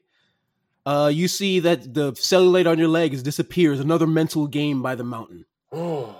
uh, 0.85 1.09
you 1.11 1.27
see 1.27 1.59
that 1.59 1.93
the 1.93 2.11
cellulite 2.13 2.67
on 2.67 2.77
your 2.77 2.87
legs 2.87 3.23
disappears. 3.23 3.79
Another 3.79 4.05
mental 4.05 4.47
game 4.47 4.81
by 4.81 4.95
the 4.95 5.03
mountain. 5.03 5.45
Oh. 5.71 6.15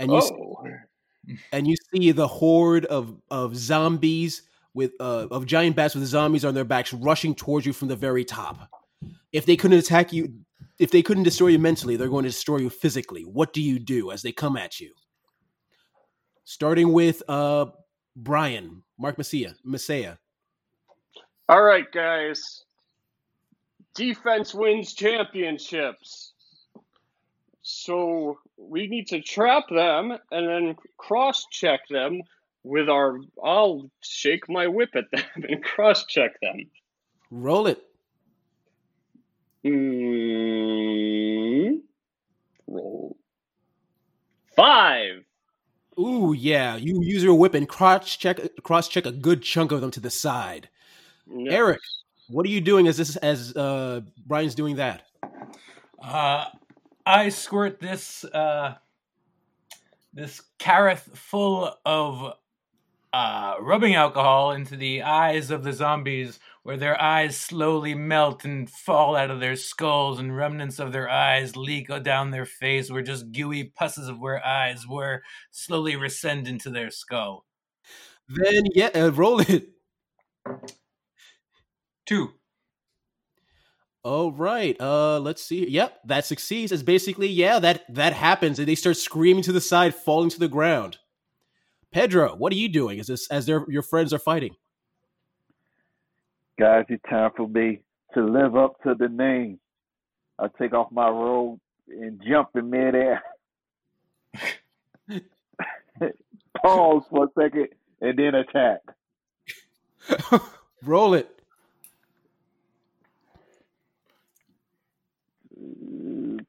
And 0.00 0.10
you 0.10 0.18
oh. 0.18 0.64
see, 1.28 1.36
and 1.52 1.68
you 1.68 1.76
see 1.92 2.10
the 2.10 2.26
horde 2.26 2.84
of 2.86 3.16
of 3.30 3.56
zombies 3.56 4.42
with 4.74 4.92
uh, 4.98 5.28
of 5.30 5.46
giant 5.46 5.76
bats 5.76 5.94
with 5.94 6.04
zombies 6.04 6.44
on 6.44 6.54
their 6.54 6.64
backs 6.64 6.92
rushing 6.92 7.34
towards 7.34 7.64
you 7.64 7.72
from 7.72 7.88
the 7.88 7.96
very 7.96 8.24
top. 8.24 8.68
If 9.32 9.46
they 9.46 9.56
couldn't 9.56 9.78
attack 9.78 10.12
you, 10.12 10.32
if 10.82 10.90
they 10.90 11.00
couldn't 11.00 11.22
destroy 11.22 11.46
you 11.46 11.60
mentally, 11.60 11.94
they're 11.94 12.08
going 12.08 12.24
to 12.24 12.30
destroy 12.30 12.56
you 12.56 12.68
physically. 12.68 13.22
What 13.22 13.52
do 13.52 13.62
you 13.62 13.78
do 13.78 14.10
as 14.10 14.20
they 14.20 14.32
come 14.32 14.56
at 14.56 14.80
you? 14.80 14.92
Starting 16.42 16.92
with 16.92 17.22
uh, 17.28 17.66
Brian, 18.16 18.82
Mark 18.98 19.16
Messiah, 19.16 19.52
Messiah. 19.62 20.16
All 21.48 21.62
right, 21.62 21.86
guys. 21.92 22.64
Defense 23.94 24.56
wins 24.56 24.92
championships. 24.92 26.32
So 27.62 28.40
we 28.56 28.88
need 28.88 29.06
to 29.08 29.20
trap 29.22 29.68
them 29.70 30.10
and 30.32 30.48
then 30.48 30.76
cross 30.96 31.46
check 31.52 31.86
them 31.90 32.22
with 32.64 32.88
our. 32.88 33.20
I'll 33.40 33.88
shake 34.00 34.48
my 34.48 34.66
whip 34.66 34.96
at 34.96 35.12
them 35.12 35.44
and 35.48 35.62
cross 35.62 36.06
check 36.06 36.32
them. 36.40 36.56
Roll 37.30 37.68
it. 37.68 37.80
Mm, 39.64 40.51
roll. 42.72 43.16
Five. 44.56 45.24
Ooh, 45.98 46.34
yeah. 46.36 46.76
You 46.76 47.02
use 47.02 47.22
your 47.22 47.34
whip 47.34 47.54
and 47.54 47.68
cross 47.68 48.16
check 48.16 48.38
cross 48.62 48.88
check 48.88 49.06
a 49.06 49.12
good 49.12 49.42
chunk 49.42 49.72
of 49.72 49.80
them 49.80 49.90
to 49.92 50.00
the 50.00 50.10
side. 50.10 50.68
Yes. 51.26 51.52
Eric, 51.52 51.80
what 52.28 52.46
are 52.46 52.50
you 52.50 52.60
doing 52.60 52.88
as 52.88 52.96
this 52.96 53.16
as 53.16 53.54
uh, 53.56 54.00
Brian's 54.26 54.54
doing 54.54 54.76
that? 54.76 55.02
Uh, 56.02 56.46
I 57.04 57.28
squirt 57.28 57.78
this 57.80 58.24
uh, 58.24 58.74
this 60.12 60.42
carafe 60.58 61.08
full 61.14 61.74
of 61.84 62.34
uh, 63.12 63.54
rubbing 63.60 63.94
alcohol 63.94 64.52
into 64.52 64.76
the 64.76 65.02
eyes 65.02 65.50
of 65.50 65.62
the 65.62 65.72
zombies, 65.72 66.40
where 66.62 66.76
their 66.76 67.00
eyes 67.00 67.36
slowly 67.36 67.94
melt 67.94 68.44
and 68.44 68.70
fall 68.70 69.16
out 69.16 69.30
of 69.30 69.40
their 69.40 69.56
skulls, 69.56 70.18
and 70.18 70.36
remnants 70.36 70.78
of 70.78 70.92
their 70.92 71.08
eyes 71.08 71.56
leak 71.56 71.88
down 72.02 72.30
their 72.30 72.46
face, 72.46 72.90
where 72.90 73.02
just 73.02 73.32
gooey 73.32 73.64
pusses 73.64 74.08
of 74.08 74.20
where 74.20 74.44
eyes 74.44 74.86
were 74.86 75.22
slowly 75.50 75.94
rescend 75.94 76.46
into 76.46 76.70
their 76.70 76.90
skull. 76.90 77.44
Then 78.28 78.64
yeah, 78.74 78.90
uh, 78.94 79.10
roll 79.10 79.40
it. 79.40 79.70
Two. 82.06 82.30
All 84.04 84.32
right. 84.32 84.76
Uh, 84.80 85.20
let's 85.20 85.42
see. 85.42 85.68
Yep, 85.68 86.00
that 86.06 86.24
succeeds. 86.24 86.72
It's 86.72 86.82
basically 86.82 87.28
yeah 87.28 87.58
that 87.60 87.84
that 87.94 88.12
happens, 88.12 88.58
and 88.58 88.66
they 88.66 88.74
start 88.74 88.96
screaming 88.96 89.42
to 89.44 89.52
the 89.52 89.60
side, 89.60 89.94
falling 89.94 90.30
to 90.30 90.38
the 90.40 90.48
ground. 90.48 90.98
Pedro, 91.92 92.34
what 92.36 92.52
are 92.52 92.56
you 92.56 92.68
doing? 92.68 92.98
Is 92.98 93.06
this 93.08 93.28
as 93.30 93.46
their 93.46 93.64
your 93.68 93.82
friends 93.82 94.12
are 94.12 94.18
fighting? 94.18 94.56
Guys, 96.58 96.84
it's 96.88 97.02
time 97.08 97.30
for 97.36 97.48
me 97.48 97.80
to 98.14 98.24
live 98.24 98.56
up 98.56 98.80
to 98.82 98.94
the 98.94 99.08
name. 99.08 99.58
I 100.38 100.48
take 100.58 100.74
off 100.74 100.92
my 100.92 101.08
robe 101.08 101.58
and 101.88 102.20
jump 102.28 102.50
in 102.54 102.68
midair. 102.68 103.22
Pause 106.62 107.02
for 107.10 107.24
a 107.24 107.28
second 107.38 107.68
and 108.00 108.18
then 108.18 108.34
attack. 108.34 108.80
Roll 110.82 111.14
it. 111.14 111.30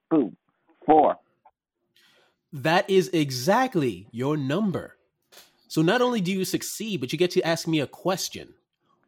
Boom. 0.09 0.35
Four. 0.85 1.15
That 2.51 2.89
is 2.89 3.09
exactly 3.13 4.07
your 4.11 4.35
number. 4.37 4.97
So 5.67 5.81
not 5.81 6.01
only 6.01 6.21
do 6.21 6.31
you 6.31 6.45
succeed, 6.45 6.99
but 6.99 7.11
you 7.11 7.17
get 7.17 7.31
to 7.31 7.41
ask 7.41 7.67
me 7.67 7.79
a 7.79 7.87
question. 7.87 8.53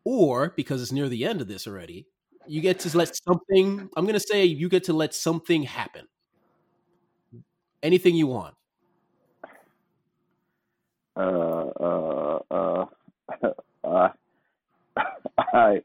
Or, 0.05 0.53
because 0.55 0.81
it's 0.81 0.91
near 0.91 1.09
the 1.09 1.25
end 1.25 1.41
of 1.41 1.47
this 1.47 1.67
already, 1.67 2.05
you 2.47 2.61
get 2.61 2.79
to 2.81 2.97
let 2.97 3.15
something, 3.15 3.89
I'm 3.97 4.05
going 4.05 4.13
to 4.13 4.19
say 4.19 4.45
you 4.45 4.69
get 4.69 4.83
to 4.85 4.93
let 4.93 5.13
something 5.15 5.63
happen. 5.63 6.07
Anything 7.81 8.15
you 8.15 8.27
want. 8.27 8.55
Uh, 11.17 11.69
uh, 11.79 12.39
uh, 12.51 12.85
uh, 13.83 14.09
I, 15.37 15.81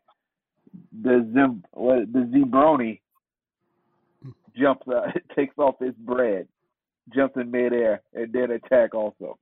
the 1.03 1.31
Zim, 1.33 1.65
what, 1.73 2.13
the 2.13 2.21
Zebroni 2.21 3.01
jumps 4.57 4.87
out, 4.95 5.17
takes 5.35 5.57
off 5.59 5.77
his 5.81 5.95
bread, 5.95 6.49
jumps 7.15 7.37
in 7.37 7.51
midair, 7.51 8.03
and 8.15 8.33
then 8.33 8.51
attack 8.51 8.95
also. 8.95 9.39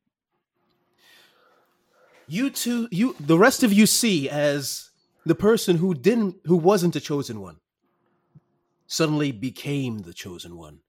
You 2.31 2.51
two, 2.51 2.89
you 2.91 3.17
the 3.19 3.39
rest 3.39 3.63
of 3.63 3.73
you 3.73 3.87
see 3.87 4.29
as 4.29 4.91
the 5.25 5.35
person 5.35 5.79
who 5.79 5.95
didn't, 5.95 6.37
who 6.45 6.57
wasn't 6.57 6.93
the 6.93 7.01
chosen 7.01 7.41
one, 7.41 7.57
suddenly 8.87 9.33
became 9.33 10.01
the 10.01 10.13
chosen 10.13 10.59
one, 10.59 10.81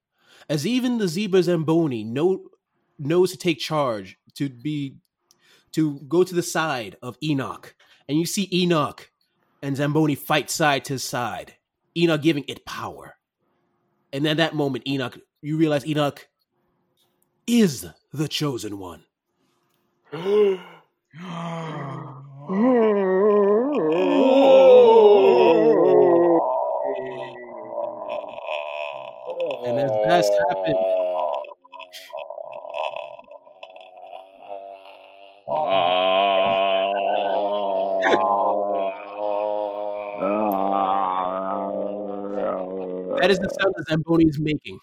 as 0.50 0.68
even 0.68 0.98
the 0.98 1.08
Zebra 1.08 1.42
Zamboni 1.44 2.04
know 2.04 2.50
knows 2.98 3.32
to 3.32 3.38
take 3.38 3.58
charge 3.58 4.18
to 4.36 4.50
be 4.50 4.98
to 5.72 6.00
go 6.10 6.26
to 6.26 6.36
the 6.36 6.44
side 6.44 6.98
of 7.02 7.18
Enoch, 7.24 7.74
and 8.10 8.20
you 8.20 8.26
see 8.26 8.50
Enoch 8.52 9.10
and 9.62 9.78
Zamboni 9.78 10.16
fight 10.16 10.50
side 10.50 10.84
to 10.86 11.00
side. 11.00 11.56
Enoch 11.96 12.22
giving 12.22 12.44
it 12.50 12.66
power, 12.66 13.16
and 14.12 14.28
at 14.28 14.38
that 14.38 14.56
moment, 14.56 14.86
Enoch, 14.86 15.18
you 15.42 15.56
realize 15.56 15.86
Enoch 15.86 16.28
is 17.48 17.86
the 18.12 18.28
chosen 18.28 18.78
one. 18.78 19.06
and 21.18 21.26
as 29.80 29.92
that's 30.06 30.30
happened, 30.50 30.76
that 43.22 43.30
is 43.32 43.40
the 43.40 43.50
sound 43.60 43.74
that 43.78 43.86
Zamboni 43.90 44.26
is 44.26 44.40
making. 44.40 44.80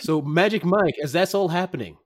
So, 0.00 0.22
Magic 0.22 0.64
Mike, 0.64 0.94
as 1.02 1.12
that's 1.12 1.34
all 1.34 1.48
happening, 1.48 1.96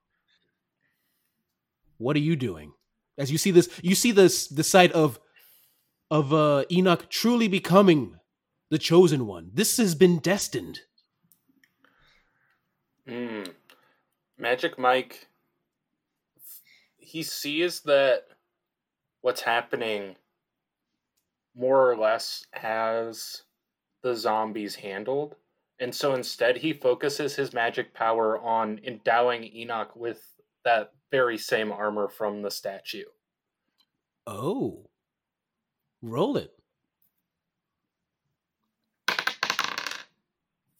what 1.98 2.16
are 2.16 2.20
you 2.20 2.36
doing? 2.36 2.72
As 3.18 3.30
you 3.30 3.38
see 3.38 3.50
this, 3.50 3.68
you 3.82 3.94
see 3.94 4.12
this 4.12 4.46
the 4.46 4.64
sight 4.64 4.92
of 4.92 5.18
of 6.10 6.32
uh, 6.32 6.64
Enoch 6.70 7.10
truly 7.10 7.48
becoming 7.48 8.18
the 8.70 8.78
chosen 8.78 9.26
one. 9.26 9.50
This 9.52 9.76
has 9.76 9.94
been 9.94 10.18
destined. 10.18 10.80
Mm. 13.06 13.52
Magic 14.38 14.78
Mike, 14.78 15.28
he 16.96 17.22
sees 17.22 17.80
that 17.80 18.24
what's 19.20 19.40
happening 19.40 20.16
more 21.56 21.90
or 21.90 21.96
less 21.96 22.46
has 22.52 23.42
the 24.02 24.14
zombies 24.14 24.76
handled. 24.76 25.34
And 25.80 25.94
so 25.94 26.14
instead, 26.14 26.58
he 26.58 26.72
focuses 26.72 27.34
his 27.36 27.52
magic 27.52 27.94
power 27.94 28.38
on 28.38 28.80
endowing 28.84 29.44
Enoch 29.54 29.94
with 29.96 30.22
that 30.64 30.92
very 31.10 31.38
same 31.38 31.72
armor 31.72 32.08
from 32.08 32.42
the 32.42 32.50
statue. 32.50 33.04
Oh. 34.26 34.88
Roll 36.02 36.36
it. 36.36 36.52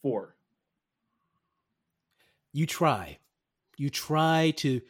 Four. 0.01 0.35
You 2.53 2.65
try. 2.65 3.17
You 3.77 3.89
try 3.89 4.53
to 4.57 4.81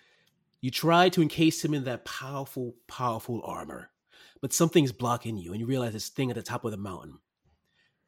you 0.62 0.72
try 0.72 1.10
to 1.10 1.22
encase 1.22 1.64
him 1.64 1.74
in 1.74 1.86
that 1.86 2.06
powerful, 2.06 2.76
powerful 2.88 3.42
armor. 3.46 3.92
But 4.42 4.54
something's 4.54 4.92
blocking 4.92 5.38
you, 5.38 5.52
and 5.52 5.60
you 5.60 5.66
realize 5.66 5.94
this 5.94 6.10
thing 6.10 6.30
at 6.30 6.36
the 6.36 6.42
top 6.42 6.66
of 6.66 6.72
the 6.72 6.78
mountain. 6.78 7.20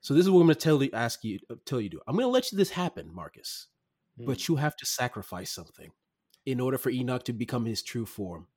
So 0.02 0.14
this 0.14 0.26
is 0.26 0.30
what 0.30 0.42
I'm 0.42 0.48
going 0.48 0.56
to 0.56 0.62
tell 0.62 0.84
you, 0.84 0.90
ask 0.94 1.24
you, 1.24 1.40
uh, 1.50 1.56
tell 1.66 1.80
you 1.80 1.90
to 1.90 1.98
do. 1.98 2.02
I'm 2.08 2.16
going 2.16 2.26
to 2.26 2.32
let 2.32 2.52
you 2.52 2.58
this 2.58 2.72
happen, 2.72 3.14
Marcus, 3.14 3.68
mm. 4.20 4.26
but 4.26 4.48
you 4.48 4.56
have 4.56 4.76
to 4.78 4.86
sacrifice 4.86 5.52
something 5.52 5.92
in 6.46 6.60
order 6.60 6.78
for 6.78 6.90
Enoch 6.90 7.24
to 7.26 7.34
become 7.34 7.66
his 7.66 7.82
true 7.82 8.06
form. 8.06 8.48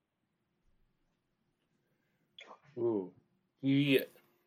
Ooh, 2.77 3.13
he 3.61 4.01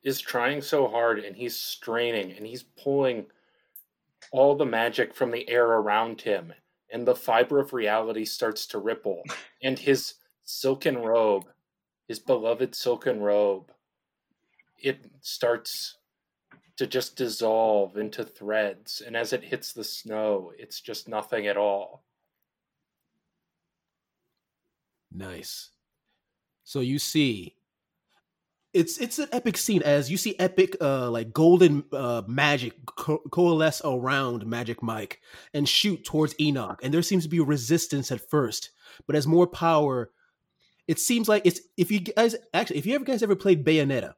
is 0.04 0.20
trying 0.20 0.62
so 0.62 0.88
hard, 0.88 1.20
and 1.20 1.36
he's 1.36 1.56
straining, 1.56 2.32
and 2.32 2.46
he's 2.46 2.64
pulling 2.64 3.28
all 4.32 4.56
the 4.56 4.66
magic 4.66 5.14
from 5.14 5.32
the 5.32 5.50
air 5.50 5.66
around 5.66 6.22
him, 6.22 6.54
and 6.92 7.08
the 7.08 7.16
fiber 7.16 7.60
of 7.60 7.74
reality 7.74 8.26
starts 8.26 8.66
to 8.68 8.80
ripple, 8.80 9.24
and 9.64 9.80
his 9.80 10.16
silken 10.44 10.98
robe, 10.98 11.46
his 12.08 12.20
beloved 12.20 12.76
silken 12.76 13.20
robe, 13.20 13.72
it 14.78 15.06
starts 15.22 15.98
to 16.78 16.86
just 16.86 17.16
dissolve 17.16 17.98
into 17.98 18.24
threads. 18.24 19.02
And 19.06 19.18
as 19.18 19.34
it 19.34 19.44
hits 19.44 19.74
the 19.74 19.84
snow, 19.84 20.52
it's 20.58 20.80
just 20.80 21.08
nothing 21.08 21.48
at 21.48 21.58
all. 21.58 22.04
Nice. 25.18 25.72
So 26.64 26.80
you 26.80 27.00
see, 27.00 27.56
it's 28.74 29.00
it's 29.00 29.18
an 29.18 29.30
epic 29.32 29.58
scene 29.58 29.82
as 29.82 30.12
you 30.12 30.18
see 30.18 30.38
epic 30.38 30.78
uh 30.80 31.10
like 31.10 31.34
golden 31.34 31.84
uh 31.92 32.22
magic 32.28 32.74
co- 32.86 33.24
coalesce 33.32 33.82
around 33.84 34.46
Magic 34.46 34.84
Mike 34.84 35.22
and 35.56 35.68
shoot 35.68 36.06
towards 36.06 36.36
Enoch, 36.40 36.80
and 36.84 36.94
there 36.94 37.02
seems 37.02 37.24
to 37.24 37.30
be 37.30 37.40
resistance 37.40 38.12
at 38.12 38.30
first, 38.30 38.70
but 39.08 39.16
as 39.16 39.26
more 39.26 39.48
power, 39.48 40.12
it 40.88 41.00
seems 41.00 41.28
like 41.28 41.42
it's 41.46 41.62
if 41.78 41.90
you 41.90 42.02
guys 42.02 42.36
actually 42.54 42.78
if 42.78 42.86
you 42.86 42.94
ever 42.94 43.06
guys 43.06 43.24
ever 43.24 43.36
played 43.36 43.66
Bayonetta, 43.66 44.14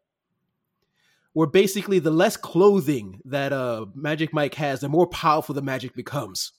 where 1.31 1.47
basically 1.47 1.99
the 1.99 2.11
less 2.11 2.35
clothing 2.35 3.21
that 3.23 3.53
uh 3.53 3.85
Magic 3.95 4.33
Mike 4.33 4.55
has, 4.55 4.81
the 4.81 4.89
more 4.89 5.07
powerful 5.07 5.55
the 5.55 5.61
magic 5.61 5.95
becomes. 5.95 6.51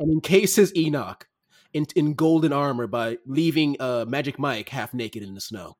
And 0.00 0.10
encases 0.10 0.76
Enoch 0.76 1.28
in, 1.74 1.86
in 1.94 2.14
golden 2.14 2.52
armor 2.52 2.86
by 2.86 3.18
leaving 3.26 3.76
uh 3.80 4.06
Magic 4.08 4.38
Mike 4.38 4.70
half 4.70 4.94
naked 4.94 5.22
in 5.22 5.34
the 5.34 5.40
snow. 5.40 5.76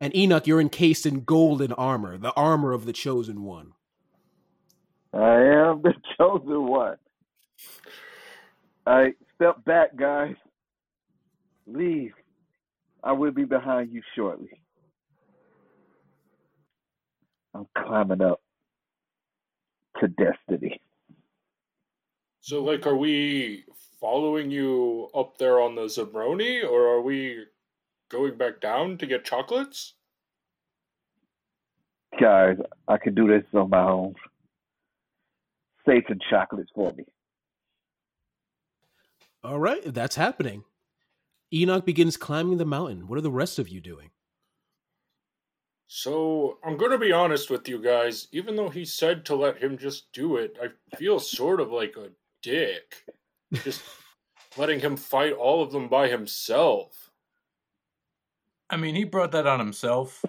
And 0.00 0.14
Enoch, 0.16 0.46
you're 0.46 0.60
encased 0.60 1.06
in 1.06 1.24
golden 1.24 1.72
armor, 1.72 2.18
the 2.18 2.32
armor 2.32 2.72
of 2.72 2.86
the 2.86 2.92
chosen 2.92 3.42
one. 3.42 3.72
I 5.12 5.36
am 5.36 5.82
the 5.82 5.94
chosen 6.18 6.66
one. 6.66 6.96
I 8.86 9.14
step 9.34 9.64
back, 9.64 9.96
guys. 9.96 10.36
Leave. 11.66 12.12
I 13.02 13.12
will 13.12 13.32
be 13.32 13.44
behind 13.44 13.92
you 13.92 14.02
shortly. 14.16 14.62
I'm 17.54 17.66
climbing 17.76 18.22
up 18.22 18.40
to 20.00 20.08
destiny. 20.08 20.80
So, 22.48 22.64
like, 22.64 22.86
are 22.86 22.96
we 22.96 23.64
following 24.00 24.50
you 24.50 25.10
up 25.14 25.36
there 25.36 25.60
on 25.60 25.74
the 25.74 25.82
Zabroni, 25.82 26.64
or 26.64 26.94
are 26.94 27.02
we 27.02 27.44
going 28.10 28.38
back 28.38 28.62
down 28.62 28.96
to 28.96 29.06
get 29.06 29.26
chocolates? 29.26 29.92
Guys, 32.18 32.56
I 32.88 32.96
can 32.96 33.14
do 33.14 33.28
this 33.28 33.44
on 33.52 33.68
my 33.68 33.82
own. 33.82 34.14
Save 35.86 36.04
some 36.08 36.20
chocolates 36.30 36.70
for 36.74 36.90
me. 36.94 37.04
All 39.44 39.60
right, 39.60 39.82
that's 39.84 40.16
happening. 40.16 40.64
Enoch 41.52 41.84
begins 41.84 42.16
climbing 42.16 42.56
the 42.56 42.64
mountain. 42.64 43.08
What 43.08 43.18
are 43.18 43.20
the 43.20 43.30
rest 43.30 43.58
of 43.58 43.68
you 43.68 43.82
doing? 43.82 44.08
So, 45.86 46.56
I'm 46.64 46.78
going 46.78 46.92
to 46.92 46.98
be 46.98 47.12
honest 47.12 47.50
with 47.50 47.68
you 47.68 47.82
guys. 47.82 48.26
Even 48.32 48.56
though 48.56 48.70
he 48.70 48.86
said 48.86 49.26
to 49.26 49.36
let 49.36 49.62
him 49.62 49.76
just 49.76 50.10
do 50.14 50.36
it, 50.36 50.56
I 50.62 50.96
feel 50.96 51.20
sort 51.20 51.60
of 51.60 51.70
like 51.70 51.94
a 51.98 52.08
dick. 52.42 53.04
Just 53.52 53.82
letting 54.56 54.80
him 54.80 54.96
fight 54.96 55.32
all 55.32 55.62
of 55.62 55.72
them 55.72 55.88
by 55.88 56.08
himself. 56.08 57.10
I 58.70 58.76
mean, 58.76 58.94
he 58.94 59.04
brought 59.04 59.32
that 59.32 59.46
on 59.46 59.58
himself. 59.58 60.24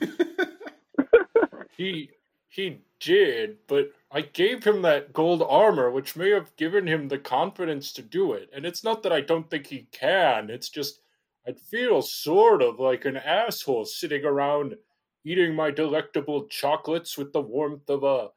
he 1.76 2.10
he 2.48 2.78
did, 3.00 3.58
but 3.66 3.92
I 4.10 4.20
gave 4.20 4.64
him 4.64 4.82
that 4.82 5.12
gold 5.12 5.42
armor, 5.42 5.90
which 5.90 6.14
may 6.14 6.30
have 6.30 6.54
given 6.56 6.86
him 6.86 7.08
the 7.08 7.18
confidence 7.18 7.92
to 7.94 8.02
do 8.02 8.32
it. 8.32 8.48
And 8.54 8.64
it's 8.64 8.84
not 8.84 9.02
that 9.02 9.12
I 9.12 9.20
don't 9.20 9.50
think 9.50 9.66
he 9.66 9.88
can, 9.90 10.50
it's 10.50 10.68
just 10.68 11.00
I'd 11.46 11.58
feel 11.58 12.00
sort 12.00 12.62
of 12.62 12.80
like 12.80 13.04
an 13.04 13.16
asshole 13.16 13.84
sitting 13.84 14.24
around 14.24 14.76
eating 15.24 15.54
my 15.54 15.70
delectable 15.70 16.46
chocolates 16.46 17.18
with 17.18 17.32
the 17.32 17.40
warmth 17.40 17.88
of 17.90 18.04
a 18.04 18.28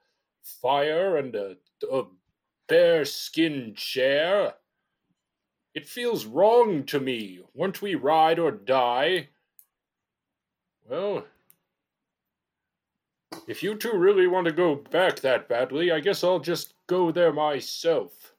fire 0.43 1.17
and 1.17 1.35
a, 1.35 1.57
a 1.83 2.03
bear 2.67 3.05
skin 3.05 3.73
chair. 3.75 4.53
It 5.73 5.87
feels 5.87 6.25
wrong 6.25 6.83
to 6.85 6.99
me. 6.99 7.41
Won't 7.53 7.81
we 7.81 7.95
ride 7.95 8.39
or 8.39 8.51
die? 8.51 9.29
Well, 10.89 11.25
if 13.47 13.61
you 13.61 13.75
two 13.75 13.93
really 13.93 14.27
want 14.27 14.45
to 14.45 14.53
go 14.53 14.75
back 14.75 15.19
that 15.19 15.47
badly, 15.47 15.91
I 15.91 15.99
guess 15.99 16.23
I'll 16.23 16.39
just 16.39 16.73
go 16.87 17.11
there 17.11 17.33
myself. 17.33 18.33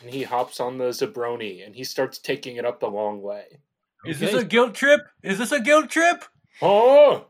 And 0.00 0.12
he 0.14 0.22
hops 0.22 0.60
on 0.60 0.78
the 0.78 0.90
Zabroni 0.90 1.66
and 1.66 1.74
he 1.74 1.84
starts 1.84 2.18
taking 2.18 2.56
it 2.56 2.64
up 2.64 2.80
the 2.80 2.88
long 2.88 3.20
way. 3.20 3.58
Is 4.06 4.20
this 4.20 4.34
a 4.34 4.44
guilt 4.44 4.74
trip? 4.74 5.00
Is 5.22 5.38
this 5.38 5.52
a 5.52 5.60
guilt 5.60 5.90
trip? 5.90 6.24
Oh, 6.62 7.26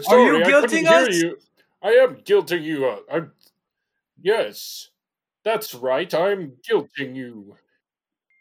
sorry, 0.00 0.30
Are 0.30 0.38
you 0.38 0.44
guilting 0.44 0.86
I 0.86 1.02
us? 1.02 1.16
You. 1.16 1.38
I 1.82 1.90
am 1.90 2.16
guilting 2.16 2.62
you. 2.62 2.86
Uh, 2.86 2.98
I'm, 3.12 3.32
yes, 4.20 4.88
that's 5.44 5.74
right. 5.74 6.12
I'm 6.14 6.54
guilting 6.68 7.14
you. 7.14 7.56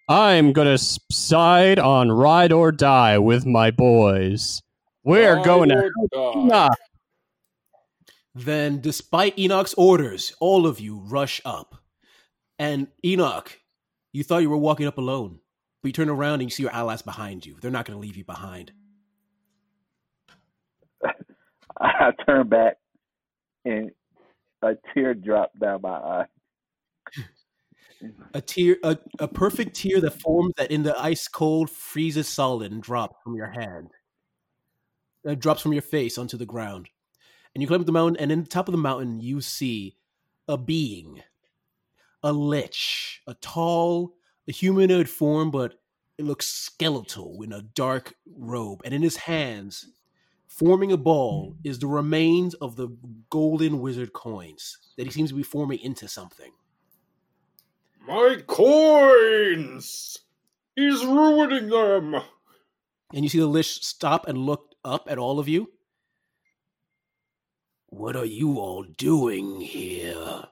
I'm 0.09 0.53
gonna 0.53 0.77
side 0.77 1.79
on 1.79 2.11
ride 2.11 2.51
or 2.51 2.71
die 2.71 3.17
with 3.17 3.45
my 3.45 3.71
boys. 3.71 4.61
We're 5.03 5.35
Ride 5.35 5.45
going 5.45 5.69
to 5.69 5.91
die. 6.13 6.33
Nah. 6.35 6.69
Then, 8.35 8.81
despite 8.81 9.37
Enoch's 9.37 9.73
orders, 9.75 10.33
all 10.39 10.65
of 10.65 10.79
you 10.79 10.97
rush 10.97 11.41
up. 11.45 11.75
And 12.57 12.87
Enoch, 13.05 13.59
you 14.11 14.23
thought 14.23 14.41
you 14.41 14.49
were 14.49 14.57
walking 14.57 14.87
up 14.87 14.97
alone, 14.97 15.39
but 15.81 15.89
you 15.89 15.93
turn 15.93 16.09
around 16.09 16.35
and 16.35 16.43
you 16.43 16.49
see 16.49 16.63
your 16.63 16.71
allies 16.71 17.01
behind 17.01 17.45
you. 17.45 17.57
They're 17.61 17.69
not 17.69 17.85
going 17.85 17.97
to 17.97 18.01
leave 18.01 18.15
you 18.15 18.23
behind. 18.23 18.71
I 21.79 22.11
turn 22.25 22.47
back 22.47 22.77
and 23.65 23.91
a 24.63 24.75
tear 24.93 25.13
dropped 25.13 25.59
down 25.59 25.81
my 25.81 25.89
eye. 25.89 26.25
A 28.33 28.41
tear, 28.41 28.77
a, 28.83 28.97
a 29.19 29.27
perfect 29.27 29.75
tear 29.75 30.01
that 30.01 30.19
forms 30.21 30.53
that 30.57 30.71
in 30.71 30.83
the 30.83 30.97
ice 30.99 31.27
cold 31.27 31.69
freezes 31.69 32.27
solid 32.27 32.71
and 32.71 32.83
drops 32.83 33.15
from 33.23 33.35
your 33.35 33.47
hand. 33.47 33.91
That 35.23 35.39
drops 35.39 35.61
from 35.61 35.73
your 35.73 35.83
face 35.83 36.17
onto 36.17 36.35
the 36.35 36.45
ground. 36.45 36.89
And 37.53 37.61
you 37.61 37.67
climb 37.67 37.79
up 37.79 37.85
the 37.85 37.93
mountain, 37.93 38.17
and 38.17 38.31
in 38.31 38.43
the 38.43 38.49
top 38.49 38.67
of 38.67 38.73
the 38.73 38.77
mountain, 38.77 39.21
you 39.21 39.39
see 39.39 39.95
a 40.47 40.57
being, 40.57 41.21
a 42.23 42.33
lich, 42.33 43.21
a 43.27 43.35
tall, 43.35 44.15
a 44.47 44.51
humanoid 44.51 45.07
form, 45.07 45.51
but 45.51 45.75
it 46.17 46.25
looks 46.25 46.47
skeletal 46.47 47.41
in 47.43 47.53
a 47.53 47.61
dark 47.61 48.15
robe. 48.37 48.81
And 48.83 48.93
in 48.93 49.01
his 49.01 49.15
hands, 49.15 49.87
forming 50.53 50.91
a 50.91 50.97
ball, 50.97 51.55
hmm. 51.61 51.67
is 51.67 51.79
the 51.79 51.87
remains 51.87 52.53
of 52.55 52.75
the 52.75 52.89
golden 53.29 53.79
wizard 53.79 54.13
coins 54.13 54.77
that 54.97 55.05
he 55.05 55.11
seems 55.11 55.29
to 55.29 55.35
be 55.35 55.43
forming 55.43 55.79
into 55.79 56.07
something. 56.07 56.51
My 58.07 58.37
coins! 58.45 60.19
He's 60.75 61.03
ruining 61.05 61.69
them! 61.69 62.15
And 63.13 63.23
you 63.23 63.29
see 63.29 63.39
the 63.39 63.47
Lich 63.47 63.83
stop 63.83 64.27
and 64.27 64.37
look 64.37 64.71
up 64.83 65.07
at 65.09 65.17
all 65.17 65.39
of 65.39 65.47
you. 65.47 65.71
What 67.87 68.15
are 68.15 68.25
you 68.25 68.59
all 68.59 68.83
doing 68.83 69.61
here? 69.61 70.43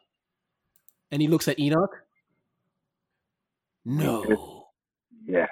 And 1.11 1.21
he 1.21 1.27
looks 1.27 1.47
at 1.47 1.59
Enoch. 1.59 2.03
No. 3.83 4.67
Yes. 5.25 5.49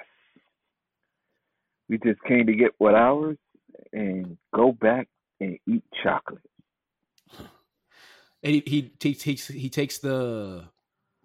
We 1.88 1.98
just 1.98 2.22
came 2.22 2.46
to 2.46 2.54
get 2.54 2.70
what 2.78 2.94
ours 2.94 3.36
and 3.92 4.36
go 4.54 4.72
back 4.72 5.08
and 5.40 5.58
eat 5.66 5.84
chocolate. 6.02 6.42
And 8.42 8.54
he, 8.54 8.62
he 8.66 9.14
takes 9.14 9.48
he 9.48 9.68
takes 9.68 9.98
the 9.98 10.64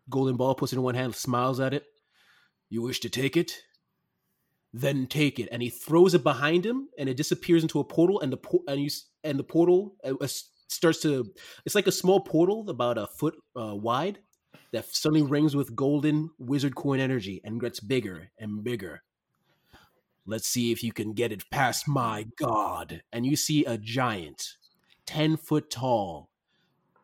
golden 0.09 0.36
ball, 0.36 0.55
puts 0.55 0.74
it 0.74 0.78
in 0.78 0.82
one 0.82 0.95
hand, 0.95 1.16
smiles 1.16 1.59
at 1.59 1.74
it. 1.74 1.86
You 2.70 2.82
wish 2.82 2.99
to 3.01 3.09
take 3.09 3.38
it? 3.38 3.61
Then 4.74 5.07
take 5.07 5.39
it. 5.39 5.47
And 5.51 5.61
he 5.61 5.70
throws 5.70 6.13
it 6.13 6.24
behind 6.24 6.66
him, 6.66 6.89
and 6.97 7.07
it 7.07 7.16
disappears 7.16 7.63
into 7.63 7.80
a 7.80 7.84
portal. 7.86 8.20
And 8.20 8.34
the 8.34 8.39
and 8.68 8.82
you 8.82 8.89
and 9.24 9.39
the 9.39 9.43
portal 9.43 9.95
uh, 10.03 10.16
uh, 10.20 10.28
starts 10.68 10.99
to. 11.01 11.32
It's 11.66 11.76
like 11.76 11.88
a 11.88 11.91
small 11.91 12.20
portal, 12.20 12.70
about 12.70 12.97
a 12.97 13.07
foot 13.07 13.36
uh, 13.55 13.76
wide, 13.76 14.20
that 14.74 14.93
suddenly 14.93 15.22
rings 15.22 15.55
with 15.55 15.76
golden 15.76 16.32
wizard 16.38 16.76
coin 16.76 16.99
energy 16.99 17.39
and 17.45 17.61
gets 17.61 17.80
bigger 17.80 18.30
and 18.38 18.63
bigger. 18.63 19.03
Let's 20.26 20.47
see 20.47 20.71
if 20.71 20.84
you 20.84 20.91
can 20.91 21.13
get 21.13 21.32
it 21.32 21.49
past 21.51 21.88
my 21.88 22.28
god. 22.38 23.03
And 23.13 23.26
you 23.26 23.36
see 23.36 23.63
a 23.65 23.78
giant, 23.78 24.57
ten 25.05 25.38
foot 25.38 25.69
tall, 25.69 26.30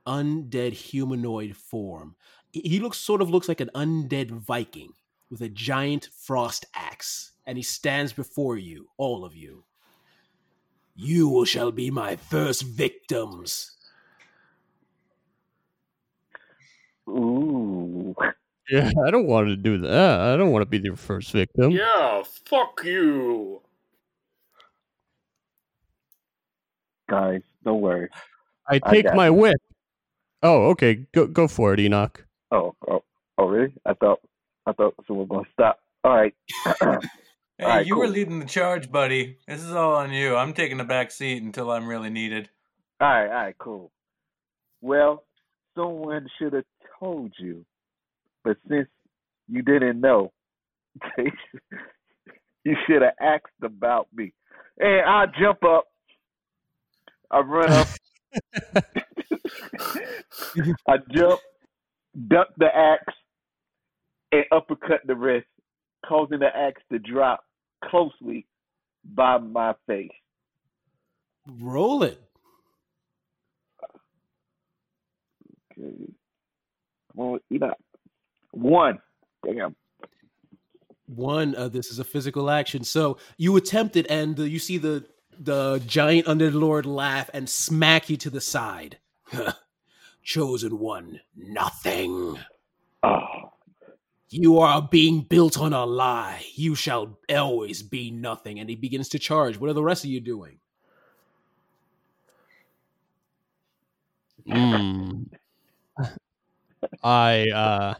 undead 0.07 0.73
humanoid 0.73 1.55
form. 1.55 2.15
He- 2.51 2.61
He 2.67 2.79
looks 2.79 2.97
sort 2.97 3.21
of 3.21 3.29
looks 3.29 3.47
like 3.47 3.61
an 3.61 3.69
undead 3.75 4.31
Viking 4.31 4.93
with 5.29 5.41
a 5.41 5.49
giant 5.49 6.09
frost 6.13 6.65
axe, 6.73 7.31
and 7.45 7.57
he 7.57 7.63
stands 7.63 8.11
before 8.11 8.57
you, 8.57 8.89
all 8.97 9.23
of 9.23 9.35
you. 9.35 9.63
You 10.95 11.45
shall 11.45 11.71
be 11.71 11.89
my 11.89 12.15
first 12.15 12.63
victims. 12.63 13.77
Ooh. 17.07 18.15
Yeah, 18.71 18.91
I 19.05 19.11
don't 19.11 19.27
want 19.27 19.49
to 19.49 19.57
do 19.57 19.79
that. 19.79 20.19
I 20.21 20.37
don't 20.37 20.51
want 20.51 20.63
to 20.63 20.65
be 20.65 20.79
the 20.79 20.95
first 20.95 21.31
victim. 21.33 21.71
Yeah, 21.71 22.23
fuck 22.45 22.81
you! 22.85 23.61
Guys, 27.09 27.41
don't 27.63 27.81
worry. 27.81 28.09
I 28.69 28.79
I 28.83 28.91
take 28.91 29.05
got 29.05 29.15
my 29.15 29.27
you. 29.27 29.33
whip. 29.33 29.61
Oh, 30.43 30.69
okay. 30.71 31.05
Go 31.13 31.27
go 31.27 31.47
for 31.47 31.73
it, 31.73 31.79
Enoch. 31.79 32.25
Oh, 32.51 32.75
oh, 32.89 33.03
oh, 33.37 33.47
really? 33.47 33.73
I 33.85 33.93
thought, 33.93 34.19
I 34.65 34.73
thought 34.73 34.95
someone 35.07 35.27
was 35.27 35.43
gonna 35.43 35.49
stop. 35.53 35.79
All 36.03 36.15
right. 36.15 36.35
Hey, 37.59 37.65
Alright, 37.65 37.85
you 37.85 37.95
were 37.97 38.07
leading 38.07 38.39
the 38.39 38.45
charge, 38.45 38.91
buddy. 38.91 39.37
This 39.47 39.61
is 39.61 39.71
all 39.71 39.93
on 39.93 40.11
you. 40.11 40.35
I'm 40.35 40.53
taking 40.53 40.77
the 40.77 40.83
back 40.83 41.11
seat 41.11 41.43
until 41.43 41.69
I'm 41.71 41.87
really 41.87 42.09
needed. 42.09 42.49
All 42.99 43.07
right, 43.07 43.27
all 43.27 43.33
right, 43.33 43.55
cool. 43.59 43.91
Well, 44.81 45.25
someone 45.77 46.27
should 46.39 46.53
have 46.53 46.65
told 46.99 47.33
you, 47.37 47.63
but 48.43 48.57
since 48.67 48.87
you 49.47 49.61
didn't 49.61 49.99
know, 49.99 50.31
you 51.17 52.75
should 52.87 53.01
have 53.01 53.13
asked 53.19 53.63
about 53.63 54.07
me. 54.13 54.33
And 54.79 55.01
I 55.05 55.25
jump 55.39 55.63
up, 55.63 55.85
I 57.29 57.39
run 57.39 57.71
up, 57.71 57.87
I 60.87 60.97
jump, 61.11 61.39
duck 62.27 62.47
the 62.57 62.67
axe, 62.75 63.13
and 64.31 64.45
uppercut 64.51 65.01
the 65.05 65.15
wrist, 65.15 65.47
causing 66.05 66.39
the 66.39 66.55
axe 66.55 66.81
to 66.91 66.99
drop 66.99 67.43
closely 67.83 68.45
by 69.03 69.37
my 69.37 69.73
face. 69.87 70.09
Roll 71.59 72.03
it. 72.03 72.21
Okay. 75.71 76.13
Come 77.15 77.25
on, 77.25 77.39
eat 77.49 77.63
up. 77.63 77.77
One. 78.51 78.99
Damn. 79.45 79.75
One, 81.07 81.55
uh, 81.55 81.67
this 81.69 81.91
is 81.91 81.99
a 81.99 82.03
physical 82.03 82.49
action. 82.49 82.83
So 82.83 83.17
you 83.37 83.57
attempt 83.57 83.95
it, 83.97 84.07
and 84.09 84.39
uh, 84.39 84.43
you 84.43 84.59
see 84.59 84.77
the 84.77 85.05
the 85.39 85.81
giant 85.87 86.27
underlord 86.27 86.85
laugh 86.85 87.29
and 87.33 87.49
smack 87.49 88.09
you 88.09 88.17
to 88.17 88.29
the 88.29 88.41
side. 88.41 88.97
Chosen 90.23 90.79
one, 90.79 91.21
nothing. 91.35 92.37
Oh, 93.03 93.53
You 94.29 94.59
are 94.59 94.81
being 94.81 95.21
built 95.21 95.59
on 95.59 95.73
a 95.73 95.85
lie. 95.85 96.45
You 96.55 96.75
shall 96.75 97.17
always 97.29 97.83
be 97.83 98.11
nothing. 98.11 98.59
And 98.59 98.69
he 98.69 98.75
begins 98.75 99.09
to 99.09 99.19
charge. 99.19 99.57
What 99.57 99.69
are 99.69 99.73
the 99.73 99.83
rest 99.83 100.03
of 100.05 100.11
you 100.11 100.21
doing? 100.21 100.59
Hmm. 104.47 105.23
I 107.03 107.49
uh, 107.49 107.95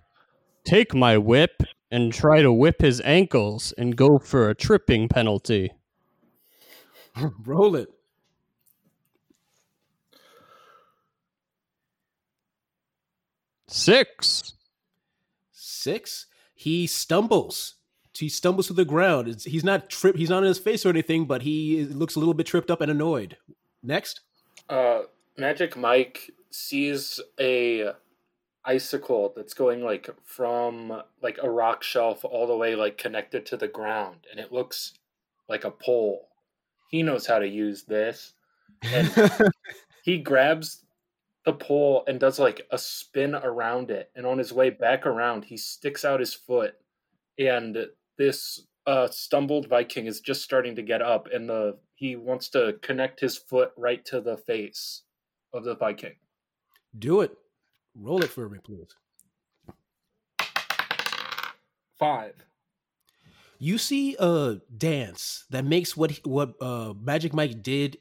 take 0.63 0.93
my 0.93 1.17
whip 1.17 1.63
and 1.89 2.13
try 2.13 2.41
to 2.41 2.51
whip 2.51 2.81
his 2.81 3.01
ankles 3.01 3.73
and 3.77 3.95
go 3.95 4.17
for 4.17 4.49
a 4.49 4.55
tripping 4.55 5.09
penalty. 5.09 5.71
Roll 7.45 7.75
it. 7.75 7.89
Six. 13.67 14.53
Six. 15.51 16.27
He 16.53 16.87
stumbles. 16.87 17.75
He 18.13 18.29
stumbles 18.29 18.67
to 18.67 18.73
the 18.73 18.85
ground. 18.85 19.27
It's, 19.27 19.45
he's 19.45 19.63
not 19.63 19.89
tripped. 19.89 20.19
He's 20.19 20.29
not 20.29 20.43
on 20.43 20.43
his 20.43 20.59
face 20.59 20.85
or 20.85 20.89
anything, 20.89 21.25
but 21.25 21.41
he 21.41 21.85
looks 21.85 22.15
a 22.15 22.19
little 22.19 22.33
bit 22.33 22.45
tripped 22.45 22.69
up 22.69 22.81
and 22.81 22.91
annoyed. 22.91 23.37
Next. 23.81 24.19
Uh, 24.69 25.03
Magic 25.37 25.75
Mike 25.75 26.31
sees 26.51 27.19
a 27.39 27.93
icicle 28.65 29.33
that's 29.35 29.53
going 29.53 29.83
like 29.83 30.09
from 30.23 31.01
like 31.21 31.39
a 31.41 31.49
rock 31.49 31.83
shelf 31.83 32.23
all 32.23 32.47
the 32.47 32.55
way 32.55 32.75
like 32.75 32.97
connected 32.97 33.45
to 33.47 33.57
the 33.57 33.67
ground, 33.67 34.27
and 34.29 34.39
it 34.39 34.51
looks 34.51 34.93
like 35.49 35.63
a 35.63 35.71
pole. 35.71 36.27
He 36.89 37.03
knows 37.03 37.25
how 37.25 37.39
to 37.39 37.47
use 37.47 37.83
this, 37.83 38.33
and 38.83 39.11
he 40.03 40.17
grabs 40.19 40.85
the 41.45 41.53
pole 41.53 42.03
and 42.07 42.19
does 42.19 42.37
like 42.37 42.67
a 42.71 42.77
spin 42.77 43.35
around 43.35 43.89
it, 43.91 44.11
and 44.15 44.25
on 44.25 44.37
his 44.37 44.53
way 44.53 44.69
back 44.69 45.05
around, 45.05 45.45
he 45.45 45.57
sticks 45.57 46.05
out 46.05 46.19
his 46.19 46.33
foot, 46.33 46.75
and 47.39 47.77
this 48.17 48.67
uh, 48.87 49.07
stumbled 49.09 49.67
Viking 49.67 50.05
is 50.05 50.19
just 50.19 50.43
starting 50.43 50.75
to 50.75 50.81
get 50.81 51.01
up, 51.01 51.27
and 51.33 51.49
the 51.49 51.77
he 51.95 52.15
wants 52.15 52.49
to 52.49 52.77
connect 52.81 53.19
his 53.19 53.37
foot 53.37 53.71
right 53.77 54.03
to 54.05 54.21
the 54.21 54.37
face 54.37 55.03
of 55.53 55.63
the 55.63 55.75
Viking. 55.75 56.15
Do 56.97 57.21
it. 57.21 57.37
Roll 57.95 58.23
it 58.23 58.29
for 58.29 58.49
me, 58.49 58.59
please. 58.63 58.95
Five. 61.99 62.33
You 63.59 63.77
see 63.77 64.15
a 64.19 64.59
dance 64.75 65.45
that 65.51 65.65
makes 65.65 65.95
what 65.95 66.19
what 66.25 66.53
uh, 66.61 66.93
Magic 66.99 67.33
Mike 67.33 67.61
did 67.61 67.97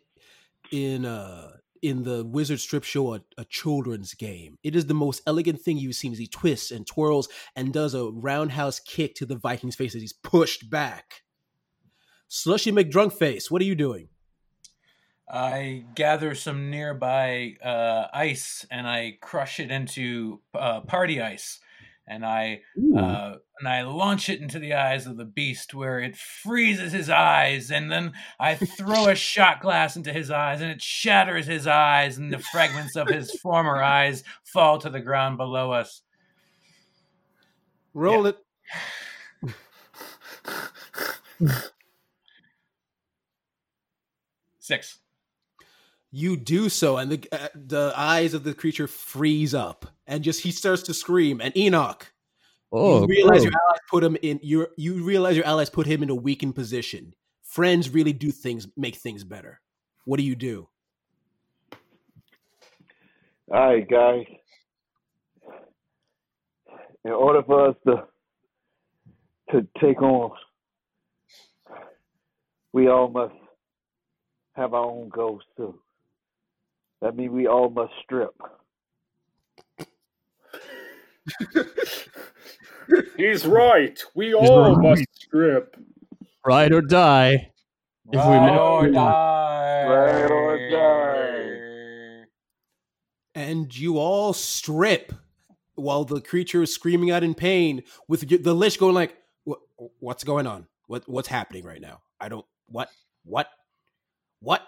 in 0.72 1.04
uh, 1.04 1.52
in 1.82 2.02
the 2.02 2.24
Wizard 2.24 2.60
Strip 2.60 2.84
Show 2.84 3.14
a, 3.14 3.22
a 3.36 3.44
children's 3.44 4.14
game. 4.14 4.58
It 4.62 4.76
is 4.76 4.86
the 4.86 4.94
most 4.94 5.22
elegant 5.26 5.60
thing 5.60 5.78
you've 5.78 5.96
seen 5.96 6.12
as 6.12 6.18
he 6.18 6.26
twists 6.26 6.70
and 6.70 6.86
twirls 6.86 7.28
and 7.56 7.72
does 7.72 7.94
a 7.94 8.10
roundhouse 8.10 8.80
kick 8.80 9.14
to 9.16 9.26
the 9.26 9.36
Viking's 9.36 9.76
face 9.76 9.94
as 9.94 10.00
he's 10.00 10.12
pushed 10.12 10.70
back. 10.70 11.22
Slushy 12.28 12.70
McDrunkface, 12.70 13.50
what 13.50 13.60
are 13.60 13.66
you 13.66 13.74
doing? 13.74 14.08
I 15.32 15.84
gather 15.94 16.34
some 16.34 16.70
nearby 16.70 17.54
uh, 17.62 18.08
ice 18.12 18.66
and 18.68 18.88
I 18.88 19.18
crush 19.20 19.60
it 19.60 19.70
into 19.70 20.40
uh, 20.52 20.80
party 20.80 21.22
ice, 21.22 21.60
and 22.04 22.26
I 22.26 22.62
uh, 22.96 23.36
and 23.60 23.68
I 23.68 23.82
launch 23.82 24.28
it 24.28 24.40
into 24.40 24.58
the 24.58 24.74
eyes 24.74 25.06
of 25.06 25.16
the 25.16 25.24
beast, 25.24 25.72
where 25.72 26.00
it 26.00 26.16
freezes 26.16 26.92
his 26.92 27.08
eyes, 27.08 27.70
and 27.70 27.92
then 27.92 28.14
I 28.40 28.56
throw 28.56 29.06
a 29.06 29.14
shot 29.14 29.60
glass 29.60 29.94
into 29.94 30.12
his 30.12 30.32
eyes, 30.32 30.60
and 30.60 30.70
it 30.72 30.82
shatters 30.82 31.46
his 31.46 31.68
eyes, 31.68 32.18
and 32.18 32.32
the 32.32 32.40
fragments 32.40 32.96
of 32.96 33.06
his 33.08 33.30
former 33.40 33.80
eyes 33.80 34.24
fall 34.42 34.78
to 34.78 34.90
the 34.90 35.00
ground 35.00 35.36
below 35.36 35.70
us. 35.70 36.02
Roll 37.94 38.26
it. 38.26 38.38
Six. 44.58 44.98
You 46.12 46.36
do 46.36 46.68
so, 46.68 46.96
and 46.96 47.10
the 47.12 47.28
uh, 47.30 47.48
the 47.54 47.92
eyes 47.96 48.34
of 48.34 48.42
the 48.42 48.52
creature 48.54 48.88
freeze 48.88 49.54
up, 49.54 49.86
and 50.08 50.24
just 50.24 50.40
he 50.42 50.50
starts 50.50 50.82
to 50.84 50.94
scream. 50.94 51.40
And 51.40 51.56
Enoch, 51.56 52.12
Oh, 52.72 53.02
you 53.02 53.06
realize 53.06 53.42
gross. 53.42 53.44
your 53.44 53.52
allies 53.52 53.80
put 53.88 54.02
him 54.04 54.16
in. 54.22 54.40
You 54.42 54.66
you 54.76 55.04
realize 55.04 55.36
your 55.36 55.46
allies 55.46 55.70
put 55.70 55.86
him 55.86 56.02
in 56.02 56.10
a 56.10 56.14
weakened 56.14 56.54
position. 56.56 57.14
Friends 57.44 57.90
really 57.90 58.12
do 58.12 58.32
things 58.32 58.66
make 58.76 58.96
things 58.96 59.22
better. 59.24 59.60
What 60.04 60.16
do 60.18 60.24
you 60.24 60.34
do? 60.34 60.68
all 63.52 63.66
right, 63.66 63.88
guys. 63.88 64.24
In 67.04 67.12
order 67.12 67.42
for 67.44 67.68
us 67.68 67.76
to 67.86 68.04
to 69.52 69.66
take 69.80 70.02
on, 70.02 70.30
we 72.72 72.88
all 72.88 73.08
must 73.08 73.34
have 74.54 74.74
our 74.74 74.84
own 74.84 75.08
goals 75.08 75.42
too. 75.56 75.78
That 77.00 77.16
means 77.16 77.30
we 77.32 77.46
all 77.46 77.70
must 77.70 77.92
strip. 78.02 78.34
He's 83.16 83.46
right. 83.46 84.02
We 84.14 84.26
He's 84.26 84.34
all 84.50 84.74
right. 84.74 84.82
must 84.90 85.04
strip. 85.14 85.76
ride 86.44 86.72
or 86.72 86.82
die. 86.82 87.52
If 88.12 88.12
we 88.12 88.18
Ride 88.18 88.46
met- 88.50 88.60
or 88.60 88.88
die. 88.88 89.86
Ride 89.88 90.30
or 90.30 90.70
die. 90.70 92.26
And 93.34 93.76
you 93.78 93.98
all 93.98 94.32
strip 94.32 95.12
while 95.76 96.04
the 96.04 96.20
creature 96.20 96.62
is 96.62 96.74
screaming 96.74 97.10
out 97.10 97.22
in 97.22 97.34
pain, 97.34 97.82
with 98.08 98.28
the 98.42 98.54
lich 98.54 98.78
going 98.78 98.94
like, 98.94 99.16
What's 100.00 100.24
going 100.24 100.46
on? 100.46 100.66
What? 100.88 101.08
What's 101.08 101.28
happening 101.28 101.64
right 101.64 101.80
now? 101.80 102.00
I 102.20 102.28
don't. 102.28 102.44
What? 102.66 102.90
What? 103.24 103.48
What?" 104.40 104.60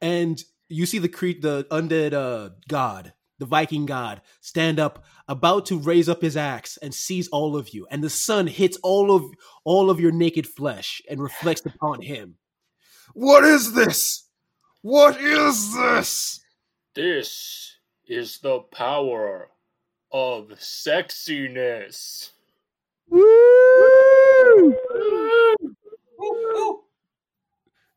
And 0.00 0.42
you 0.68 0.86
see 0.86 0.98
the 0.98 1.08
cre- 1.08 1.40
the 1.40 1.66
undead 1.70 2.12
uh, 2.12 2.50
god, 2.68 3.12
the 3.38 3.46
Viking 3.46 3.86
god, 3.86 4.20
stand 4.40 4.78
up, 4.78 5.04
about 5.28 5.66
to 5.66 5.78
raise 5.78 6.08
up 6.08 6.22
his 6.22 6.36
axe 6.36 6.76
and 6.78 6.94
seize 6.94 7.28
all 7.28 7.56
of 7.56 7.70
you, 7.74 7.86
and 7.90 8.02
the 8.02 8.10
sun 8.10 8.46
hits 8.46 8.78
all 8.82 9.14
of 9.14 9.24
all 9.64 9.90
of 9.90 10.00
your 10.00 10.12
naked 10.12 10.46
flesh 10.46 11.00
and 11.08 11.20
reflects 11.20 11.64
upon 11.64 12.02
him. 12.02 12.36
What 13.14 13.44
is 13.44 13.72
this? 13.72 14.28
What 14.82 15.20
is 15.20 15.74
this? 15.74 16.40
This 16.94 17.76
is 18.06 18.38
the 18.38 18.60
power 18.60 19.50
of 20.12 20.48
sexiness. 20.58 22.30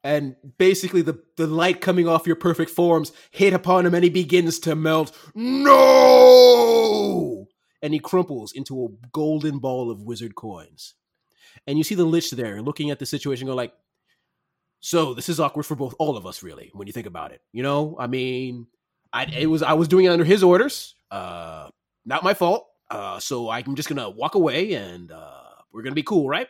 And 0.04 0.36
basically 0.58 1.02
the, 1.04 1.20
the 1.38 1.47
light 1.47 1.80
coming 1.82 2.08
off 2.08 2.26
your 2.26 2.36
perfect 2.36 2.72
forms 2.72 3.12
hit 3.30 3.54
upon 3.54 3.86
him 3.86 3.93
and 3.93 4.04
he 4.04 4.10
begins 4.10 4.58
to 4.60 4.76
melt. 4.76 5.16
No! 5.36 6.68
And 7.82 7.93
he 7.93 7.99
crumples 7.99 8.52
into 8.52 8.86
a 8.86 8.89
golden 9.12 9.60
ball 9.60 9.91
of 9.91 10.02
wizard 10.02 10.36
coins. 10.36 10.95
And 11.68 11.78
you 11.78 11.84
see 11.84 11.95
the 11.95 12.06
lich 12.06 12.32
there 12.32 12.62
looking 12.62 12.89
at 12.89 12.99
the 12.99 13.06
situation 13.06 13.47
go 13.47 13.56
like 13.56 13.74
so 14.80 15.14
this 15.14 15.30
is 15.30 15.39
awkward 15.39 15.64
for 15.64 15.76
both 15.76 15.93
all 15.99 16.18
of 16.18 16.26
us 16.26 16.41
really 16.41 16.72
when 16.74 16.88
you 16.88 16.93
think 16.93 17.06
about 17.06 17.32
it 17.32 17.41
you 17.52 17.62
know? 17.62 17.95
I 17.99 18.08
mean 18.08 18.66
i 19.14 19.26
it 19.26 19.45
was 19.45 19.62
i 19.62 19.74
was 19.74 19.88
doing 19.88 20.06
it 20.06 20.10
under 20.10 20.26
his 20.26 20.41
orders. 20.43 20.95
Uh 21.12 21.70
not 22.06 22.24
my 22.24 22.34
fault. 22.34 22.66
Uh 22.89 23.20
so 23.20 23.49
i'm 23.49 23.76
just 23.76 23.89
gonna 23.89 24.10
walk 24.10 24.34
away 24.34 24.74
and 24.74 25.12
uh 25.12 25.43
we're 25.72 25.84
gonna 25.84 25.93
be 25.93 26.02
cool 26.04 26.28
right 26.28 26.47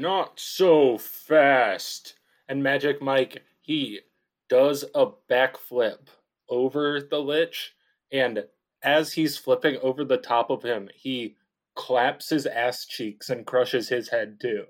Not 0.00 0.38
so 0.38 0.96
fast. 0.98 2.14
And 2.48 2.62
Magic 2.62 3.02
Mike, 3.02 3.42
he 3.60 4.00
does 4.48 4.84
a 4.94 5.06
backflip 5.30 6.08
over 6.48 7.00
the 7.00 7.18
Lich, 7.18 7.74
and 8.10 8.44
as 8.82 9.12
he's 9.12 9.36
flipping 9.36 9.76
over 9.82 10.04
the 10.04 10.16
top 10.16 10.50
of 10.50 10.62
him, 10.62 10.88
he 10.94 11.36
claps 11.74 12.30
his 12.30 12.46
ass 12.46 12.86
cheeks 12.86 13.28
and 13.28 13.46
crushes 13.46 13.88
his 13.88 14.08
head 14.08 14.40
too. 14.40 14.64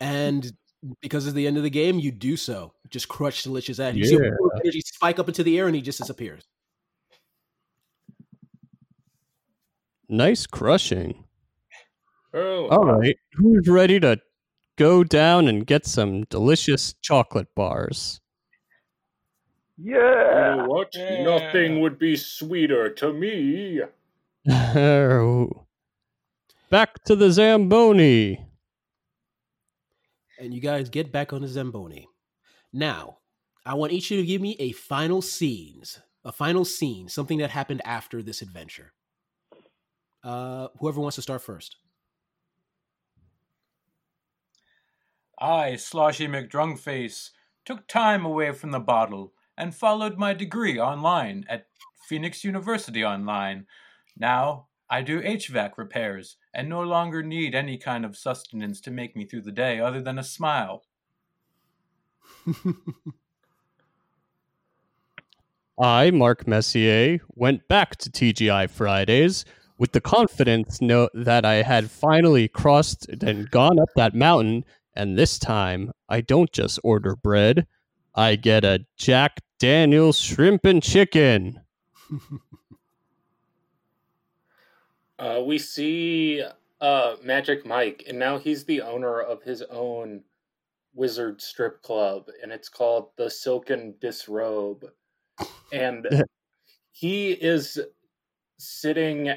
and 0.00 0.52
because 1.02 1.26
it's 1.26 1.34
the 1.34 1.46
end 1.46 1.56
of 1.58 1.62
the 1.62 1.70
game, 1.70 1.98
you 1.98 2.10
do 2.10 2.36
so. 2.36 2.72
Just 2.88 3.08
crush 3.08 3.44
the 3.44 3.50
Lich's 3.50 3.76
head. 3.78 3.96
You 3.96 4.04
see 4.04 4.14
Yeah. 4.14 4.30
blue 4.38 4.50
energy 4.62 4.80
spike 4.80 5.18
up 5.18 5.28
into 5.28 5.42
the 5.42 5.58
air, 5.58 5.66
and 5.66 5.76
he 5.76 5.82
just 5.82 5.98
disappears. 5.98 6.42
Nice 10.08 10.46
crushing. 10.46 11.24
Oh, 12.32 12.68
All 12.68 12.84
right. 12.84 13.16
Who's 13.34 13.66
ready 13.68 13.98
to 14.00 14.20
go 14.76 15.02
down 15.04 15.48
and 15.48 15.66
get 15.66 15.86
some 15.86 16.22
delicious 16.24 16.94
chocolate 17.02 17.54
bars? 17.54 18.20
you 19.76 19.94
Yeah. 19.94 20.56
know 20.56 20.66
what? 20.68 20.94
Yeah. 20.94 21.22
Nothing 21.24 21.80
would 21.80 21.98
be 21.98 22.16
sweeter 22.16 22.90
to 22.90 23.12
me. 23.12 23.80
Back 26.70 27.02
to 27.04 27.16
the 27.16 27.30
Zamboni. 27.32 28.46
And 30.38 30.54
you 30.54 30.60
guys 30.60 30.88
get 30.88 31.12
back 31.12 31.32
on 31.32 31.42
the 31.42 31.48
Zamboni. 31.48 32.06
Now, 32.72 33.18
I 33.66 33.74
want 33.74 33.92
each 33.92 34.10
of 34.10 34.16
you 34.18 34.22
to 34.22 34.26
give 34.26 34.40
me 34.40 34.56
a 34.58 34.72
final 34.72 35.20
scenes, 35.20 36.00
a 36.24 36.32
final 36.32 36.64
scene, 36.64 37.08
something 37.08 37.38
that 37.38 37.50
happened 37.50 37.82
after 37.84 38.22
this 38.22 38.40
adventure. 38.40 38.92
Uh, 40.22 40.68
whoever 40.78 41.00
wants 41.00 41.16
to 41.16 41.22
start 41.22 41.42
first. 41.42 41.76
I, 45.40 45.76
Sloshy 45.76 46.28
McDrunkface, 46.28 47.30
took 47.64 47.86
time 47.86 48.24
away 48.24 48.52
from 48.52 48.72
the 48.72 48.80
bottle 48.80 49.32
and 49.56 49.74
followed 49.74 50.18
my 50.18 50.34
degree 50.34 50.78
online 50.78 51.44
at 51.48 51.66
Phoenix 52.06 52.44
University 52.44 53.04
Online. 53.04 53.66
Now 54.16 54.66
I 54.88 55.02
do 55.02 55.22
HVAC 55.22 55.78
repairs 55.78 56.36
and 56.52 56.68
no 56.68 56.82
longer 56.82 57.22
need 57.22 57.54
any 57.54 57.78
kind 57.78 58.04
of 58.04 58.16
sustenance 58.16 58.80
to 58.82 58.90
make 58.90 59.14
me 59.14 59.24
through 59.24 59.42
the 59.42 59.52
day 59.52 59.78
other 59.78 60.02
than 60.02 60.18
a 60.18 60.24
smile. 60.24 60.82
I, 65.80 66.10
Mark 66.10 66.46
Messier, 66.46 67.20
went 67.34 67.66
back 67.68 67.96
to 67.96 68.10
TGI 68.10 68.68
Fridays 68.68 69.44
with 69.78 69.92
the 69.92 70.00
confidence 70.00 70.78
that 70.78 71.42
I 71.44 71.62
had 71.62 71.90
finally 71.90 72.48
crossed 72.48 73.08
and 73.08 73.50
gone 73.50 73.78
up 73.78 73.88
that 73.96 74.14
mountain, 74.14 74.64
and 74.94 75.16
this 75.16 75.38
time 75.38 75.92
I 76.08 76.20
don't 76.20 76.52
just 76.52 76.78
order 76.82 77.16
bread, 77.16 77.66
I 78.14 78.36
get 78.36 78.64
a 78.64 78.86
Jack 78.96 79.40
Daniels 79.58 80.18
shrimp 80.18 80.64
and 80.64 80.82
chicken. 80.82 81.60
uh, 85.18 85.42
we 85.44 85.58
see 85.58 86.42
uh, 86.80 87.16
Magic 87.22 87.66
Mike, 87.66 88.04
and 88.08 88.18
now 88.18 88.38
he's 88.38 88.64
the 88.64 88.82
owner 88.82 89.20
of 89.20 89.42
his 89.42 89.62
own 89.70 90.22
wizard 90.94 91.40
strip 91.40 91.82
club, 91.82 92.28
and 92.42 92.50
it's 92.50 92.68
called 92.68 93.10
the 93.16 93.30
Silken 93.30 93.94
Disrobe. 94.00 94.90
And 95.72 96.06
he 96.92 97.32
is 97.32 97.78
sitting 98.58 99.30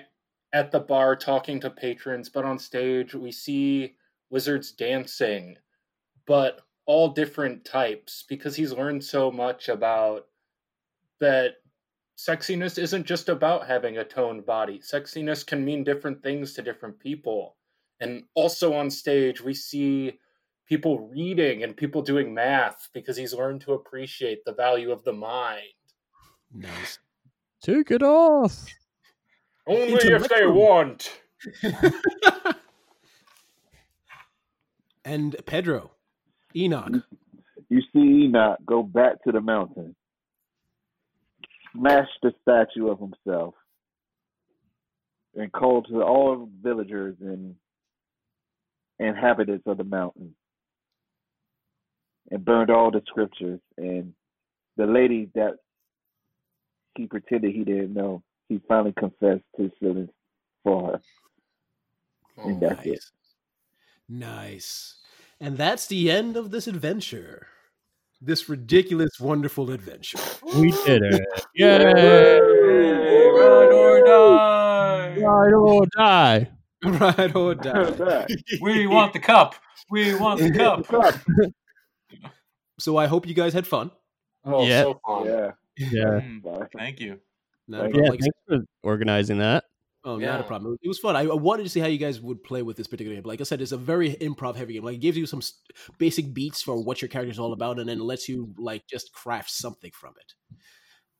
at 0.53 0.71
the 0.71 0.79
bar 0.79 1.15
talking 1.15 1.59
to 1.59 1.69
patrons, 1.69 2.29
but 2.29 2.45
on 2.45 2.59
stage 2.59 3.13
we 3.13 3.31
see 3.31 3.95
wizards 4.33 4.71
dancing, 4.71 5.55
but 6.25 6.61
all 6.87 7.09
different 7.09 7.63
types 7.63 8.25
because 8.27 8.55
he's 8.55 8.73
learned 8.73 9.03
so 9.03 9.31
much 9.31 9.69
about 9.69 10.25
that 11.19 11.51
sexiness 12.17 12.79
isn't 12.79 13.05
just 13.05 13.29
about 13.29 13.67
having 13.67 13.99
a 13.99 14.03
toned 14.03 14.43
body. 14.45 14.79
Sexiness 14.79 15.45
can 15.45 15.63
mean 15.63 15.83
different 15.83 16.23
things 16.23 16.53
to 16.53 16.63
different 16.63 16.99
people. 16.99 17.55
And 17.99 18.23
also 18.33 18.73
on 18.73 18.89
stage, 18.89 19.39
we 19.39 19.53
see 19.53 20.19
people 20.67 21.07
reading 21.09 21.63
and 21.63 21.77
people 21.77 22.01
doing 22.01 22.33
math 22.33 22.89
because 22.91 23.15
he's 23.15 23.35
learned 23.35 23.61
to 23.61 23.73
appreciate 23.73 24.43
the 24.45 24.53
value 24.53 24.91
of 24.91 25.03
the 25.03 25.13
mind. 25.13 25.61
Nice. 26.51 26.97
Take 27.61 27.91
it 27.91 28.01
off. 28.01 28.65
Only 29.67 29.93
if 29.93 30.27
they 30.27 30.47
want. 30.47 31.19
and 35.05 35.35
Pedro, 35.45 35.91
Enoch. 36.55 37.03
You 37.69 37.81
see 37.93 38.25
Enoch 38.25 38.59
go 38.65 38.83
back 38.83 39.23
to 39.23 39.31
the 39.31 39.41
mountain, 39.41 39.95
smash 41.73 42.07
the 42.21 42.33
statue 42.41 42.89
of 42.89 42.99
himself, 42.99 43.55
and 45.35 45.51
call 45.51 45.83
to 45.83 46.03
all 46.03 46.49
villagers 46.61 47.15
and 47.19 47.55
inhabitants 48.99 49.63
of 49.65 49.77
the 49.77 49.83
mountain, 49.83 50.35
and 52.31 52.45
burned 52.45 52.69
all 52.69 52.91
the 52.91 53.01
scriptures. 53.07 53.59
And 53.77 54.13
the 54.77 54.85
lady 54.85 55.29
that 55.35 55.53
he 56.95 57.07
pretended 57.07 57.53
he 57.53 57.63
didn't 57.63 57.93
know, 57.93 58.21
he 58.49 58.61
finally 58.67 58.93
confessed 58.97 59.43
his 59.57 59.71
feelings 59.79 60.09
for 60.63 60.91
her. 60.91 61.01
Oh, 62.37 62.49
and 62.49 62.61
that's 62.61 62.85
nice. 62.85 62.95
it. 62.95 63.05
Nice. 64.09 64.95
And 65.39 65.57
that's 65.57 65.87
the 65.87 66.09
end 66.11 66.37
of 66.37 66.51
this 66.51 66.67
adventure. 66.67 67.47
This 68.21 68.47
ridiculous, 68.47 69.19
wonderful 69.19 69.71
adventure. 69.71 70.19
We 70.55 70.71
did 70.85 71.03
it. 71.03 71.21
Yay! 71.55 72.39
Ride 73.29 73.71
or 73.71 74.01
die. 74.05 75.15
Ride 75.19 75.53
or 75.53 75.85
die. 75.87 76.49
Ride 76.83 77.35
or 77.35 77.55
die. 77.55 78.27
we 78.61 78.87
want 78.87 79.13
the 79.13 79.19
cup. 79.19 79.55
We 79.89 80.15
want 80.15 80.39
the 80.39 80.51
cup. 80.51 80.85
so 82.79 82.97
I 82.97 83.07
hope 83.07 83.27
you 83.27 83.33
guys 83.33 83.53
had 83.53 83.67
fun. 83.67 83.91
Oh, 84.45 84.65
yeah. 84.65 84.83
so 84.83 85.01
fun. 85.05 85.25
Yeah. 85.25 85.51
Yeah. 85.77 86.21
Mm, 86.21 86.67
thank 86.77 86.99
you. 86.99 87.19
No, 87.67 87.85
yeah, 87.85 88.09
like, 88.09 88.19
thanks 88.19 88.37
for 88.47 88.59
organizing 88.83 89.39
that. 89.39 89.63
Oh, 90.05 90.19
yeah. 90.19 90.31
not 90.31 90.41
a 90.41 90.43
problem. 90.43 90.77
It 90.81 90.87
was 90.87 90.99
fun. 90.99 91.15
I, 91.15 91.21
I, 91.21 91.33
wanted 91.33 91.63
to 91.63 91.69
see 91.69 91.79
how 91.79 91.87
you 91.87 91.97
guys 91.97 92.19
would 92.19 92.43
play 92.43 92.61
with 92.61 92.75
this 92.75 92.87
particular 92.87 93.15
game. 93.15 93.23
Like 93.23 93.39
I 93.39 93.45
said, 93.45 93.61
it's 93.61 93.71
a 93.71 93.77
very 93.77 94.13
improv 94.15 94.55
heavy 94.55 94.73
game. 94.73 94.83
Like 94.83 94.95
it 94.95 95.01
gives 95.01 95.17
you 95.17 95.25
some 95.25 95.41
basic 95.97 96.33
beats 96.33 96.61
for 96.61 96.81
what 96.81 97.01
your 97.01 97.07
character 97.07 97.31
is 97.31 97.39
all 97.39 97.53
about, 97.53 97.79
and 97.79 97.87
then 97.87 97.99
lets 97.99 98.27
you 98.27 98.53
like 98.57 98.85
just 98.87 99.13
craft 99.13 99.49
something 99.49 99.91
from 99.93 100.13
it. 100.19 100.57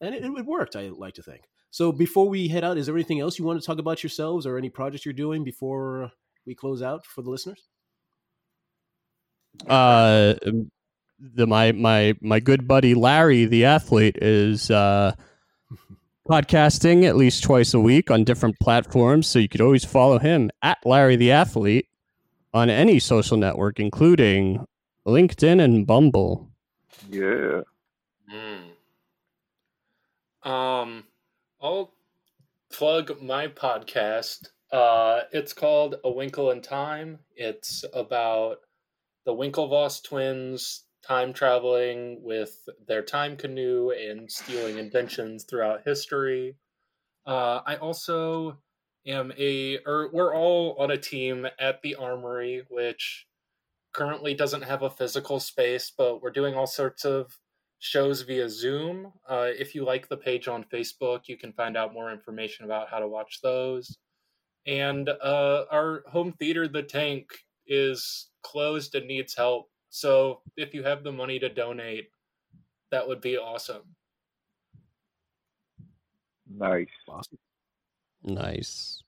And 0.01 0.13
it, 0.13 0.25
it 0.25 0.45
worked. 0.45 0.75
I 0.75 0.89
like 0.89 1.13
to 1.13 1.23
think. 1.23 1.43
So 1.71 1.93
before 1.93 2.27
we 2.27 2.49
head 2.49 2.65
out, 2.65 2.77
is 2.77 2.86
there 2.86 2.95
anything 2.95 3.21
else 3.21 3.39
you 3.39 3.45
want 3.45 3.59
to 3.61 3.65
talk 3.65 3.79
about 3.79 4.03
yourselves 4.03 4.45
or 4.45 4.57
any 4.57 4.69
projects 4.69 5.05
you're 5.05 5.13
doing 5.13 5.45
before 5.45 6.11
we 6.45 6.53
close 6.53 6.81
out 6.81 7.05
for 7.05 7.21
the 7.21 7.29
listeners? 7.29 7.69
Uh, 9.65 10.34
the 11.19 11.47
my 11.47 11.71
my 11.71 12.15
my 12.21 12.41
good 12.41 12.67
buddy 12.67 12.95
Larry, 12.95 13.45
the 13.45 13.63
athlete, 13.63 14.17
is. 14.21 14.69
uh 14.69 15.13
podcasting 16.28 17.03
at 17.03 17.15
least 17.15 17.43
twice 17.43 17.74
a 17.74 17.80
week 17.80 18.09
on 18.09 18.24
different 18.24 18.59
platforms. 18.59 19.28
So 19.28 19.39
you 19.39 19.49
could 19.49 19.61
always 19.61 19.86
follow 19.86 20.19
him 20.19 20.51
at 20.61 20.78
Larry 20.86 21.15
the 21.15 21.32
Athlete 21.32 21.88
on 22.53 22.69
any 22.69 22.99
social 22.99 23.38
network, 23.38 23.80
including 23.80 24.65
LinkedIn 25.05 25.61
and 25.61 25.86
Bumble. 25.86 26.49
Yeah. 27.09 27.61
Mm. 28.32 28.69
Um, 30.49 31.03
I'll 31.61 31.93
plug 32.71 33.21
my 33.21 33.47
podcast. 33.47 34.47
Uh, 34.71 35.21
it's 35.32 35.53
called 35.53 35.95
A 36.03 36.11
Winkle 36.11 36.51
in 36.51 36.61
Time. 36.61 37.19
It's 37.35 37.85
about 37.93 38.57
the 39.26 39.34
Winklevoss 39.34 40.03
twins 40.03 40.82
time 41.05 41.34
traveling 41.34 42.19
with 42.23 42.67
their 42.88 43.01
time 43.01 43.35
canoe 43.35 43.91
and 43.91 44.31
stealing 44.31 44.77
inventions 44.77 45.43
throughout 45.43 45.81
history. 45.85 46.55
Uh, 47.25 47.61
I 47.65 47.75
also 47.75 48.57
am 49.05 49.34
a, 49.38 49.80
or 49.85 50.09
we're 50.13 50.35
all 50.35 50.75
on 50.80 50.91
a 50.91 50.97
team 50.97 51.47
at 51.59 51.81
the 51.81 51.95
Armory, 51.95 52.63
which 52.69 53.27
currently 53.93 54.34
doesn't 54.34 54.63
have 54.63 54.81
a 54.81 54.89
physical 54.89 55.39
space, 55.39 55.91
but 55.95 56.21
we're 56.21 56.31
doing 56.31 56.55
all 56.55 56.67
sorts 56.67 57.05
of 57.05 57.38
shows 57.80 58.21
via 58.21 58.49
Zoom. 58.49 59.11
Uh, 59.30 59.47
if 59.47 59.75
you 59.75 59.84
like 59.84 60.07
the 60.07 60.17
page 60.17 60.47
on 60.47 60.65
Facebook, 60.73 61.23
you 61.27 61.38
can 61.38 61.51
find 61.51 61.75
out 61.75 61.93
more 61.93 62.11
information 62.11 62.65
about 62.65 62.89
how 62.89 62.99
to 62.99 63.07
watch 63.07 63.39
those. 63.43 63.97
And 64.65 65.09
uh, 65.09 65.65
our 65.69 66.03
home 66.07 66.34
theater, 66.39 66.67
The 66.67 66.84
Tank, 66.84 67.25
is 67.67 68.30
closed 68.41 68.95
and 68.95 69.07
needs 69.07 69.35
help. 69.35 69.69
So 69.94 70.41
if 70.57 70.74
you 70.74 70.82
have 70.82 71.03
the 71.03 71.11
money 71.11 71.38
to 71.38 71.49
donate, 71.49 72.10
that 72.90 73.07
would 73.07 73.22
be 73.22 73.38
awesome. 73.38 73.84
Nice. 76.49 76.88
Awesome. 77.07 77.38
Nice. 78.24 79.03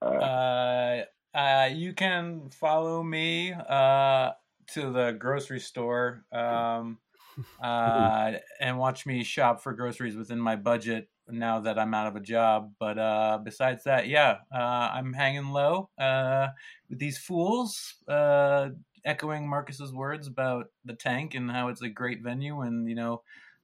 Uh, 0.00 1.02
uh, 1.34 1.70
you 1.72 1.92
can 1.92 2.50
follow 2.50 3.02
me 3.02 3.52
uh, 3.52 4.30
to 4.68 4.92
the 4.92 5.16
grocery 5.18 5.58
store 5.58 6.24
um, 6.30 6.98
uh, 7.60 8.34
and 8.60 8.78
watch 8.78 9.04
me 9.06 9.24
shop 9.24 9.60
for 9.60 9.72
groceries 9.72 10.14
within 10.14 10.38
my 10.38 10.54
budget 10.54 11.08
now 11.28 11.58
that 11.58 11.80
I'm 11.80 11.94
out 11.94 12.06
of 12.06 12.14
a 12.14 12.20
job. 12.20 12.74
But 12.78 12.96
uh, 12.96 13.40
besides 13.42 13.82
that, 13.84 14.06
yeah, 14.06 14.38
uh, 14.54 14.90
I'm 14.92 15.12
hanging 15.12 15.48
low 15.48 15.90
uh, 15.98 16.50
with 16.88 17.00
these 17.00 17.18
fools. 17.18 17.96
Uh, 18.06 18.70
echoing 19.04 19.48
Marcus's 19.48 19.92
words 19.92 20.26
about 20.26 20.70
the 20.84 20.94
tank 20.94 21.34
and 21.34 21.50
how 21.50 21.68
it's 21.68 21.82
a 21.82 21.88
great 21.88 22.22
venue, 22.22 22.60
and 22.60 22.88
you 22.88 22.94
know, 22.94 23.22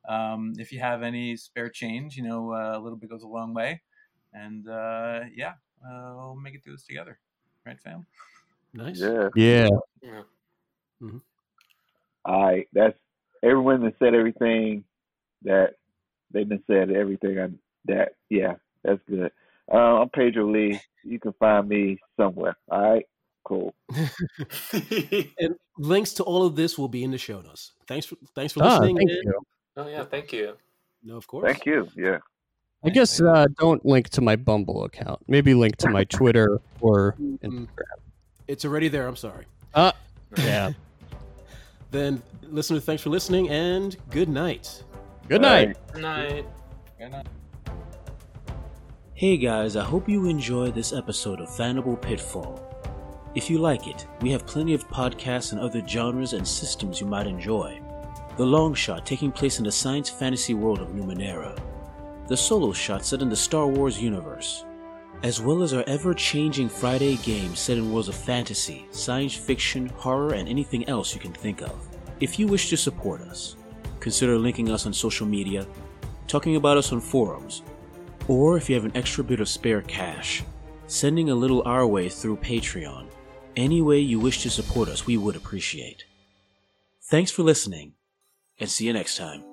um, 0.09 0.55
if 0.59 0.73
you 0.73 0.81
have 0.81 1.03
any 1.03 1.37
spare 1.37 1.69
change, 1.69 2.17
you 2.17 2.23
know, 2.23 2.53
uh, 2.53 2.77
a 2.77 2.81
little 2.81 2.99
bit 2.99 3.11
goes 3.11 3.23
a 3.23 3.29
long 3.29 3.55
way, 3.55 3.83
and 4.33 4.69
uh, 4.69 5.21
yeah, 5.35 5.55
uh, 5.85 6.15
we'll 6.17 6.37
make 6.37 6.55
it 6.55 6.65
through 6.65 6.75
this 6.75 6.85
together, 6.85 7.19
right, 7.67 7.81
fam? 7.81 8.07
Nice. 8.73 9.01
Yeah. 9.01 9.29
Yeah. 9.35 9.69
yeah. 10.03 10.23
Mm-hmm. 11.03 11.19
All 12.25 12.47
right, 12.47 12.69
that's 12.73 12.99
everyone 13.43 13.83
that 13.85 13.95
said 13.99 14.15
everything 14.15 14.85
that 15.43 15.75
they've 16.33 16.49
been 16.49 16.63
said 16.67 16.91
everything 16.91 17.39
I, 17.39 17.49
that 17.87 18.15
yeah, 18.29 18.55
that's 18.83 19.01
good. 19.09 19.31
Uh, 19.73 20.01
I'm 20.01 20.09
Pedro 20.09 20.51
Lee. 20.51 20.81
You 21.05 21.21
can 21.21 21.33
find 21.35 21.69
me 21.69 21.99
somewhere. 22.17 22.57
All 22.71 22.95
right 22.95 23.07
cool. 23.49 23.75
and 25.41 25.55
links 25.79 26.13
to 26.15 26.23
all 26.23 26.45
of 26.45 26.55
this 26.55 26.77
will 26.79 26.89
be 26.89 27.03
in 27.03 27.11
the 27.11 27.19
show 27.19 27.41
notes. 27.41 27.73
Thanks 27.87 28.07
for 28.07 28.17
thanks 28.35 28.53
for 28.53 28.63
ah, 28.63 28.79
listening. 28.79 28.99
Thank 28.99 29.11
you. 29.11 29.41
Oh 29.77 29.89
yeah, 29.89 30.05
thank 30.05 30.33
you. 30.33 30.55
No, 31.03 31.17
of 31.17 31.27
course. 31.27 31.51
Thank 31.51 31.65
you. 31.65 31.89
Yeah. 31.97 32.19
I 32.85 32.91
guess 32.91 33.21
uh, 33.21 33.47
don't 33.59 33.85
link 33.85 34.09
to 34.11 34.21
my 34.21 34.37
Bumble 34.37 34.85
account. 34.85 35.21
Maybe 35.27 35.55
link 35.55 35.77
to 35.79 35.91
my 35.91 36.05
Twitter 36.05 36.61
or 36.81 37.17
Instagram. 37.43 37.67
It's 38.47 38.65
already 38.65 38.89
there. 38.89 39.09
I'm 39.09 39.17
sorry. 39.17 39.47
Uh, 39.75 39.93
yeah. 40.37 40.73
Then, 41.91 42.23
listener, 42.43 42.79
thanks 42.79 43.03
for 43.03 43.11
listening, 43.11 43.49
and 43.49 43.97
good 44.11 44.29
night. 44.29 44.85
Good 45.29 45.41
night. 45.43 45.77
Good 45.93 46.03
night. 46.03 46.47
Good 46.99 47.11
night. 47.11 47.27
Hey 49.15 49.37
guys, 49.37 49.75
I 49.75 49.83
hope 49.83 50.09
you 50.09 50.27
enjoy 50.27 50.71
this 50.71 50.93
episode 50.93 51.41
of 51.41 51.49
Fanable 51.49 52.01
Pitfall. 52.01 52.68
If 53.39 53.49
you 53.49 53.59
like 53.59 53.87
it, 53.87 54.05
we 54.21 54.33
have 54.33 54.49
plenty 54.49 54.75
of 54.75 54.89
podcasts 54.89 55.53
and 55.53 55.61
other 55.61 55.81
genres 55.87 56.33
and 56.33 56.47
systems 56.47 57.01
you 57.01 57.07
might 57.07 57.29
enjoy. 57.29 57.81
The 58.37 58.45
Long 58.45 58.75
Shot 58.75 59.07
taking 59.07 59.31
place 59.31 59.59
in 59.61 59.65
the 59.65 59.71
science 59.71 60.11
fantasy 60.11 60.55
world 60.55 60.81
of 60.81 60.89
Numenera. 60.89 61.57
The 62.27 62.37
Solo 62.37 62.73
Shot 62.73 63.05
set 63.05 63.23
in 63.23 63.29
the 63.29 63.37
Star 63.37 63.69
Wars 63.69 64.03
universe. 64.03 64.65
As 65.23 65.41
well 65.41 65.63
as 65.63 65.73
our 65.73 65.85
ever 65.87 66.15
changing 66.15 66.69
Friday 66.69 67.15
game 67.19 67.55
set 67.55 67.79
in 67.79 67.93
worlds 67.93 68.09
of 68.09 68.17
fantasy, 68.17 68.89
science 68.91 69.37
fiction, 69.37 69.87
horror, 69.91 70.35
and 70.35 70.49
anything 70.49 70.89
else 70.89 71.15
you 71.15 71.21
can 71.21 71.33
think 71.33 71.63
of. 71.63 71.79
If 72.19 72.41
you 72.41 72.49
wish 72.49 72.71
to 72.71 72.77
support 72.77 73.21
us, 73.21 73.55
consider 74.01 74.37
linking 74.37 74.69
us 74.69 74.85
on 74.85 74.93
social 74.93 75.29
media, 75.29 75.65
talking 76.27 76.57
about 76.57 76.77
us 76.77 76.91
on 76.93 77.01
forums, 77.01 77.63
or 78.27 78.57
if 78.57 78.69
you 78.69 78.75
have 78.75 78.85
an 78.85 78.97
extra 78.97 79.23
bit 79.23 79.39
of 79.39 79.49
spare 79.49 79.83
cash, 79.83 80.43
sending 80.89 81.31
a 81.31 81.35
little 81.37 81.63
our 81.67 81.87
way 81.87 82.09
through 82.09 82.39
Patreon. 82.39 83.07
Any 83.59 83.83
way 83.83 83.99
you 83.99 84.21
wish 84.21 84.41
to 84.43 84.51
support 84.51 84.89
us, 84.89 85.05
we 85.05 85.17
would 85.17 85.35
appreciate. 85.35 86.05
Thanks 87.11 87.33
for 87.33 87.43
listening, 87.43 87.95
and 88.61 88.71
see 88.71 88.87
you 88.87 88.93
next 88.93 89.17
time. 89.17 89.48